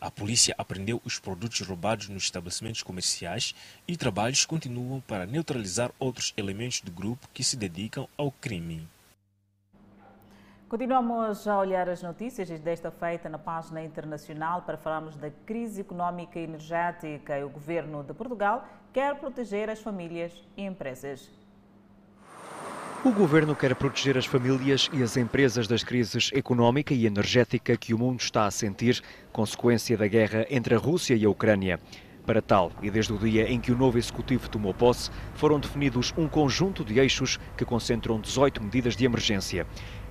A 0.00 0.10
polícia 0.10 0.54
apreendeu 0.56 1.00
os 1.04 1.18
produtos 1.18 1.60
roubados 1.60 2.08
nos 2.08 2.24
estabelecimentos 2.24 2.82
comerciais 2.82 3.54
e 3.86 3.96
trabalhos 3.96 4.46
continuam 4.46 5.00
para 5.00 5.26
neutralizar 5.26 5.90
outros 5.98 6.32
elementos 6.36 6.80
do 6.80 6.92
grupo 6.92 7.28
que 7.34 7.42
se 7.42 7.56
dedicam 7.56 8.08
ao 8.16 8.30
crime. 8.30 8.88
Continuamos 10.68 11.48
a 11.48 11.58
olhar 11.58 11.88
as 11.88 12.02
notícias 12.02 12.48
desta 12.60 12.90
feita 12.90 13.28
na 13.28 13.38
página 13.38 13.82
internacional 13.82 14.62
para 14.62 14.76
falarmos 14.76 15.16
da 15.16 15.30
crise 15.46 15.80
económica 15.80 16.38
e 16.38 16.44
energética. 16.44 17.44
O 17.44 17.48
governo 17.48 18.04
de 18.04 18.12
Portugal 18.12 18.68
quer 18.92 19.14
proteger 19.16 19.70
as 19.70 19.80
famílias 19.80 20.32
e 20.56 20.62
empresas. 20.62 21.30
O 23.04 23.12
governo 23.12 23.54
quer 23.54 23.76
proteger 23.76 24.18
as 24.18 24.26
famílias 24.26 24.90
e 24.92 25.04
as 25.04 25.16
empresas 25.16 25.68
das 25.68 25.84
crises 25.84 26.32
económica 26.34 26.92
e 26.92 27.06
energética 27.06 27.76
que 27.76 27.94
o 27.94 27.98
mundo 27.98 28.18
está 28.20 28.44
a 28.44 28.50
sentir, 28.50 29.00
consequência 29.32 29.96
da 29.96 30.08
guerra 30.08 30.44
entre 30.50 30.74
a 30.74 30.78
Rússia 30.78 31.14
e 31.14 31.24
a 31.24 31.30
Ucrânia. 31.30 31.78
Para 32.26 32.42
tal, 32.42 32.72
e 32.82 32.90
desde 32.90 33.12
o 33.12 33.16
dia 33.16 33.48
em 33.48 33.60
que 33.60 33.70
o 33.70 33.76
novo 33.76 33.98
executivo 33.98 34.50
tomou 34.50 34.74
posse, 34.74 35.10
foram 35.34 35.60
definidos 35.60 36.12
um 36.18 36.28
conjunto 36.28 36.84
de 36.84 36.98
eixos 36.98 37.38
que 37.56 37.64
concentram 37.64 38.20
18 38.20 38.62
medidas 38.62 38.96
de 38.96 39.04
emergência. 39.04 39.64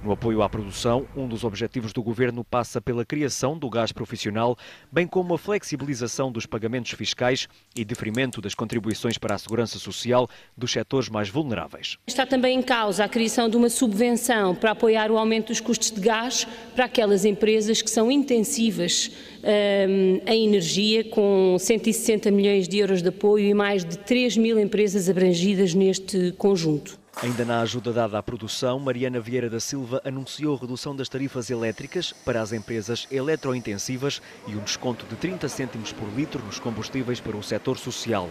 No 0.08 0.14
apoio 0.14 0.42
à 0.42 0.48
produção, 0.48 1.06
um 1.18 1.28
dos 1.28 1.44
objetivos 1.44 1.92
do 1.92 2.02
governo 2.02 2.42
passa 2.42 2.80
pela 2.80 3.04
criação 3.04 3.60
do 3.60 3.70
gás 3.70 3.92
profissional, 3.92 4.58
bem 4.90 5.06
como 5.06 5.34
a 5.34 5.38
flexibilização 5.38 6.32
dos 6.32 6.46
pagamentos 6.46 6.94
fiscais 6.94 7.46
e 7.76 7.84
deferimento 7.84 8.40
das 8.40 8.56
contribuições 8.56 9.18
para 9.18 9.36
a 9.36 9.38
segurança 9.38 9.78
social 9.78 10.30
dos 10.56 10.72
setores 10.72 11.10
mais 11.10 11.28
vulneráveis. 11.28 11.98
Está 12.08 12.26
também 12.26 12.58
em 12.58 12.62
causa 12.62 13.04
a 13.04 13.10
criação 13.10 13.50
de 13.50 13.58
uma 13.58 13.68
subvenção 13.68 14.56
para 14.56 14.72
apoiar 14.72 15.12
o 15.12 15.18
aumento 15.18 15.48
dos 15.48 15.60
custos 15.60 15.92
de 15.92 16.00
gás 16.00 16.48
para 16.74 16.86
aquelas 16.86 17.26
empresas 17.26 17.82
que 17.82 17.90
são 17.90 18.10
intensivas 18.10 19.12
um, 19.44 20.22
em 20.26 20.48
energia, 20.48 21.04
com 21.04 21.58
160 21.60 22.32
milhões 22.32 22.66
de 22.66 22.78
euros 22.78 23.02
de 23.02 23.10
apoio 23.10 23.46
e 23.46 23.54
mais 23.54 23.84
de 23.84 23.98
3 23.98 24.38
mil 24.38 24.58
empresas 24.58 25.10
abrangidas 25.10 25.74
neste 25.74 26.32
conjunto. 26.38 26.98
Ainda 27.24 27.44
na 27.44 27.62
ajuda 27.62 27.92
dada 27.92 28.20
à 28.20 28.22
produção, 28.22 28.80
Mariana 28.80 29.20
Vieira 29.20 29.50
da 29.50 29.60
Silva 29.60 30.00
anunciou 30.06 30.56
redução 30.56 30.96
das 30.96 31.10
tarifas 31.10 31.50
elétricas 31.50 32.14
para 32.14 32.40
as 32.44 32.54
empresas 32.54 33.08
eletrointensivas 33.10 34.22
e 34.48 34.56
um 34.56 34.60
desconto 34.60 35.04
de 35.08 35.16
30 35.16 35.50
cêntimos 35.50 35.92
por 35.92 36.08
litro 36.16 36.44
nos 36.46 36.60
combustíveis 36.60 37.20
para 37.20 37.36
o 37.36 37.42
setor 37.42 37.80
social. 37.80 38.30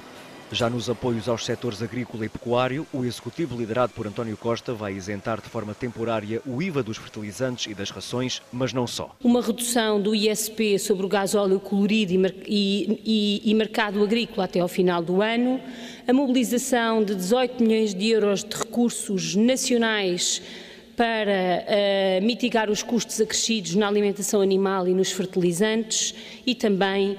Já 0.52 0.70
nos 0.70 0.88
apoios 0.88 1.28
aos 1.28 1.44
setores 1.44 1.82
agrícola 1.82 2.24
e 2.24 2.28
pecuário, 2.28 2.86
o 2.92 3.04
executivo 3.04 3.58
liderado 3.58 3.92
por 3.92 4.06
António 4.06 4.36
Costa 4.36 4.72
vai 4.72 4.92
isentar 4.92 5.40
de 5.40 5.48
forma 5.48 5.74
temporária 5.74 6.40
o 6.46 6.62
IVA 6.62 6.84
dos 6.84 6.96
fertilizantes 6.96 7.66
e 7.66 7.74
das 7.74 7.90
rações, 7.90 8.40
mas 8.52 8.72
não 8.72 8.86
só. 8.86 9.16
Uma 9.24 9.42
redução 9.42 10.00
do 10.00 10.14
ISP 10.14 10.78
sobre 10.78 11.04
o 11.04 11.08
gás 11.08 11.34
óleo 11.34 11.58
colorido 11.58 12.12
e, 12.46 13.02
e, 13.04 13.42
e 13.44 13.54
mercado 13.54 14.00
agrícola 14.04 14.44
até 14.44 14.60
ao 14.60 14.68
final 14.68 15.02
do 15.02 15.20
ano, 15.20 15.60
a 16.08 16.12
mobilização 16.12 17.02
de 17.02 17.14
18 17.14 17.62
milhões 17.62 17.92
de 17.92 18.10
euros 18.10 18.44
de 18.44 18.56
recursos 18.56 19.34
nacionais 19.34 20.40
para 20.96 21.64
uh, 22.22 22.24
mitigar 22.24 22.70
os 22.70 22.82
custos 22.82 23.20
acrescidos 23.20 23.74
na 23.74 23.86
alimentação 23.86 24.40
animal 24.40 24.88
e 24.88 24.94
nos 24.94 25.10
fertilizantes 25.10 26.14
e 26.46 26.54
também 26.54 27.12
uh, 27.12 27.16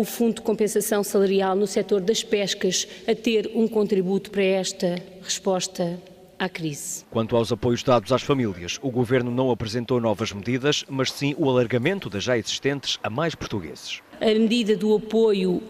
o 0.00 0.04
Fundo 0.04 0.36
de 0.36 0.40
Compensação 0.42 1.02
Salarial 1.02 1.56
no 1.56 1.66
setor 1.66 2.00
das 2.00 2.22
pescas 2.22 2.86
a 3.06 3.14
ter 3.14 3.50
um 3.54 3.68
contributo 3.68 4.30
para 4.30 4.44
esta 4.44 4.96
resposta 5.20 6.00
à 6.38 6.48
crise. 6.48 7.04
Quanto 7.10 7.36
aos 7.36 7.50
apoios 7.50 7.82
dados 7.82 8.12
às 8.12 8.22
famílias, 8.22 8.78
o 8.80 8.90
Governo 8.90 9.30
não 9.30 9.50
apresentou 9.50 10.00
novas 10.00 10.32
medidas, 10.32 10.84
mas 10.88 11.10
sim 11.10 11.34
o 11.36 11.50
alargamento 11.50 12.08
das 12.08 12.22
já 12.22 12.38
existentes 12.38 12.98
a 13.02 13.10
mais 13.10 13.34
portugueses. 13.34 14.00
A 14.20 14.26
medida 14.26 14.76
do 14.76 14.94
apoio 14.94 15.62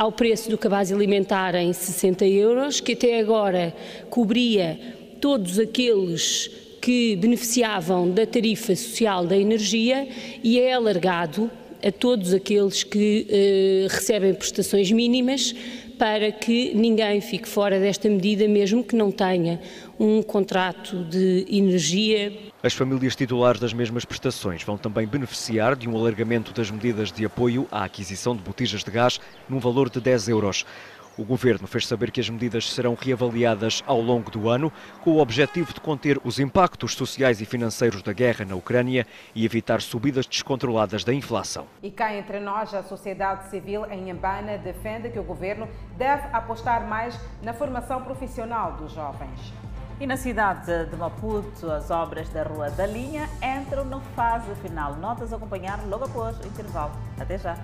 ao 0.00 0.10
preço 0.10 0.48
do 0.48 0.56
cabaz 0.56 0.90
alimentar 0.90 1.54
em 1.54 1.74
60 1.74 2.24
euros, 2.24 2.80
que 2.80 2.92
até 2.92 3.20
agora 3.20 3.74
cobria 4.08 4.80
todos 5.20 5.58
aqueles 5.58 6.50
que 6.80 7.16
beneficiavam 7.16 8.10
da 8.10 8.24
tarifa 8.24 8.74
social 8.74 9.26
da 9.26 9.36
energia 9.36 10.08
e 10.42 10.58
é 10.58 10.72
alargado 10.72 11.50
a 11.86 11.92
todos 11.92 12.32
aqueles 12.32 12.82
que 12.82 13.26
eh, 13.28 13.88
recebem 13.90 14.32
prestações 14.32 14.90
mínimas 14.90 15.54
para 15.98 16.32
que 16.32 16.72
ninguém 16.74 17.20
fique 17.20 17.46
fora 17.46 17.78
desta 17.78 18.08
medida, 18.08 18.48
mesmo 18.48 18.82
que 18.82 18.96
não 18.96 19.10
tenha 19.10 19.60
um 19.98 20.22
contrato 20.22 21.04
de 21.04 21.44
energia. 21.50 22.32
As 22.62 22.74
famílias 22.74 23.16
titulares 23.16 23.58
das 23.58 23.72
mesmas 23.72 24.04
prestações 24.04 24.62
vão 24.62 24.76
também 24.76 25.06
beneficiar 25.06 25.74
de 25.74 25.88
um 25.88 25.96
alargamento 25.96 26.52
das 26.52 26.70
medidas 26.70 27.10
de 27.10 27.24
apoio 27.24 27.66
à 27.72 27.84
aquisição 27.84 28.36
de 28.36 28.42
botijas 28.42 28.84
de 28.84 28.90
gás 28.90 29.18
num 29.48 29.58
valor 29.58 29.88
de 29.88 29.98
10 29.98 30.28
euros. 30.28 30.66
O 31.16 31.24
governo 31.24 31.66
fez 31.66 31.86
saber 31.86 32.10
que 32.10 32.20
as 32.20 32.28
medidas 32.28 32.70
serão 32.70 32.94
reavaliadas 32.94 33.82
ao 33.86 33.98
longo 33.98 34.30
do 34.30 34.50
ano, 34.50 34.70
com 35.02 35.12
o 35.12 35.20
objetivo 35.20 35.72
de 35.72 35.80
conter 35.80 36.20
os 36.22 36.38
impactos 36.38 36.94
sociais 36.94 37.40
e 37.40 37.46
financeiros 37.46 38.02
da 38.02 38.12
guerra 38.12 38.44
na 38.44 38.54
Ucrânia 38.54 39.06
e 39.34 39.46
evitar 39.46 39.80
subidas 39.80 40.26
descontroladas 40.26 41.02
da 41.02 41.14
inflação. 41.14 41.66
E 41.82 41.90
cá 41.90 42.14
entre 42.14 42.40
nós, 42.40 42.74
a 42.74 42.82
sociedade 42.82 43.48
civil 43.48 43.86
em 43.86 44.04
Nhambana 44.04 44.58
defende 44.58 45.08
que 45.08 45.18
o 45.18 45.24
governo 45.24 45.66
deve 45.96 46.28
apostar 46.30 46.86
mais 46.86 47.18
na 47.42 47.54
formação 47.54 48.02
profissional 48.02 48.72
dos 48.72 48.92
jovens. 48.92 49.59
E 50.00 50.06
na 50.06 50.16
cidade 50.16 50.86
de 50.86 50.96
Maputo, 50.96 51.70
as 51.70 51.90
obras 51.90 52.26
da 52.30 52.42
Rua 52.42 52.70
da 52.70 52.86
Linha 52.86 53.28
entram 53.42 53.84
na 53.84 54.00
fase 54.00 54.54
final. 54.54 54.94
Notas 54.94 55.30
a 55.30 55.36
acompanhar 55.36 55.78
logo 55.86 56.06
após 56.06 56.40
o 56.40 56.46
intervalo. 56.46 56.92
Até 57.20 57.36
já. 57.36 57.54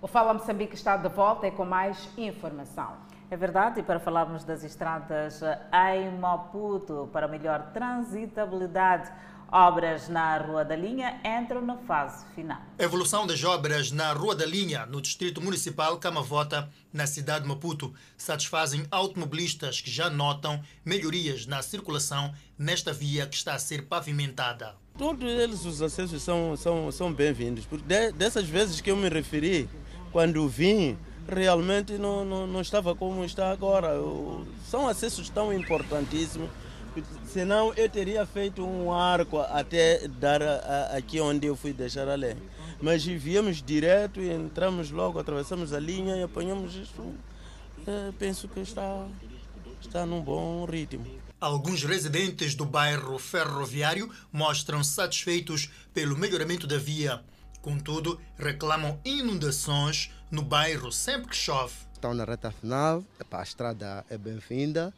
O 0.00 0.06
Fala 0.06 0.32
Moçambique 0.32 0.76
está 0.76 0.96
de 0.96 1.08
volta 1.08 1.48
e 1.48 1.50
com 1.50 1.64
mais 1.64 2.08
informação. 2.16 2.92
É 3.28 3.36
verdade, 3.36 3.80
e 3.80 3.82
para 3.82 3.98
falarmos 3.98 4.44
das 4.44 4.62
estradas 4.62 5.40
em 5.90 6.16
Maputo, 6.20 7.08
para 7.12 7.26
melhor 7.26 7.72
transitabilidade, 7.72 9.10
obras 9.52 10.08
na 10.08 10.38
Rua 10.38 10.64
da 10.64 10.74
Linha 10.74 11.20
entram 11.22 11.60
na 11.60 11.76
fase 11.76 12.24
final. 12.34 12.62
A 12.78 12.82
evolução 12.82 13.26
das 13.26 13.44
obras 13.44 13.92
na 13.92 14.12
Rua 14.14 14.34
da 14.34 14.46
Linha, 14.46 14.86
no 14.86 15.00
Distrito 15.00 15.42
Municipal 15.42 15.98
Camavota, 15.98 16.70
na 16.90 17.06
cidade 17.06 17.42
de 17.42 17.48
Maputo, 17.48 17.92
satisfazem 18.16 18.86
automobilistas 18.90 19.82
que 19.82 19.90
já 19.90 20.08
notam 20.08 20.62
melhorias 20.82 21.44
na 21.46 21.60
circulação 21.60 22.32
nesta 22.58 22.94
via 22.94 23.26
que 23.26 23.36
está 23.36 23.54
a 23.54 23.58
ser 23.58 23.82
pavimentada. 23.82 24.74
Todos 24.96 25.30
eles, 25.30 25.66
os 25.66 25.82
acessos 25.82 26.22
são, 26.22 26.56
são, 26.56 26.90
são 26.90 27.12
bem-vindos, 27.12 27.66
porque 27.66 27.84
de, 27.84 28.12
dessas 28.12 28.46
vezes 28.48 28.80
que 28.80 28.90
eu 28.90 28.96
me 28.96 29.10
referi, 29.10 29.68
quando 30.10 30.48
vim, 30.48 30.98
realmente 31.28 31.94
não, 31.94 32.24
não, 32.24 32.46
não 32.46 32.60
estava 32.62 32.94
como 32.94 33.22
está 33.24 33.50
agora. 33.50 33.90
São 34.66 34.88
acessos 34.88 35.28
tão 35.28 35.52
importantíssimos, 35.52 36.48
senão 37.26 37.72
eu 37.74 37.88
teria 37.88 38.24
feito 38.26 38.64
um 38.64 38.92
arco 38.92 39.38
até 39.38 40.06
dar 40.08 40.42
a, 40.42 40.54
a, 40.54 40.96
aqui 40.96 41.20
onde 41.20 41.46
eu 41.46 41.56
fui 41.56 41.72
deixar 41.72 42.08
a 42.08 42.14
lenha. 42.14 42.42
Mas 42.80 43.04
viemos 43.04 43.62
direto 43.62 44.20
e 44.20 44.30
entramos 44.30 44.90
logo, 44.90 45.18
atravessamos 45.18 45.72
a 45.72 45.78
linha 45.78 46.16
e 46.16 46.22
apanhamos 46.22 46.74
isso. 46.74 47.14
É, 47.86 48.12
penso 48.18 48.48
que 48.48 48.60
está, 48.60 49.06
está 49.80 50.04
num 50.04 50.20
bom 50.20 50.64
ritmo. 50.64 51.06
Alguns 51.40 51.82
residentes 51.82 52.54
do 52.54 52.64
bairro 52.64 53.18
ferroviário 53.18 54.08
mostram 54.32 54.84
satisfeitos 54.84 55.70
pelo 55.92 56.16
melhoramento 56.16 56.66
da 56.66 56.78
via. 56.78 57.20
Contudo, 57.60 58.20
reclamam 58.36 59.00
inundações 59.04 60.10
no 60.30 60.42
bairro 60.42 60.90
sempre 60.92 61.30
que 61.30 61.36
chove. 61.36 61.74
Estão 61.94 62.14
na 62.14 62.24
reta 62.24 62.50
final, 62.50 63.04
a 63.30 63.42
estrada 63.42 64.04
é 64.10 64.18
bem-vinda, 64.18 64.92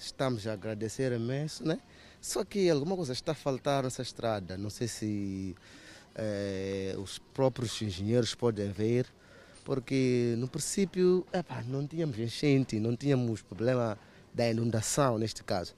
estamos 0.00 0.46
a 0.46 0.52
agradecer 0.52 1.12
imenso, 1.12 1.64
né? 1.64 1.78
Só 2.20 2.44
que 2.44 2.68
alguma 2.68 2.96
coisa 2.96 3.12
está 3.12 3.32
a 3.32 3.34
faltar 3.34 3.84
nessa 3.84 4.02
estrada, 4.02 4.56
não 4.58 4.70
sei 4.70 4.88
se 4.88 5.56
eh, 6.14 6.94
os 6.98 7.18
próprios 7.18 7.80
engenheiros 7.80 8.34
podem 8.34 8.70
ver, 8.70 9.06
porque 9.64 10.34
no 10.38 10.48
princípio 10.48 11.26
epa, 11.32 11.62
não 11.62 11.86
tínhamos 11.86 12.18
enchente, 12.18 12.78
não 12.78 12.96
tínhamos 12.96 13.42
problema 13.42 13.98
da 14.34 14.50
inundação 14.50 15.18
neste 15.18 15.42
caso. 15.42 15.74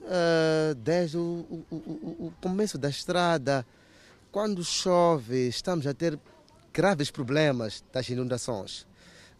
Uh, 0.00 0.74
desde 0.76 1.18
o, 1.18 1.64
o, 1.70 1.74
o, 1.74 2.32
começo 2.40 2.78
da 2.78 2.88
estrada, 2.88 3.66
quando 4.32 4.64
chove, 4.64 5.48
estamos 5.48 5.86
a 5.86 5.92
ter 5.92 6.18
graves 6.72 7.10
problemas 7.10 7.84
das 7.92 8.08
inundações. 8.08 8.82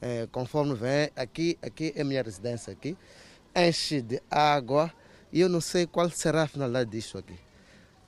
Uh, 0.02 0.28
conforme 0.30 0.74
vem, 0.74 1.11
aqui, 1.16 1.56
aqui 1.62 1.92
é 1.96 2.02
a 2.02 2.04
minha 2.04 2.22
residência 2.22 2.72
aqui, 2.72 2.96
enche 3.66 4.00
de 4.00 4.20
água 4.30 4.92
e 5.32 5.40
eu 5.40 5.48
não 5.48 5.61
sei 5.61 5.86
qual 5.86 6.11
será 6.11 6.42
a 6.42 6.48
finalidade 6.48 6.90
disso 6.90 7.18
aqui. 7.18 7.34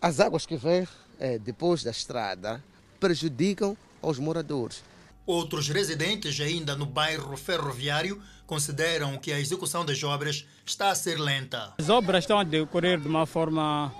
As 0.00 0.20
águas 0.20 0.46
que 0.46 0.56
vêm 0.56 0.82
uh, 0.82 1.38
depois 1.40 1.82
da 1.82 1.90
estrada 1.90 2.62
prejudicam 2.98 3.76
os 4.00 4.18
moradores. 4.18 4.82
Outros 5.26 5.68
residentes, 5.68 6.40
ainda 6.40 6.74
no 6.74 6.86
bairro 6.86 7.36
ferroviário, 7.36 8.20
consideram 8.46 9.16
que 9.18 9.32
a 9.32 9.38
execução 9.38 9.84
das 9.84 10.02
obras 10.02 10.46
está 10.64 10.90
a 10.90 10.94
ser 10.94 11.20
lenta. 11.20 11.74
As 11.78 11.88
obras 11.88 12.24
estão 12.24 12.38
a 12.38 12.44
decorrer 12.44 12.98
de 12.98 13.06
uma 13.06 13.26
forma 13.26 13.92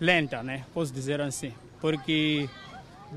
lenta, 0.00 0.42
né? 0.42 0.64
posso 0.72 0.92
dizer 0.92 1.20
assim, 1.20 1.52
porque 1.80 2.48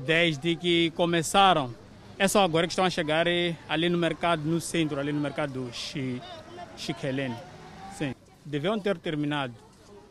desde 0.04 0.56
que 0.56 0.90
começaram, 0.90 1.74
é 2.18 2.28
só 2.28 2.44
agora 2.44 2.66
que 2.66 2.72
estão 2.72 2.84
a 2.84 2.90
chegar 2.90 3.26
ali 3.68 3.88
no 3.88 3.96
mercado, 3.96 4.42
no 4.42 4.60
centro, 4.60 5.00
ali 5.00 5.12
no 5.12 5.20
mercado 5.20 5.52
do 5.52 5.70
Chiquelene. 6.76 7.49
Deviam 8.44 8.78
ter 8.78 8.96
terminado, 8.98 9.54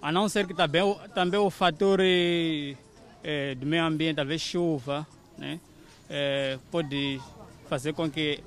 a 0.02 0.12
não 0.12 0.30
ser 0.30 0.48
que 0.48 0.54
também, 0.54 0.82
também 1.14 1.40
o 1.40 1.50
fator 1.50 2.00
é, 2.02 3.56
do 3.56 3.66
meio 3.66 3.84
ambiente, 3.84 4.16
talvez 4.16 4.42
chuva, 4.42 5.06
né? 5.38 5.60
É, 6.10 6.58
pode 6.72 7.20
fazer 7.68 7.94
com 7.94 8.10
que 8.10 8.42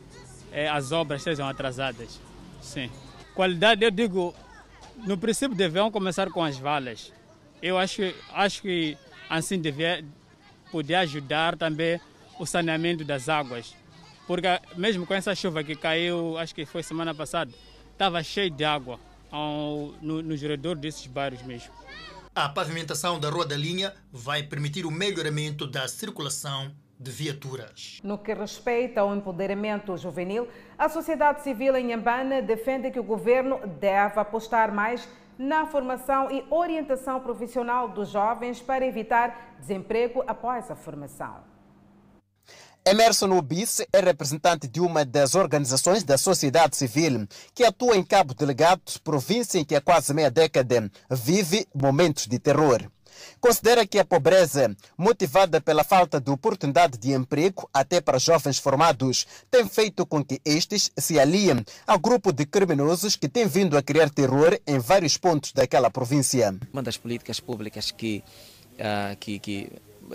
é, 0.50 0.68
as 0.68 0.92
obras 0.92 1.22
sejam 1.22 1.46
atrasadas. 1.46 2.18
Sim. 2.60 2.90
Qualidade, 3.34 3.84
eu 3.84 3.90
digo, 3.90 4.34
no 5.06 5.18
princípio 5.18 5.56
deviam 5.56 5.90
começar 5.90 6.30
com 6.30 6.42
as 6.42 6.56
valas. 6.56 7.12
Eu 7.62 7.78
acho, 7.78 8.02
acho 8.32 8.62
que 8.62 8.96
assim 9.28 9.60
devia 9.60 10.04
poder 10.70 10.96
ajudar 10.96 11.56
também 11.56 12.00
o 12.38 12.46
saneamento 12.46 13.04
das 13.04 13.28
águas. 13.28 13.74
Porque 14.26 14.48
mesmo 14.76 15.06
com 15.06 15.14
essa 15.14 15.34
chuva 15.34 15.62
que 15.62 15.76
caiu, 15.76 16.38
acho 16.38 16.54
que 16.54 16.64
foi 16.64 16.82
semana 16.82 17.14
passada, 17.14 17.52
estava 17.92 18.22
cheio 18.22 18.50
de 18.50 18.64
água 18.64 18.98
ao, 19.32 19.94
no, 20.00 20.22
no 20.22 20.36
redor 20.36 20.76
desses 20.76 21.06
bairros 21.06 21.42
mesmo. 21.42 21.72
A 22.34 22.48
pavimentação 22.48 23.18
da 23.18 23.28
Rua 23.28 23.44
da 23.44 23.56
Linha 23.56 23.92
vai 24.12 24.42
permitir 24.42 24.86
o 24.86 24.90
melhoramento 24.90 25.66
da 25.66 25.88
circulação 25.88 26.70
de 26.98 27.10
viaturas. 27.10 27.98
No 28.04 28.16
que 28.16 28.32
respeita 28.32 29.00
ao 29.00 29.14
empoderamento 29.14 29.96
juvenil, 29.96 30.48
a 30.78 30.88
sociedade 30.88 31.42
civil 31.42 31.76
em 31.76 31.88
Nhambana 31.88 32.40
defende 32.40 32.90
que 32.90 33.00
o 33.00 33.02
governo 33.02 33.58
deve 33.80 34.20
apostar 34.20 34.72
mais 34.72 35.08
na 35.36 35.66
formação 35.66 36.30
e 36.30 36.44
orientação 36.48 37.20
profissional 37.20 37.88
dos 37.88 38.10
jovens 38.10 38.60
para 38.60 38.86
evitar 38.86 39.56
desemprego 39.58 40.22
após 40.26 40.70
a 40.70 40.76
formação. 40.76 41.51
Emerson 42.84 43.30
Ubice 43.38 43.86
é 43.92 44.00
representante 44.00 44.66
de 44.66 44.80
uma 44.80 45.04
das 45.04 45.36
organizações 45.36 46.02
da 46.02 46.18
sociedade 46.18 46.76
civil 46.76 47.28
que 47.54 47.62
atua 47.62 47.96
em 47.96 48.02
Cabo 48.02 48.34
Delegado, 48.34 48.82
província 49.04 49.60
em 49.60 49.64
que 49.64 49.76
há 49.76 49.80
quase 49.80 50.12
meia 50.12 50.32
década 50.32 50.90
vive 51.08 51.64
momentos 51.72 52.26
de 52.26 52.40
terror. 52.40 52.90
Considera 53.40 53.86
que 53.86 54.00
a 54.00 54.04
pobreza, 54.04 54.74
motivada 54.98 55.60
pela 55.60 55.84
falta 55.84 56.20
de 56.20 56.28
oportunidade 56.28 56.98
de 56.98 57.12
emprego, 57.12 57.70
até 57.72 58.00
para 58.00 58.18
jovens 58.18 58.58
formados, 58.58 59.28
tem 59.48 59.68
feito 59.68 60.04
com 60.04 60.24
que 60.24 60.40
estes 60.44 60.90
se 60.96 61.20
aliem 61.20 61.64
ao 61.86 62.00
grupo 62.00 62.32
de 62.32 62.44
criminosos 62.44 63.14
que 63.14 63.28
tem 63.28 63.46
vindo 63.46 63.76
a 63.76 63.82
criar 63.82 64.10
terror 64.10 64.58
em 64.66 64.80
vários 64.80 65.16
pontos 65.16 65.52
daquela 65.52 65.88
província. 65.88 66.52
Uma 66.72 66.82
das 66.82 66.96
políticas 66.96 67.38
públicas 67.38 67.92
que, 67.92 68.24
uh, 68.74 69.16
que, 69.20 69.38
que, 69.38 69.72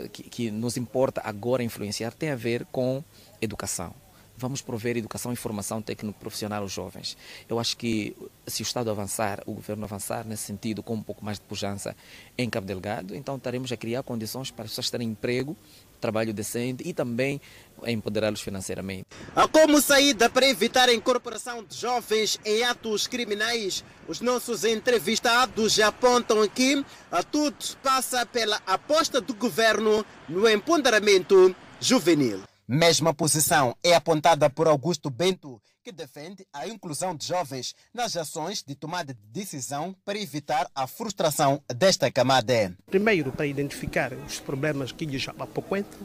que, 0.10 0.52
nos 0.52 0.78
importa 0.78 1.22
agora 1.24 1.64
influenciar 1.64 2.14
tem 2.14 2.30
a 2.30 2.36
ver 2.36 2.66
com 2.72 3.04
educação 3.42 3.94
vamos 4.38 4.62
prover 4.62 4.96
educação 4.96 5.34
e 5.34 5.36
formação 5.36 5.82
técnico-profissional 5.82 6.62
aos 6.62 6.72
jovens. 6.72 7.18
Eu 7.50 7.60
acho 7.60 7.76
que 7.76 8.16
se 8.46 8.62
o 8.62 8.64
Estado 8.64 8.92
avançar, 8.92 9.42
o 9.48 9.54
governo 9.54 9.84
avançar 9.84 10.26
nesse 10.26 10.44
sentido, 10.44 10.84
com 10.84 10.94
um 10.94 11.02
pouco 11.02 11.26
mais 11.26 11.40
de 11.40 11.46
pujança 11.46 11.96
em 12.38 12.48
Cabo 12.50 12.68
Delgado, 12.68 13.16
então 13.16 13.36
estaremos 13.36 13.72
a 13.72 13.78
criar 13.78 14.04
condições 14.04 14.52
para 14.52 14.66
as 14.66 14.72
pessoas 14.72 14.92
terem 14.92 15.10
emprego, 15.10 15.58
trabalho 16.00 16.34
decente 16.34 16.88
e 16.88 16.94
também 16.94 17.42
a 17.84 17.92
empoderá-los 17.92 18.42
financeiramente. 18.42 19.06
Como 19.52 19.82
saída 19.82 20.30
para 20.30 20.48
evitar 20.48 20.90
a 20.90 20.94
incorporação 20.94 21.64
de 21.64 21.76
jovens 21.76 22.40
em 22.46 22.64
atos 22.64 23.08
criminais, 23.08 23.84
os 24.08 24.22
nossos 24.22 24.64
entrevistados 24.64 25.80
apontam 25.80 26.48
que 26.48 26.84
tudo 27.32 27.58
passa 27.84 28.26
pela 28.26 28.62
aposta 28.66 29.22
do 29.22 29.34
governo 29.34 30.06
no 30.28 30.50
empoderamento 30.50 31.56
juvenil. 31.80 32.42
Mesma 32.68 33.14
posição 33.14 33.76
é 33.84 33.96
apontada 33.96 34.50
por 34.50 34.68
Augusto 34.68 35.10
Bento, 35.10 35.62
que 35.88 35.92
defende 35.94 36.46
a 36.52 36.68
inclusão 36.68 37.16
de 37.16 37.26
jovens 37.26 37.74
nas 37.94 38.18
ações 38.18 38.62
de 38.62 38.76
tomada 38.76 39.14
de 39.14 39.22
decisão 39.32 39.96
para 40.04 40.20
evitar 40.20 40.70
a 40.76 40.86
frustração 40.86 41.64
desta 41.74 42.12
camada. 42.12 42.76
Primeiro, 42.88 43.32
para 43.32 43.46
identificar 43.46 44.12
os 44.12 44.38
problemas 44.38 44.92
que 44.92 45.06
lhes 45.06 45.26
apoquentam 45.30 45.98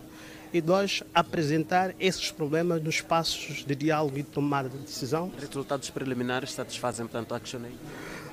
e 0.52 0.62
nós 0.62 1.02
apresentar 1.12 1.96
esses 1.98 2.30
problemas 2.30 2.80
nos 2.80 2.94
espaços 2.94 3.64
de 3.64 3.74
diálogo 3.74 4.16
e 4.16 4.22
tomada 4.22 4.68
de 4.68 4.78
decisão. 4.78 5.32
Resultados 5.36 5.90
preliminares 5.90 6.52
satisfazem, 6.52 7.04
portanto, 7.04 7.34
a 7.34 7.38
ActionAid? 7.38 7.76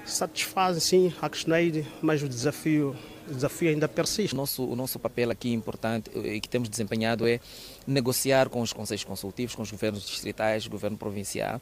Satisfazem, 0.05 0.79
sim, 0.79 1.13
a 1.19 1.25
ActionAid, 1.25 1.87
mas 1.99 2.21
o 2.21 2.29
desafio, 2.29 2.95
o 3.29 3.33
desafio 3.33 3.69
ainda 3.69 3.87
persiste. 3.87 4.33
O 4.33 4.37
nosso, 4.37 4.63
o 4.63 4.75
nosso 4.75 4.99
papel 4.99 5.31
aqui 5.31 5.51
importante 5.53 6.09
e 6.15 6.39
que 6.39 6.49
temos 6.49 6.69
desempenhado 6.69 7.27
é 7.27 7.39
negociar 7.85 8.49
com 8.49 8.61
os 8.61 8.73
conselhos 8.73 9.03
consultivos, 9.03 9.55
com 9.55 9.61
os 9.61 9.71
governos 9.71 10.07
distritais, 10.07 10.67
governo 10.67 10.97
provincial, 10.97 11.61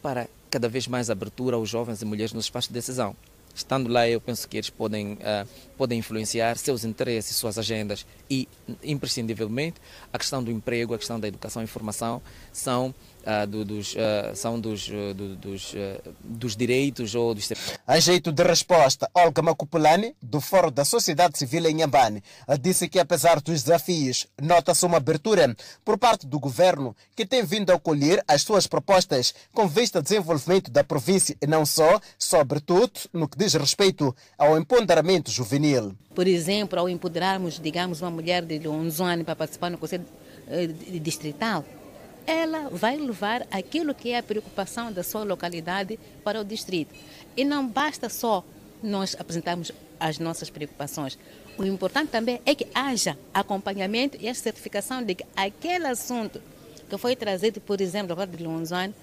para 0.00 0.28
cada 0.50 0.68
vez 0.68 0.86
mais 0.86 1.10
abertura 1.10 1.56
aos 1.56 1.68
jovens 1.68 2.02
e 2.02 2.04
mulheres 2.04 2.32
nos 2.32 2.46
espaços 2.46 2.68
de 2.68 2.74
decisão. 2.74 3.16
Estando 3.54 3.90
lá, 3.90 4.08
eu 4.08 4.18
penso 4.18 4.48
que 4.48 4.56
eles 4.56 4.70
podem, 4.70 5.12
uh, 5.12 5.46
podem 5.76 5.98
influenciar 5.98 6.56
seus 6.56 6.84
interesses, 6.84 7.36
suas 7.36 7.58
agendas 7.58 8.06
e, 8.30 8.48
imprescindivelmente, 8.82 9.76
a 10.10 10.18
questão 10.18 10.42
do 10.42 10.50
emprego, 10.50 10.94
a 10.94 10.98
questão 10.98 11.20
da 11.20 11.28
educação 11.28 11.62
e 11.62 11.66
formação 11.66 12.22
são 12.50 12.94
uh, 13.22 13.46
do, 13.46 13.64
dos, 13.64 13.94
uh, 13.94 14.34
são 14.34 14.60
dos, 14.60 14.88
uh, 14.88 15.14
do, 15.14 15.36
dos, 15.36 15.74
dos 16.22 16.56
direitos 16.56 17.14
ou 17.14 17.34
dos... 17.34 17.52
A 17.86 17.98
jeito 17.98 18.32
de 18.32 18.42
resposta, 18.42 19.08
Olga 19.14 19.42
Macupulani, 19.42 20.14
do 20.20 20.40
Fórum 20.40 20.70
da 20.70 20.84
Sociedade 20.84 21.38
Civil 21.38 21.66
em 21.66 21.74
Nhambane, 21.74 22.22
disse 22.60 22.88
que 22.88 22.98
apesar 22.98 23.40
dos 23.40 23.62
desafios, 23.62 24.26
nota-se 24.40 24.84
uma 24.84 24.96
abertura 24.96 25.56
por 25.84 25.98
parte 25.98 26.26
do 26.26 26.38
governo 26.38 26.94
que 27.16 27.26
tem 27.26 27.44
vindo 27.44 27.70
a 27.70 27.74
acolher 27.74 28.22
as 28.26 28.42
suas 28.42 28.66
propostas 28.66 29.34
com 29.52 29.66
vista 29.68 29.98
ao 29.98 30.02
desenvolvimento 30.02 30.70
da 30.70 30.84
província 30.84 31.36
e 31.40 31.46
não 31.46 31.64
só, 31.64 32.00
sobretudo 32.18 32.92
no 33.12 33.28
que 33.28 33.38
diz 33.38 33.54
respeito 33.54 34.14
ao 34.38 34.58
empoderamento 34.58 35.30
juvenil. 35.30 35.94
Por 36.14 36.26
exemplo, 36.26 36.78
ao 36.78 36.88
empoderarmos, 36.88 37.58
digamos, 37.58 38.00
uma 38.00 38.10
mulher 38.10 38.44
de 38.44 38.58
Lonzone 38.58 39.24
para 39.24 39.36
participar 39.36 39.70
no 39.70 39.78
Conselho 39.78 40.04
Distrital, 41.00 41.64
ela 42.26 42.68
vai 42.70 42.96
levar 42.96 43.46
aquilo 43.50 43.94
que 43.94 44.10
é 44.10 44.18
a 44.18 44.22
preocupação 44.22 44.92
da 44.92 45.02
sua 45.02 45.24
localidade 45.24 45.98
para 46.24 46.40
o 46.40 46.44
distrito. 46.44 46.94
E 47.36 47.44
não 47.44 47.66
basta 47.66 48.08
só 48.08 48.44
nós 48.82 49.16
apresentarmos 49.18 49.72
as 49.98 50.18
nossas 50.18 50.50
preocupações. 50.50 51.18
O 51.56 51.64
importante 51.64 52.10
também 52.10 52.40
é 52.44 52.54
que 52.54 52.66
haja 52.74 53.16
acompanhamento 53.32 54.16
e 54.20 54.28
a 54.28 54.34
certificação 54.34 55.02
de 55.02 55.14
que 55.14 55.24
aquele 55.36 55.86
assunto 55.86 56.42
que 56.88 56.98
foi 56.98 57.14
trazido, 57.14 57.60
por 57.60 57.80
exemplo, 57.80 58.12
agora 58.12 58.30
de 58.30 58.42
Lonzone, 58.42 58.94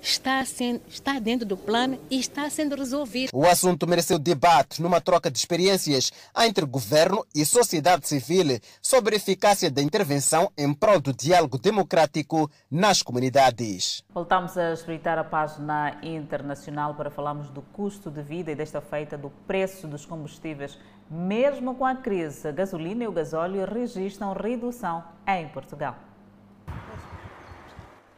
está, 0.00 0.44
sendo, 0.44 0.80
está 0.88 1.18
dentro 1.18 1.46
do 1.46 1.56
plano 1.56 1.98
e 2.10 2.18
está 2.18 2.48
sendo 2.50 2.76
resolvido. 2.76 3.30
O 3.32 3.46
assunto 3.46 3.86
mereceu 3.86 4.18
debate 4.18 4.80
numa 4.80 5.00
troca 5.00 5.30
de 5.30 5.38
experiências 5.38 6.12
entre 6.38 6.64
governo 6.64 7.24
e 7.34 7.44
sociedade 7.44 8.06
civil 8.06 8.58
sobre 8.82 9.14
a 9.14 9.16
eficácia 9.16 9.70
da 9.70 9.82
intervenção 9.82 10.50
em 10.56 10.72
prol 10.72 11.00
do 11.00 11.12
diálogo 11.12 11.58
democrático 11.58 12.50
nas 12.70 13.02
comunidades. 13.02 14.04
Voltamos 14.12 14.56
a 14.58 14.72
espreitar 14.72 15.18
a 15.18 15.24
página 15.24 15.98
internacional 16.02 16.94
para 16.94 17.10
falarmos 17.10 17.50
do 17.50 17.62
custo 17.62 18.10
de 18.10 18.22
vida 18.22 18.52
e 18.52 18.54
desta 18.54 18.80
feita 18.80 19.16
do 19.16 19.30
preço 19.46 19.86
dos 19.86 20.04
combustíveis. 20.04 20.78
Mesmo 21.08 21.74
com 21.74 21.84
a 21.84 21.94
crise, 21.94 22.48
a 22.48 22.52
gasolina 22.52 23.04
e 23.04 23.08
o 23.08 23.12
gasóleo 23.12 23.64
registram 23.64 24.32
redução 24.32 25.04
em 25.26 25.48
Portugal. 25.48 25.96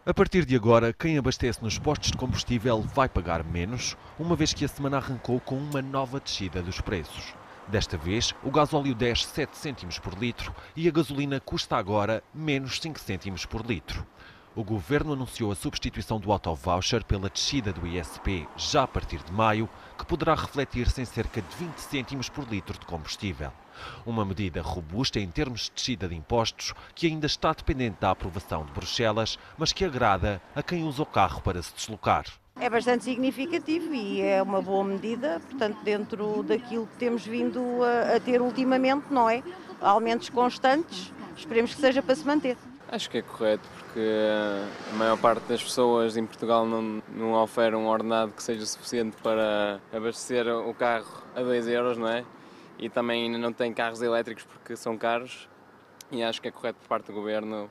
A 0.09 0.15
partir 0.15 0.47
de 0.47 0.57
agora, 0.57 0.91
quem 0.91 1.19
abastece 1.19 1.63
nos 1.63 1.79
postos 1.79 2.11
de 2.11 2.17
combustível 2.17 2.81
vai 2.81 3.11
pagar 3.11 3.45
menos, 3.45 3.95
uma 4.19 4.35
vez 4.35 4.55
que 4.55 4.65
a 4.65 4.69
semana 4.69 4.97
arrancou 4.97 5.39
com 5.39 5.55
uma 5.55 5.83
nova 5.83 6.19
descida 6.19 6.63
dos 6.63 6.81
preços. 6.81 7.35
Desta 7.67 7.99
vez, 7.99 8.35
o 8.43 8.51
gasóleo 8.51 8.95
desce 8.95 9.27
7 9.27 9.55
cêntimos 9.55 9.99
por 9.99 10.15
litro 10.15 10.55
e 10.75 10.89
a 10.89 10.91
gasolina 10.91 11.39
custa 11.39 11.77
agora 11.77 12.25
menos 12.33 12.81
5 12.81 12.99
cêntimos 12.99 13.45
por 13.45 13.61
litro. 13.67 14.07
O 14.57 14.65
governo 14.65 15.13
anunciou 15.13 15.53
a 15.53 15.55
substituição 15.55 16.19
do 16.19 16.33
auto-voucher 16.33 17.05
pela 17.05 17.29
descida 17.29 17.71
do 17.71 17.87
ISP 17.87 18.49
já 18.57 18.85
a 18.85 18.89
partir 18.89 19.23
de 19.23 19.31
maio, 19.31 19.69
que 19.99 20.07
poderá 20.07 20.35
refletir-se 20.35 21.03
em 21.03 21.05
cerca 21.05 21.43
de 21.43 21.55
20 21.55 21.77
cêntimos 21.77 22.31
por 22.31 22.49
litro 22.49 22.79
de 22.79 22.87
combustível. 22.87 23.53
Uma 24.05 24.24
medida 24.24 24.62
robusta 24.62 25.18
em 25.20 25.29
termos 25.29 25.62
de 25.62 25.72
descida 25.74 26.09
de 26.09 26.14
impostos 26.14 26.74
que 26.95 27.07
ainda 27.07 27.26
está 27.26 27.53
dependente 27.53 27.99
da 28.01 28.11
aprovação 28.11 28.64
de 28.64 28.72
Bruxelas, 28.72 29.39
mas 29.57 29.72
que 29.72 29.85
agrada 29.85 30.41
a 30.55 30.62
quem 30.62 30.85
usa 30.85 31.03
o 31.03 31.07
carro 31.07 31.41
para 31.43 31.62
se 31.62 31.74
deslocar. 31.74 32.24
É 32.61 32.68
bastante 32.68 33.05
significativo 33.05 33.95
e 33.95 34.20
é 34.20 34.43
uma 34.43 34.61
boa 34.61 34.83
medida, 34.83 35.41
portanto, 35.49 35.79
dentro 35.85 36.43
daquilo 36.43 36.89
que 36.89 36.97
temos 36.97 37.24
vindo 37.24 37.61
a, 37.85 38.16
a 38.16 38.20
ter 38.20 38.43
ultimamente, 38.43 39.07
não 39.11 39.31
é? 39.31 39.45
Aumentos 39.81 40.29
constantes, 40.29 41.12
esperemos 41.37 41.72
que 41.72 41.81
seja 41.81 42.03
para 42.03 42.16
se 42.16 42.26
manter. 42.26 42.57
Acho 42.91 43.11
que 43.11 43.18
é 43.18 43.22
correto, 43.22 43.68
porque 43.79 44.01
a 44.91 44.97
maior 44.97 45.18
parte 45.18 45.45
das 45.47 45.62
pessoas 45.62 46.16
em 46.16 46.24
Portugal 46.24 46.66
não, 46.66 47.03
não 47.14 47.35
oferece 47.35 47.76
um 47.76 47.87
ordenado 47.87 48.33
que 48.33 48.43
seja 48.43 48.64
suficiente 48.64 49.16
para 49.22 49.79
abastecer 49.93 50.49
o 50.49 50.74
carro 50.74 51.22
a 51.37 51.43
2 51.43 51.68
euros, 51.68 51.99
não 51.99 52.09
é? 52.09 52.24
E 52.79 52.89
também 52.89 53.24
ainda 53.24 53.39
não 53.39 53.53
tem 53.53 53.72
carros 53.72 54.01
elétricos 54.01 54.45
porque 54.45 54.76
são 54.76 54.97
caros 54.97 55.49
e 56.11 56.22
acho 56.22 56.41
que 56.41 56.49
é 56.49 56.51
correto 56.51 56.79
por 56.81 56.89
parte 56.89 57.07
do 57.07 57.12
Governo 57.12 57.70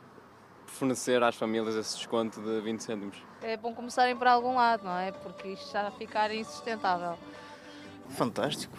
fornecer 0.68 1.24
às 1.24 1.36
famílias 1.36 1.76
esse 1.76 1.98
desconto 1.98 2.42
de 2.42 2.62
20 2.62 2.82
cêntimos. 2.82 3.18
É 3.42 3.56
bom 3.56 3.74
começarem 3.74 4.16
por 4.16 4.28
algum 4.28 4.56
lado, 4.56 4.84
não 4.84 4.98
é? 4.98 5.12
Porque 5.12 5.50
isto 5.50 5.66
está 5.66 5.88
a 5.88 5.92
ficar 5.92 6.34
insustentável. 6.34 7.18
Fantástico. 8.10 8.78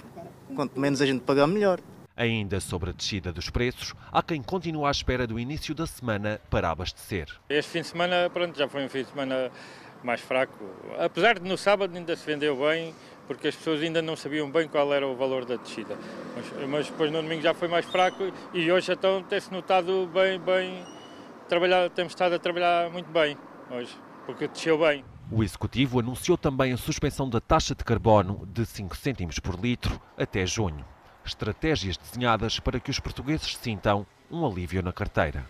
Quanto 0.55 0.79
menos 0.79 1.01
a 1.01 1.07
gente 1.07 1.23
pagar, 1.23 1.47
melhor. 1.47 1.81
Ainda 2.17 2.61
sobre 2.61 2.91
a 2.91 2.93
descida 2.93 3.33
dos 3.33 3.49
preços, 3.49 3.95
há 4.11 4.23
quem 4.23 4.43
continua 4.43 4.89
à 4.89 4.91
espera 4.91 5.27
do 5.27 5.39
início 5.39 5.75
da 5.75 5.87
semana 5.87 6.41
para 6.51 6.71
abastecer. 6.71 7.29
Este 7.49 7.71
fim 7.71 7.81
de 7.81 7.87
semana, 7.87 8.29
pronto, 8.29 8.59
já 8.59 8.69
foi 8.69 8.85
um 8.85 8.89
fim 8.89 9.03
de 9.03 9.11
semana 9.11 9.53
mais 10.03 10.21
fraco. 10.21 10.59
Apesar 10.99 11.39
de 11.39 11.49
no 11.49 11.57
sábado 11.57 11.97
ainda 11.97 12.17
se 12.17 12.27
vendeu 12.27 12.57
bem, 12.57 12.93
porque 13.29 13.47
as 13.47 13.55
pessoas 13.55 13.81
ainda 13.81 14.03
não 14.03 14.17
sabiam 14.17 14.51
bem 14.51 14.67
qual 14.67 14.93
era 14.93 15.07
o 15.07 15.15
valor 15.15 15.45
da 15.45 15.55
descida. 15.55 15.97
Mas, 16.35 16.69
mas 16.69 16.87
depois 16.89 17.13
no 17.13 17.23
domingo 17.23 17.43
já 17.43 17.55
foi 17.55 17.69
mais 17.69 17.87
fraco 17.87 18.33
e 18.53 18.73
hoje 18.73 18.91
então 18.91 19.23
tem-se 19.23 19.53
notado 19.53 20.11
bem, 20.13 20.41
bem, 20.41 20.85
trabalhar, 21.49 21.89
temos 21.91 22.13
estado 22.13 22.35
a 22.35 22.39
trabalhar 22.41 22.91
muito 22.91 23.11
bem 23.13 23.39
hoje, 23.71 23.95
porque 24.27 24.49
desceu 24.49 24.79
bem. 24.79 25.05
O 25.31 25.45
Executivo 25.45 26.01
anunciou 26.01 26.37
também 26.37 26.73
a 26.73 26.77
suspensão 26.77 27.29
da 27.29 27.41
taxa 27.41 27.75
de 27.75 27.85
carbono 27.85 28.49
de 28.53 28.67
5 28.67 28.97
cêntimos 28.97 29.39
por 29.39 29.55
litro 29.61 30.01
até 30.17 30.45
junho 30.45 30.85
estratégias 31.29 31.97
desenhadas 31.97 32.59
para 32.59 32.81
que 32.81 32.91
os 32.91 32.99
portugueses 32.99 33.57
sintam 33.57 34.07
um 34.31 34.45
alívio 34.45 34.83
na 34.83 34.93
carteira. 34.93 35.45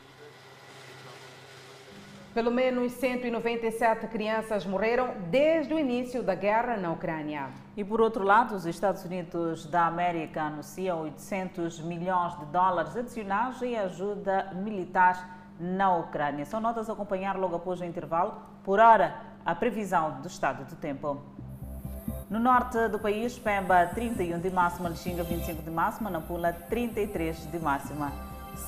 Pelo 2.38 2.52
menos 2.52 2.92
197 2.92 4.06
crianças 4.06 4.64
morreram 4.64 5.12
desde 5.28 5.74
o 5.74 5.78
início 5.78 6.22
da 6.22 6.36
guerra 6.36 6.76
na 6.76 6.92
Ucrânia. 6.92 7.48
E 7.76 7.82
por 7.82 8.00
outro 8.00 8.22
lado, 8.22 8.54
os 8.54 8.64
Estados 8.64 9.04
Unidos 9.04 9.66
da 9.66 9.86
América 9.86 10.42
anunciam 10.42 11.02
800 11.02 11.80
milhões 11.80 12.38
de 12.38 12.46
dólares 12.46 12.96
adicionais 12.96 13.60
em 13.60 13.76
ajuda 13.76 14.52
militar 14.54 15.48
na 15.58 15.96
Ucrânia. 15.96 16.46
São 16.46 16.60
notas 16.60 16.88
a 16.88 16.92
acompanhar 16.92 17.36
logo 17.36 17.56
após 17.56 17.80
o 17.80 17.84
intervalo. 17.84 18.40
Por 18.62 18.78
hora, 18.78 19.16
a 19.44 19.52
previsão 19.52 20.20
do 20.20 20.28
estado 20.28 20.64
do 20.64 20.76
tempo. 20.76 21.20
No 22.30 22.38
norte 22.38 22.86
do 22.86 23.00
país, 23.00 23.36
Pemba 23.36 23.84
31 23.86 24.38
de 24.38 24.50
máxima, 24.50 24.88
Lixinga 24.88 25.24
25 25.24 25.60
de 25.60 25.70
máxima, 25.72 26.08
Nampula 26.08 26.52
33 26.52 27.50
de 27.50 27.58
máxima. 27.58 28.12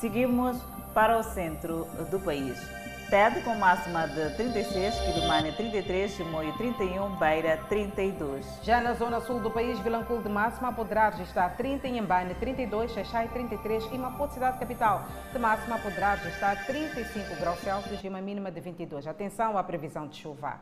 Seguimos 0.01 0.61
para 0.93 1.17
o 1.17 1.23
centro 1.23 1.87
do 2.11 2.19
país. 2.19 2.80
Tede 3.11 3.41
com 3.41 3.57
máxima 3.57 4.07
de 4.07 4.31
36, 4.37 4.95
Quilomane 5.01 5.51
33, 5.51 6.13
Chimoio 6.13 6.53
31, 6.57 7.17
Beira 7.17 7.57
32. 7.69 8.47
Já 8.63 8.81
na 8.81 8.93
zona 8.93 9.21
sul 9.21 9.41
do 9.41 9.51
país, 9.51 9.81
Vilanculo 9.81 10.23
de 10.23 10.29
máxima 10.29 10.73
poderá 10.73 11.09
registrar 11.09 11.57
30, 11.57 11.89
Inhambane 11.89 12.35
32, 12.35 12.93
Xaxai 12.93 13.27
33 13.27 13.89
e 13.91 13.99
Maputo, 13.99 14.35
cidade 14.35 14.61
capital. 14.61 15.09
De 15.33 15.41
máxima 15.41 15.77
poderá 15.81 16.15
registrar 16.15 16.65
35 16.67 17.35
graus 17.41 17.59
Celsius 17.59 17.99
e 18.05 18.09
uma 18.09 18.21
mínima 18.21 18.49
de 18.49 18.61
22. 18.61 19.05
Atenção 19.09 19.59
à 19.59 19.65
previsão 19.65 20.07
de 20.07 20.17
chuva. 20.17 20.61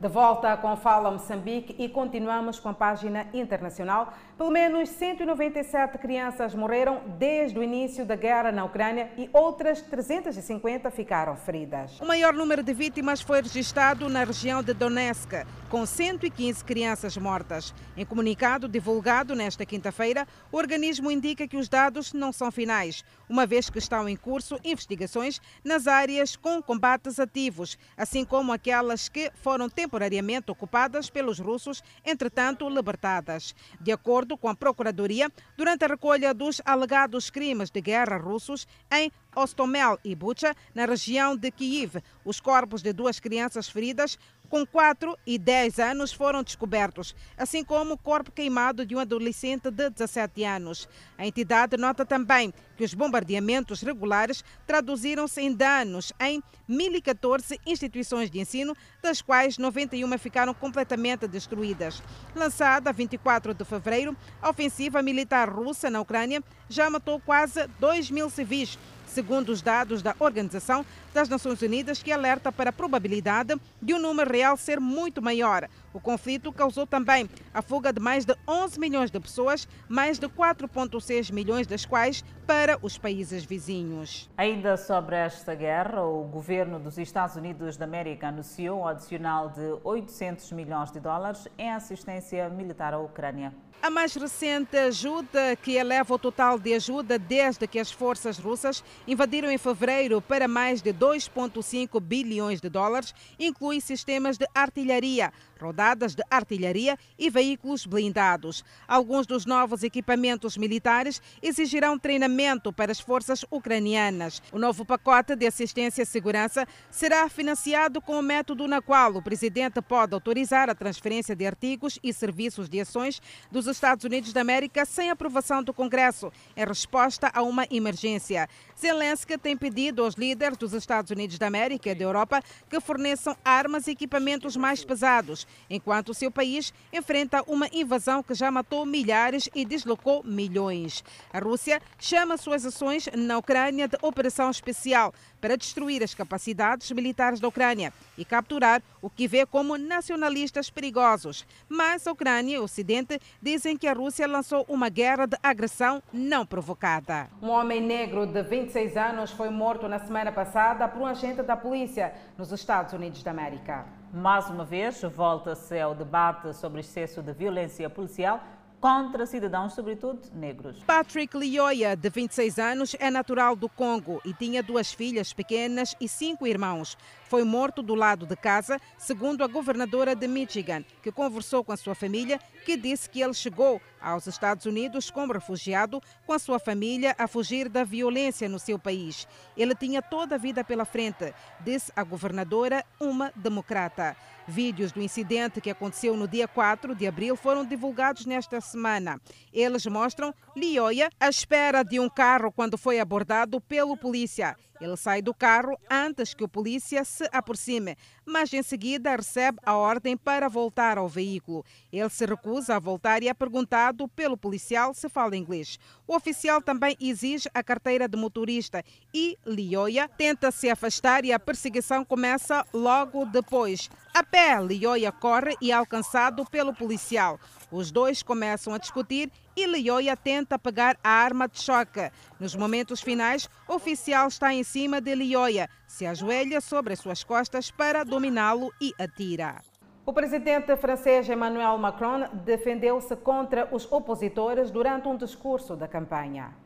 De 0.00 0.06
volta 0.06 0.56
com 0.56 0.76
Fala 0.76 1.10
Moçambique 1.10 1.74
e 1.76 1.88
continuamos 1.88 2.60
com 2.60 2.68
a 2.68 2.72
página 2.72 3.26
internacional. 3.34 4.14
Pelo 4.36 4.48
menos 4.48 4.90
197 4.90 5.98
crianças 5.98 6.54
morreram 6.54 7.00
desde 7.18 7.58
o 7.58 7.64
início 7.64 8.06
da 8.06 8.14
guerra 8.14 8.52
na 8.52 8.64
Ucrânia 8.64 9.10
e 9.18 9.28
outras 9.32 9.82
350 9.82 10.88
ficaram 10.92 11.34
feridas. 11.34 12.00
O 12.00 12.06
maior 12.06 12.32
número 12.32 12.62
de 12.62 12.72
vítimas 12.72 13.20
foi 13.20 13.42
registrado 13.42 14.08
na 14.08 14.22
região 14.22 14.62
de 14.62 14.72
Donetsk. 14.72 15.44
Com 15.68 15.84
115 15.84 16.64
crianças 16.64 17.16
mortas. 17.16 17.74
Em 17.96 18.04
comunicado 18.04 18.68
divulgado 18.68 19.34
nesta 19.34 19.66
quinta-feira, 19.66 20.26
o 20.50 20.56
organismo 20.56 21.10
indica 21.10 21.46
que 21.46 21.56
os 21.56 21.68
dados 21.68 22.12
não 22.12 22.32
são 22.32 22.50
finais, 22.50 23.04
uma 23.28 23.46
vez 23.46 23.68
que 23.68 23.78
estão 23.78 24.08
em 24.08 24.16
curso 24.16 24.58
investigações 24.64 25.40
nas 25.62 25.86
áreas 25.86 26.36
com 26.36 26.62
combates 26.62 27.20
ativos, 27.20 27.78
assim 27.96 28.24
como 28.24 28.52
aquelas 28.52 29.08
que 29.08 29.30
foram 29.34 29.68
temporariamente 29.68 30.50
ocupadas 30.50 31.10
pelos 31.10 31.38
russos, 31.38 31.82
entretanto 32.04 32.68
libertadas. 32.68 33.54
De 33.80 33.92
acordo 33.92 34.36
com 34.36 34.48
a 34.48 34.54
Procuradoria, 34.54 35.30
durante 35.56 35.84
a 35.84 35.88
recolha 35.88 36.32
dos 36.32 36.62
alegados 36.64 37.30
crimes 37.30 37.70
de 37.70 37.80
guerra 37.80 38.16
russos 38.16 38.66
em 38.90 39.12
Ostomel 39.36 39.98
e 40.04 40.14
Bucha, 40.14 40.54
na 40.74 40.84
região 40.84 41.36
de 41.36 41.50
Kiev. 41.50 42.02
Os 42.24 42.40
corpos 42.40 42.82
de 42.82 42.92
duas 42.92 43.20
crianças 43.20 43.68
feridas 43.68 44.18
com 44.48 44.66
4 44.66 45.16
e 45.26 45.38
10 45.38 45.78
anos 45.78 46.12
foram 46.12 46.42
descobertos, 46.42 47.14
assim 47.36 47.62
como 47.64 47.94
o 47.94 47.98
corpo 47.98 48.32
queimado 48.32 48.84
de 48.84 48.96
um 48.96 48.98
adolescente 48.98 49.70
de 49.70 49.90
17 49.90 50.44
anos. 50.44 50.88
A 51.16 51.26
entidade 51.26 51.76
nota 51.76 52.04
também 52.04 52.52
que 52.76 52.84
os 52.84 52.94
bombardeamentos 52.94 53.82
regulares 53.82 54.44
traduziram-se 54.66 55.40
em 55.40 55.52
danos 55.52 56.12
em 56.20 56.42
1.014 56.68 57.58
instituições 57.66 58.30
de 58.30 58.40
ensino, 58.40 58.76
das 59.02 59.20
quais 59.20 59.58
91 59.58 60.18
ficaram 60.18 60.54
completamente 60.54 61.26
destruídas. 61.26 62.02
Lançada 62.34 62.90
a 62.90 62.92
24 62.92 63.54
de 63.54 63.64
fevereiro, 63.64 64.16
a 64.40 64.50
ofensiva 64.50 65.02
militar 65.02 65.48
russa 65.50 65.90
na 65.90 66.00
Ucrânia 66.00 66.42
já 66.68 66.88
matou 66.88 67.20
quase 67.20 67.66
2 67.80 68.10
mil 68.10 68.30
civis 68.30 68.78
segundo 69.18 69.48
os 69.48 69.60
dados 69.60 70.00
da 70.00 70.14
Organização 70.20 70.86
das 71.12 71.28
Nações 71.28 71.60
Unidas, 71.60 72.00
que 72.00 72.12
alerta 72.12 72.52
para 72.52 72.70
a 72.70 72.72
probabilidade 72.72 73.52
de 73.82 73.92
o 73.92 73.96
um 73.96 74.00
número 74.00 74.32
real 74.32 74.56
ser 74.56 74.78
muito 74.78 75.20
maior. 75.20 75.68
O 75.92 75.98
conflito 75.98 76.52
causou 76.52 76.86
também 76.86 77.28
a 77.52 77.60
fuga 77.60 77.92
de 77.92 77.98
mais 77.98 78.24
de 78.24 78.36
11 78.46 78.78
milhões 78.78 79.10
de 79.10 79.18
pessoas, 79.18 79.66
mais 79.88 80.20
de 80.20 80.28
4,6 80.28 81.32
milhões 81.32 81.66
das 81.66 81.84
quais 81.84 82.24
para 82.46 82.78
os 82.80 82.96
países 82.96 83.44
vizinhos. 83.44 84.30
Ainda 84.36 84.76
sobre 84.76 85.16
esta 85.16 85.52
guerra, 85.52 86.04
o 86.04 86.22
governo 86.22 86.78
dos 86.78 86.96
Estados 86.96 87.34
Unidos 87.34 87.76
da 87.76 87.86
América 87.86 88.28
anunciou 88.28 88.82
um 88.82 88.86
adicional 88.86 89.48
de 89.48 89.80
800 89.82 90.52
milhões 90.52 90.92
de 90.92 91.00
dólares 91.00 91.48
em 91.58 91.72
assistência 91.72 92.48
militar 92.48 92.94
à 92.94 93.00
Ucrânia. 93.00 93.52
A 93.80 93.90
mais 93.90 94.12
recente 94.14 94.76
ajuda, 94.76 95.54
que 95.54 95.76
eleva 95.76 96.12
o 96.12 96.18
total 96.18 96.58
de 96.58 96.74
ajuda 96.74 97.16
desde 97.16 97.64
que 97.68 97.78
as 97.78 97.92
forças 97.92 98.36
russas 98.36 98.82
invadiram 99.06 99.48
em 99.48 99.56
fevereiro 99.56 100.20
para 100.20 100.48
mais 100.48 100.82
de 100.82 100.92
2,5 100.92 102.00
bilhões 102.00 102.60
de 102.60 102.68
dólares, 102.68 103.14
inclui 103.38 103.80
sistemas 103.80 104.36
de 104.36 104.46
artilharia, 104.52 105.32
rodadas 105.60 106.14
de 106.14 106.22
artilharia 106.30 106.98
e 107.18 107.30
veículos 107.30 107.86
blindados. 107.86 108.64
Alguns 108.86 109.26
dos 109.26 109.44
novos 109.44 109.82
equipamentos 109.82 110.56
militares 110.56 111.20
exigirão 111.42 111.98
treinamento 111.98 112.72
para 112.72 112.92
as 112.92 113.00
forças 113.00 113.44
ucranianas. 113.50 114.42
O 114.52 114.58
novo 114.58 114.84
pacote 114.84 115.34
de 115.34 115.46
assistência 115.46 116.02
e 116.02 116.06
segurança 116.06 116.66
será 116.90 117.28
financiado 117.28 118.00
com 118.00 118.18
o 118.18 118.22
método 118.22 118.66
na 118.66 118.80
qual 118.80 119.16
o 119.16 119.22
presidente 119.22 119.80
pode 119.82 120.14
autorizar 120.14 120.70
a 120.70 120.74
transferência 120.74 121.34
de 121.34 121.46
artigos 121.46 121.98
e 122.02 122.12
serviços 122.12 122.68
de 122.68 122.80
ações 122.80 123.20
dos 123.50 123.66
Estados 123.66 124.04
Unidos 124.04 124.32
da 124.32 124.40
América 124.40 124.84
sem 124.84 125.10
aprovação 125.10 125.62
do 125.62 125.74
Congresso, 125.74 126.32
em 126.56 126.64
resposta 126.64 127.30
a 127.32 127.42
uma 127.42 127.66
emergência. 127.70 128.48
Zelensky 128.78 129.36
tem 129.36 129.56
pedido 129.56 130.04
aos 130.04 130.14
líderes 130.14 130.56
dos 130.56 130.72
Estados 130.72 131.10
Unidos 131.10 131.38
da 131.38 131.46
América 131.46 131.90
e 131.90 131.94
da 131.94 132.04
Europa 132.04 132.42
que 132.68 132.80
forneçam 132.80 133.36
armas 133.44 133.86
e 133.86 133.92
equipamentos 133.92 134.56
mais 134.56 134.84
pesados, 134.84 135.46
enquanto 135.68 136.14
seu 136.14 136.30
país 136.30 136.72
enfrenta 136.92 137.42
uma 137.46 137.68
invasão 137.72 138.22
que 138.22 138.34
já 138.34 138.50
matou 138.50 138.84
milhares 138.84 139.48
e 139.54 139.64
deslocou 139.64 140.22
milhões. 140.24 141.04
A 141.32 141.38
Rússia 141.38 141.80
chama 141.98 142.36
suas 142.36 142.64
ações 142.64 143.08
na 143.14 143.38
Ucrânia 143.38 143.88
de 143.88 143.96
operação 144.02 144.50
especial 144.50 145.12
para 145.40 145.56
destruir 145.56 146.02
as 146.02 146.14
capacidades 146.14 146.90
militares 146.90 147.40
da 147.40 147.48
Ucrânia 147.48 147.92
e 148.16 148.24
capturar 148.24 148.82
o 149.00 149.08
que 149.08 149.28
vê 149.28 149.46
como 149.46 149.78
nacionalistas 149.78 150.70
perigosos. 150.70 151.46
Mas 151.68 152.06
a 152.06 152.12
Ucrânia 152.12 152.56
e 152.56 152.58
o 152.58 152.64
Ocidente 152.64 153.20
dizem 153.40 153.76
que 153.76 153.86
a 153.86 153.92
Rússia 153.92 154.26
lançou 154.26 154.64
uma 154.68 154.88
guerra 154.88 155.26
de 155.26 155.36
agressão 155.42 156.02
não 156.12 156.44
provocada. 156.44 157.28
Um 157.40 157.48
homem 157.48 157.80
negro 157.80 158.26
de 158.26 158.42
26 158.42 158.96
anos 158.96 159.30
foi 159.30 159.50
morto 159.50 159.88
na 159.88 159.98
semana 159.98 160.32
passada 160.32 160.88
por 160.88 161.02
um 161.02 161.06
agente 161.06 161.42
da 161.42 161.56
polícia 161.56 162.12
nos 162.36 162.50
Estados 162.52 162.92
Unidos 162.92 163.22
da 163.22 163.30
América. 163.30 163.97
Mais 164.12 164.48
uma 164.48 164.64
vez, 164.64 165.02
volta-se 165.02 165.78
ao 165.78 165.94
debate 165.94 166.54
sobre 166.54 166.80
excesso 166.80 167.22
de 167.22 167.32
violência 167.32 167.90
policial 167.90 168.42
contra 168.80 169.26
cidadãos, 169.26 169.74
sobretudo 169.74 170.20
negros. 170.32 170.82
Patrick 170.86 171.36
Lioya, 171.36 171.96
de 171.96 172.08
26 172.08 172.58
anos, 172.58 172.96
é 172.98 173.10
natural 173.10 173.54
do 173.54 173.68
Congo 173.68 174.20
e 174.24 174.32
tinha 174.32 174.62
duas 174.62 174.92
filhas 174.92 175.32
pequenas 175.32 175.94
e 176.00 176.08
cinco 176.08 176.46
irmãos. 176.46 176.96
Foi 177.28 177.44
morto 177.44 177.82
do 177.82 177.94
lado 177.94 178.26
de 178.26 178.34
casa, 178.34 178.80
segundo 178.96 179.44
a 179.44 179.46
governadora 179.46 180.16
de 180.16 180.26
Michigan, 180.26 180.82
que 181.02 181.12
conversou 181.12 181.62
com 181.62 181.72
a 181.72 181.76
sua 181.76 181.94
família, 181.94 182.40
que 182.64 182.74
disse 182.74 183.08
que 183.08 183.20
ele 183.20 183.34
chegou 183.34 183.82
aos 184.00 184.26
Estados 184.26 184.64
Unidos 184.64 185.10
como 185.10 185.34
refugiado 185.34 186.00
com 186.26 186.32
a 186.32 186.38
sua 186.38 186.58
família 186.58 187.14
a 187.18 187.28
fugir 187.28 187.68
da 187.68 187.84
violência 187.84 188.48
no 188.48 188.58
seu 188.58 188.78
país. 188.78 189.28
Ele 189.56 189.74
tinha 189.74 190.00
toda 190.00 190.36
a 190.36 190.38
vida 190.38 190.64
pela 190.64 190.86
frente, 190.86 191.34
disse 191.60 191.92
a 191.94 192.02
governadora, 192.02 192.82
uma 192.98 193.30
democrata. 193.36 194.16
Vídeos 194.46 194.92
do 194.92 195.02
incidente 195.02 195.60
que 195.60 195.68
aconteceu 195.68 196.16
no 196.16 196.26
dia 196.26 196.48
4 196.48 196.94
de 196.94 197.06
abril 197.06 197.36
foram 197.36 197.66
divulgados 197.66 198.24
nesta 198.24 198.62
semana. 198.62 199.20
Eles 199.52 199.84
mostram 199.84 200.34
Lioia 200.56 201.10
à 201.20 201.28
espera 201.28 201.82
de 201.82 202.00
um 202.00 202.08
carro 202.08 202.50
quando 202.50 202.78
foi 202.78 202.98
abordado 202.98 203.60
pelo 203.60 203.94
polícia. 203.94 204.56
Ele 204.80 204.96
sai 204.96 205.20
do 205.20 205.34
carro 205.34 205.78
antes 205.90 206.34
que 206.34 206.44
o 206.44 206.48
polícia 206.48 207.04
se 207.04 207.28
aproxime, 207.32 207.96
mas 208.24 208.52
em 208.52 208.62
seguida 208.62 209.16
recebe 209.16 209.58
a 209.64 209.76
ordem 209.76 210.16
para 210.16 210.48
voltar 210.48 210.98
ao 210.98 211.08
veículo. 211.08 211.64
Ele 211.92 212.08
se 212.08 212.24
recusa 212.24 212.76
a 212.76 212.78
voltar 212.78 213.22
e 213.22 213.28
é 213.28 213.34
perguntado 213.34 214.06
pelo 214.08 214.36
policial 214.36 214.94
se 214.94 215.08
fala 215.08 215.36
inglês. 215.36 215.78
O 216.06 216.14
oficial 216.14 216.62
também 216.62 216.96
exige 217.00 217.48
a 217.52 217.62
carteira 217.62 218.08
de 218.08 218.16
motorista 218.16 218.84
e 219.12 219.36
Lioia 219.44 220.08
tenta 220.08 220.50
se 220.50 220.70
afastar 220.70 221.24
e 221.24 221.32
a 221.32 221.38
perseguição 221.38 222.04
começa 222.04 222.64
logo 222.72 223.24
depois. 223.26 223.90
A 224.18 224.22
pé, 224.24 224.60
Lioia 224.60 225.12
corre 225.12 225.54
e 225.62 225.70
é 225.70 225.74
alcançado 225.74 226.44
pelo 226.44 226.74
policial. 226.74 227.38
Os 227.70 227.92
dois 227.92 228.20
começam 228.20 228.74
a 228.74 228.78
discutir 228.78 229.30
e 229.56 229.64
Lioia 229.64 230.16
tenta 230.16 230.58
pegar 230.58 230.98
a 231.04 231.08
arma 231.08 231.46
de 231.46 231.62
choque. 231.62 232.10
Nos 232.40 232.56
momentos 232.56 233.00
finais, 233.00 233.48
o 233.68 233.74
oficial 233.74 234.26
está 234.26 234.52
em 234.52 234.64
cima 234.64 235.00
de 235.00 235.14
Lioia, 235.14 235.70
se 235.86 236.04
ajoelha 236.04 236.60
sobre 236.60 236.94
as 236.94 236.98
suas 236.98 237.22
costas 237.22 237.70
para 237.70 238.02
dominá-lo 238.02 238.72
e 238.80 238.92
atira. 238.98 239.62
O 240.04 240.12
presidente 240.12 240.76
francês 240.76 241.28
Emmanuel 241.28 241.78
Macron 241.78 242.26
defendeu-se 242.44 243.14
contra 243.14 243.68
os 243.70 243.86
opositores 243.88 244.72
durante 244.72 245.06
um 245.06 245.16
discurso 245.16 245.76
da 245.76 245.86
campanha. 245.86 246.56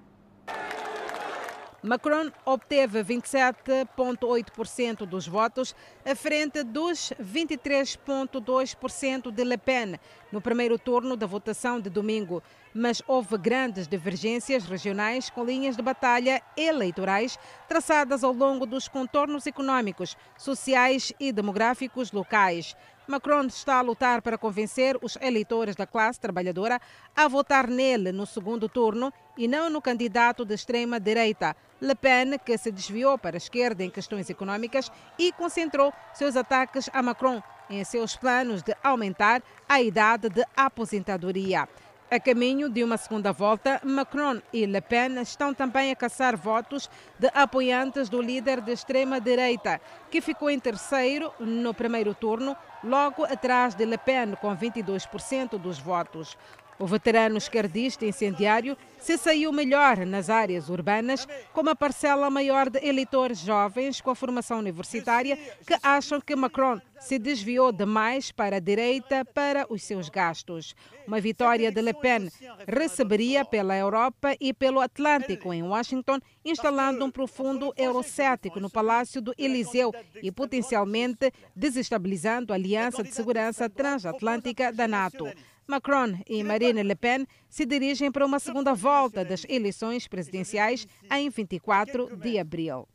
Macron 1.82 2.30
obteve 2.44 3.02
27,8% 3.02 5.04
dos 5.04 5.26
votos, 5.26 5.74
à 6.06 6.14
frente 6.14 6.62
dos 6.62 7.12
23,2% 7.20 9.32
de 9.32 9.42
Le 9.42 9.58
Pen 9.58 9.98
no 10.30 10.40
primeiro 10.40 10.78
turno 10.78 11.16
da 11.16 11.26
votação 11.26 11.80
de 11.80 11.90
domingo. 11.90 12.40
Mas 12.72 13.02
houve 13.06 13.36
grandes 13.36 13.88
divergências 13.88 14.64
regionais 14.64 15.28
com 15.28 15.44
linhas 15.44 15.76
de 15.76 15.82
batalha 15.82 16.40
eleitorais 16.56 17.36
traçadas 17.68 18.22
ao 18.22 18.32
longo 18.32 18.64
dos 18.64 18.86
contornos 18.86 19.44
econômicos, 19.44 20.16
sociais 20.38 21.12
e 21.18 21.32
demográficos 21.32 22.12
locais. 22.12 22.76
Macron 23.06 23.46
está 23.46 23.78
a 23.78 23.82
lutar 23.82 24.22
para 24.22 24.38
convencer 24.38 24.96
os 25.02 25.18
eleitores 25.20 25.74
da 25.74 25.86
classe 25.86 26.20
trabalhadora 26.20 26.80
a 27.16 27.26
votar 27.26 27.66
nele 27.66 28.12
no 28.12 28.24
segundo 28.24 28.68
turno 28.68 29.12
e 29.36 29.48
não 29.48 29.68
no 29.68 29.82
candidato 29.82 30.44
de 30.44 30.54
extrema-direita, 30.54 31.56
Le 31.80 31.96
Pen, 31.96 32.38
que 32.38 32.56
se 32.56 32.70
desviou 32.70 33.18
para 33.18 33.36
a 33.36 33.38
esquerda 33.38 33.82
em 33.82 33.90
questões 33.90 34.30
econômicas 34.30 34.90
e 35.18 35.32
concentrou 35.32 35.92
seus 36.14 36.36
ataques 36.36 36.88
a 36.92 37.02
Macron 37.02 37.42
em 37.68 37.82
seus 37.84 38.16
planos 38.16 38.62
de 38.62 38.74
aumentar 38.84 39.42
a 39.68 39.82
idade 39.82 40.28
de 40.28 40.44
aposentadoria. 40.56 41.68
A 42.12 42.20
caminho 42.20 42.68
de 42.68 42.84
uma 42.84 42.98
segunda 42.98 43.32
volta, 43.32 43.80
Macron 43.82 44.42
e 44.52 44.66
Le 44.66 44.82
Pen 44.82 45.18
estão 45.22 45.54
também 45.54 45.90
a 45.90 45.96
caçar 45.96 46.36
votos 46.36 46.90
de 47.18 47.30
apoiantes 47.32 48.10
do 48.10 48.20
líder 48.20 48.60
de 48.60 48.70
extrema-direita, 48.70 49.80
que 50.10 50.20
ficou 50.20 50.50
em 50.50 50.60
terceiro 50.60 51.32
no 51.40 51.72
primeiro 51.72 52.14
turno, 52.14 52.54
logo 52.84 53.24
atrás 53.24 53.74
de 53.74 53.86
Le 53.86 53.96
Pen, 53.96 54.34
com 54.38 54.54
22% 54.54 55.58
dos 55.58 55.78
votos. 55.78 56.36
O 56.82 56.86
veterano 56.86 57.38
esquerdista 57.38 58.04
incendiário 58.04 58.76
se 58.98 59.16
saiu 59.16 59.52
melhor 59.52 60.04
nas 60.04 60.28
áreas 60.28 60.68
urbanas, 60.68 61.28
com 61.52 61.60
uma 61.60 61.76
parcela 61.76 62.28
maior 62.28 62.68
de 62.68 62.84
eleitores 62.84 63.38
jovens 63.38 64.00
com 64.00 64.10
a 64.10 64.16
formação 64.16 64.58
universitária 64.58 65.38
que 65.64 65.76
acham 65.80 66.20
que 66.20 66.34
Macron 66.34 66.80
se 66.98 67.20
desviou 67.20 67.70
demais 67.70 68.32
para 68.32 68.56
a 68.56 68.60
direita 68.60 69.24
para 69.24 69.64
os 69.72 69.84
seus 69.84 70.08
gastos. 70.08 70.74
Uma 71.06 71.20
vitória 71.20 71.70
de 71.70 71.80
Le 71.80 71.94
Pen 71.94 72.28
receberia 72.66 73.44
pela 73.44 73.76
Europa 73.76 74.34
e 74.40 74.52
pelo 74.52 74.80
Atlântico 74.80 75.54
em 75.54 75.62
Washington, 75.62 76.18
instalando 76.44 77.04
um 77.04 77.10
profundo 77.12 77.72
eurocético 77.76 78.58
no 78.58 78.68
Palácio 78.68 79.22
do 79.22 79.32
Eliseu 79.38 79.92
e 80.20 80.32
potencialmente 80.32 81.32
desestabilizando 81.54 82.52
a 82.52 82.56
Aliança 82.56 83.04
de 83.04 83.14
Segurança 83.14 83.70
Transatlântica 83.70 84.72
da 84.72 84.88
NATO. 84.88 85.28
Macron 85.72 86.18
e 86.28 86.44
Marine 86.44 86.82
Le 86.82 86.94
Pen 86.94 87.26
se 87.48 87.64
dirigem 87.64 88.12
para 88.12 88.26
uma 88.26 88.38
segunda 88.38 88.74
volta 88.74 89.24
das 89.24 89.46
eleições 89.48 90.06
presidenciais 90.06 90.86
em 91.10 91.30
24 91.30 92.14
de 92.14 92.38
abril. 92.38 92.86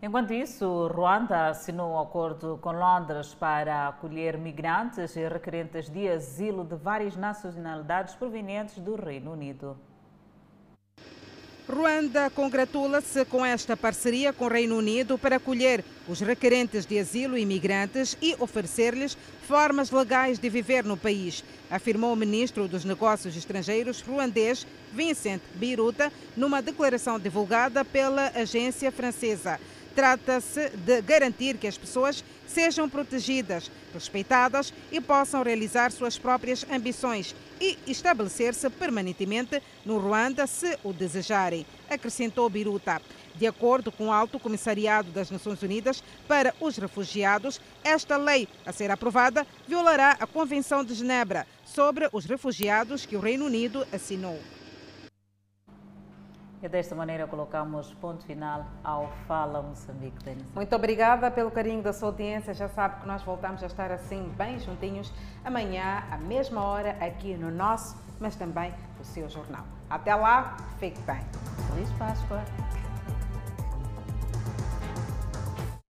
Enquanto 0.00 0.32
isso, 0.32 0.86
Ruanda 0.86 1.48
assinou 1.48 1.94
um 1.94 1.98
acordo 1.98 2.58
com 2.62 2.70
Londres 2.70 3.34
para 3.34 3.88
acolher 3.88 4.38
migrantes 4.38 5.16
e 5.16 5.26
requerentes 5.26 5.90
de 5.90 6.08
asilo 6.08 6.64
de 6.64 6.76
várias 6.76 7.16
nacionalidades 7.16 8.14
provenientes 8.14 8.78
do 8.78 8.94
Reino 8.94 9.32
Unido. 9.32 9.76
Ruanda 11.68 12.30
congratula-se 12.30 13.26
com 13.26 13.44
esta 13.44 13.76
parceria 13.76 14.32
com 14.32 14.46
o 14.46 14.48
Reino 14.48 14.78
Unido 14.78 15.18
para 15.18 15.36
acolher 15.36 15.84
os 16.08 16.18
requerentes 16.18 16.86
de 16.86 16.98
asilo 16.98 17.36
e 17.36 17.42
imigrantes 17.42 18.16
e 18.22 18.34
oferecer-lhes 18.38 19.18
formas 19.46 19.90
legais 19.90 20.38
de 20.38 20.48
viver 20.48 20.82
no 20.82 20.96
país, 20.96 21.44
afirmou 21.70 22.14
o 22.14 22.16
ministro 22.16 22.66
dos 22.66 22.86
Negócios 22.86 23.36
Estrangeiros 23.36 24.00
ruandês 24.00 24.66
Vincent 24.94 25.42
Biruta 25.56 26.10
numa 26.34 26.62
declaração 26.62 27.20
divulgada 27.20 27.84
pela 27.84 28.28
agência 28.28 28.90
francesa. 28.90 29.60
Trata-se 29.94 30.70
de 30.70 31.02
garantir 31.02 31.58
que 31.58 31.66
as 31.66 31.76
pessoas 31.76 32.24
sejam 32.48 32.88
protegidas, 32.88 33.70
respeitadas 33.94 34.72
e 34.90 35.00
possam 35.00 35.42
realizar 35.42 35.92
suas 35.92 36.18
próprias 36.18 36.66
ambições 36.70 37.36
e 37.60 37.78
estabelecer-se 37.86 38.68
permanentemente 38.70 39.62
no 39.84 39.98
Ruanda 39.98 40.46
se 40.46 40.78
o 40.82 40.92
desejarem, 40.92 41.66
acrescentou 41.88 42.48
Biruta. 42.48 43.00
De 43.34 43.46
acordo 43.46 43.92
com 43.92 44.08
o 44.08 44.12
Alto 44.12 44.38
Comissariado 44.40 45.12
das 45.12 45.30
Nações 45.30 45.62
Unidas 45.62 46.02
para 46.26 46.52
os 46.60 46.76
Refugiados, 46.76 47.60
esta 47.84 48.16
lei 48.16 48.48
a 48.66 48.72
ser 48.72 48.90
aprovada 48.90 49.46
violará 49.66 50.16
a 50.18 50.26
Convenção 50.26 50.82
de 50.82 50.94
Genebra 50.94 51.46
sobre 51.64 52.08
os 52.12 52.24
refugiados 52.24 53.06
que 53.06 53.16
o 53.16 53.20
Reino 53.20 53.44
Unido 53.44 53.86
assinou. 53.92 54.40
E 56.60 56.68
desta 56.68 56.94
maneira 56.94 57.26
colocamos 57.26 57.94
ponto 57.94 58.24
final 58.24 58.66
ao 58.82 59.08
Fala 59.28 59.62
Moçambique, 59.62 60.24
Denise. 60.24 60.50
Muito 60.54 60.74
obrigada 60.74 61.30
pelo 61.30 61.50
carinho 61.50 61.82
da 61.82 61.92
sua 61.92 62.08
audiência. 62.08 62.52
Já 62.52 62.68
sabe 62.68 63.00
que 63.00 63.06
nós 63.06 63.22
voltamos 63.22 63.62
a 63.62 63.66
estar 63.66 63.92
assim 63.92 64.28
bem 64.36 64.58
juntinhos 64.58 65.12
amanhã, 65.44 66.02
à 66.10 66.18
mesma 66.18 66.64
hora, 66.64 66.96
aqui 67.00 67.34
no 67.34 67.50
nosso, 67.50 67.96
mas 68.18 68.34
também 68.34 68.74
no 68.98 69.04
seu 69.04 69.28
jornal. 69.28 69.64
Até 69.88 70.14
lá, 70.14 70.56
fique 70.80 71.00
bem. 71.02 71.20
Feliz 71.70 71.90
Páscoa. 71.92 72.42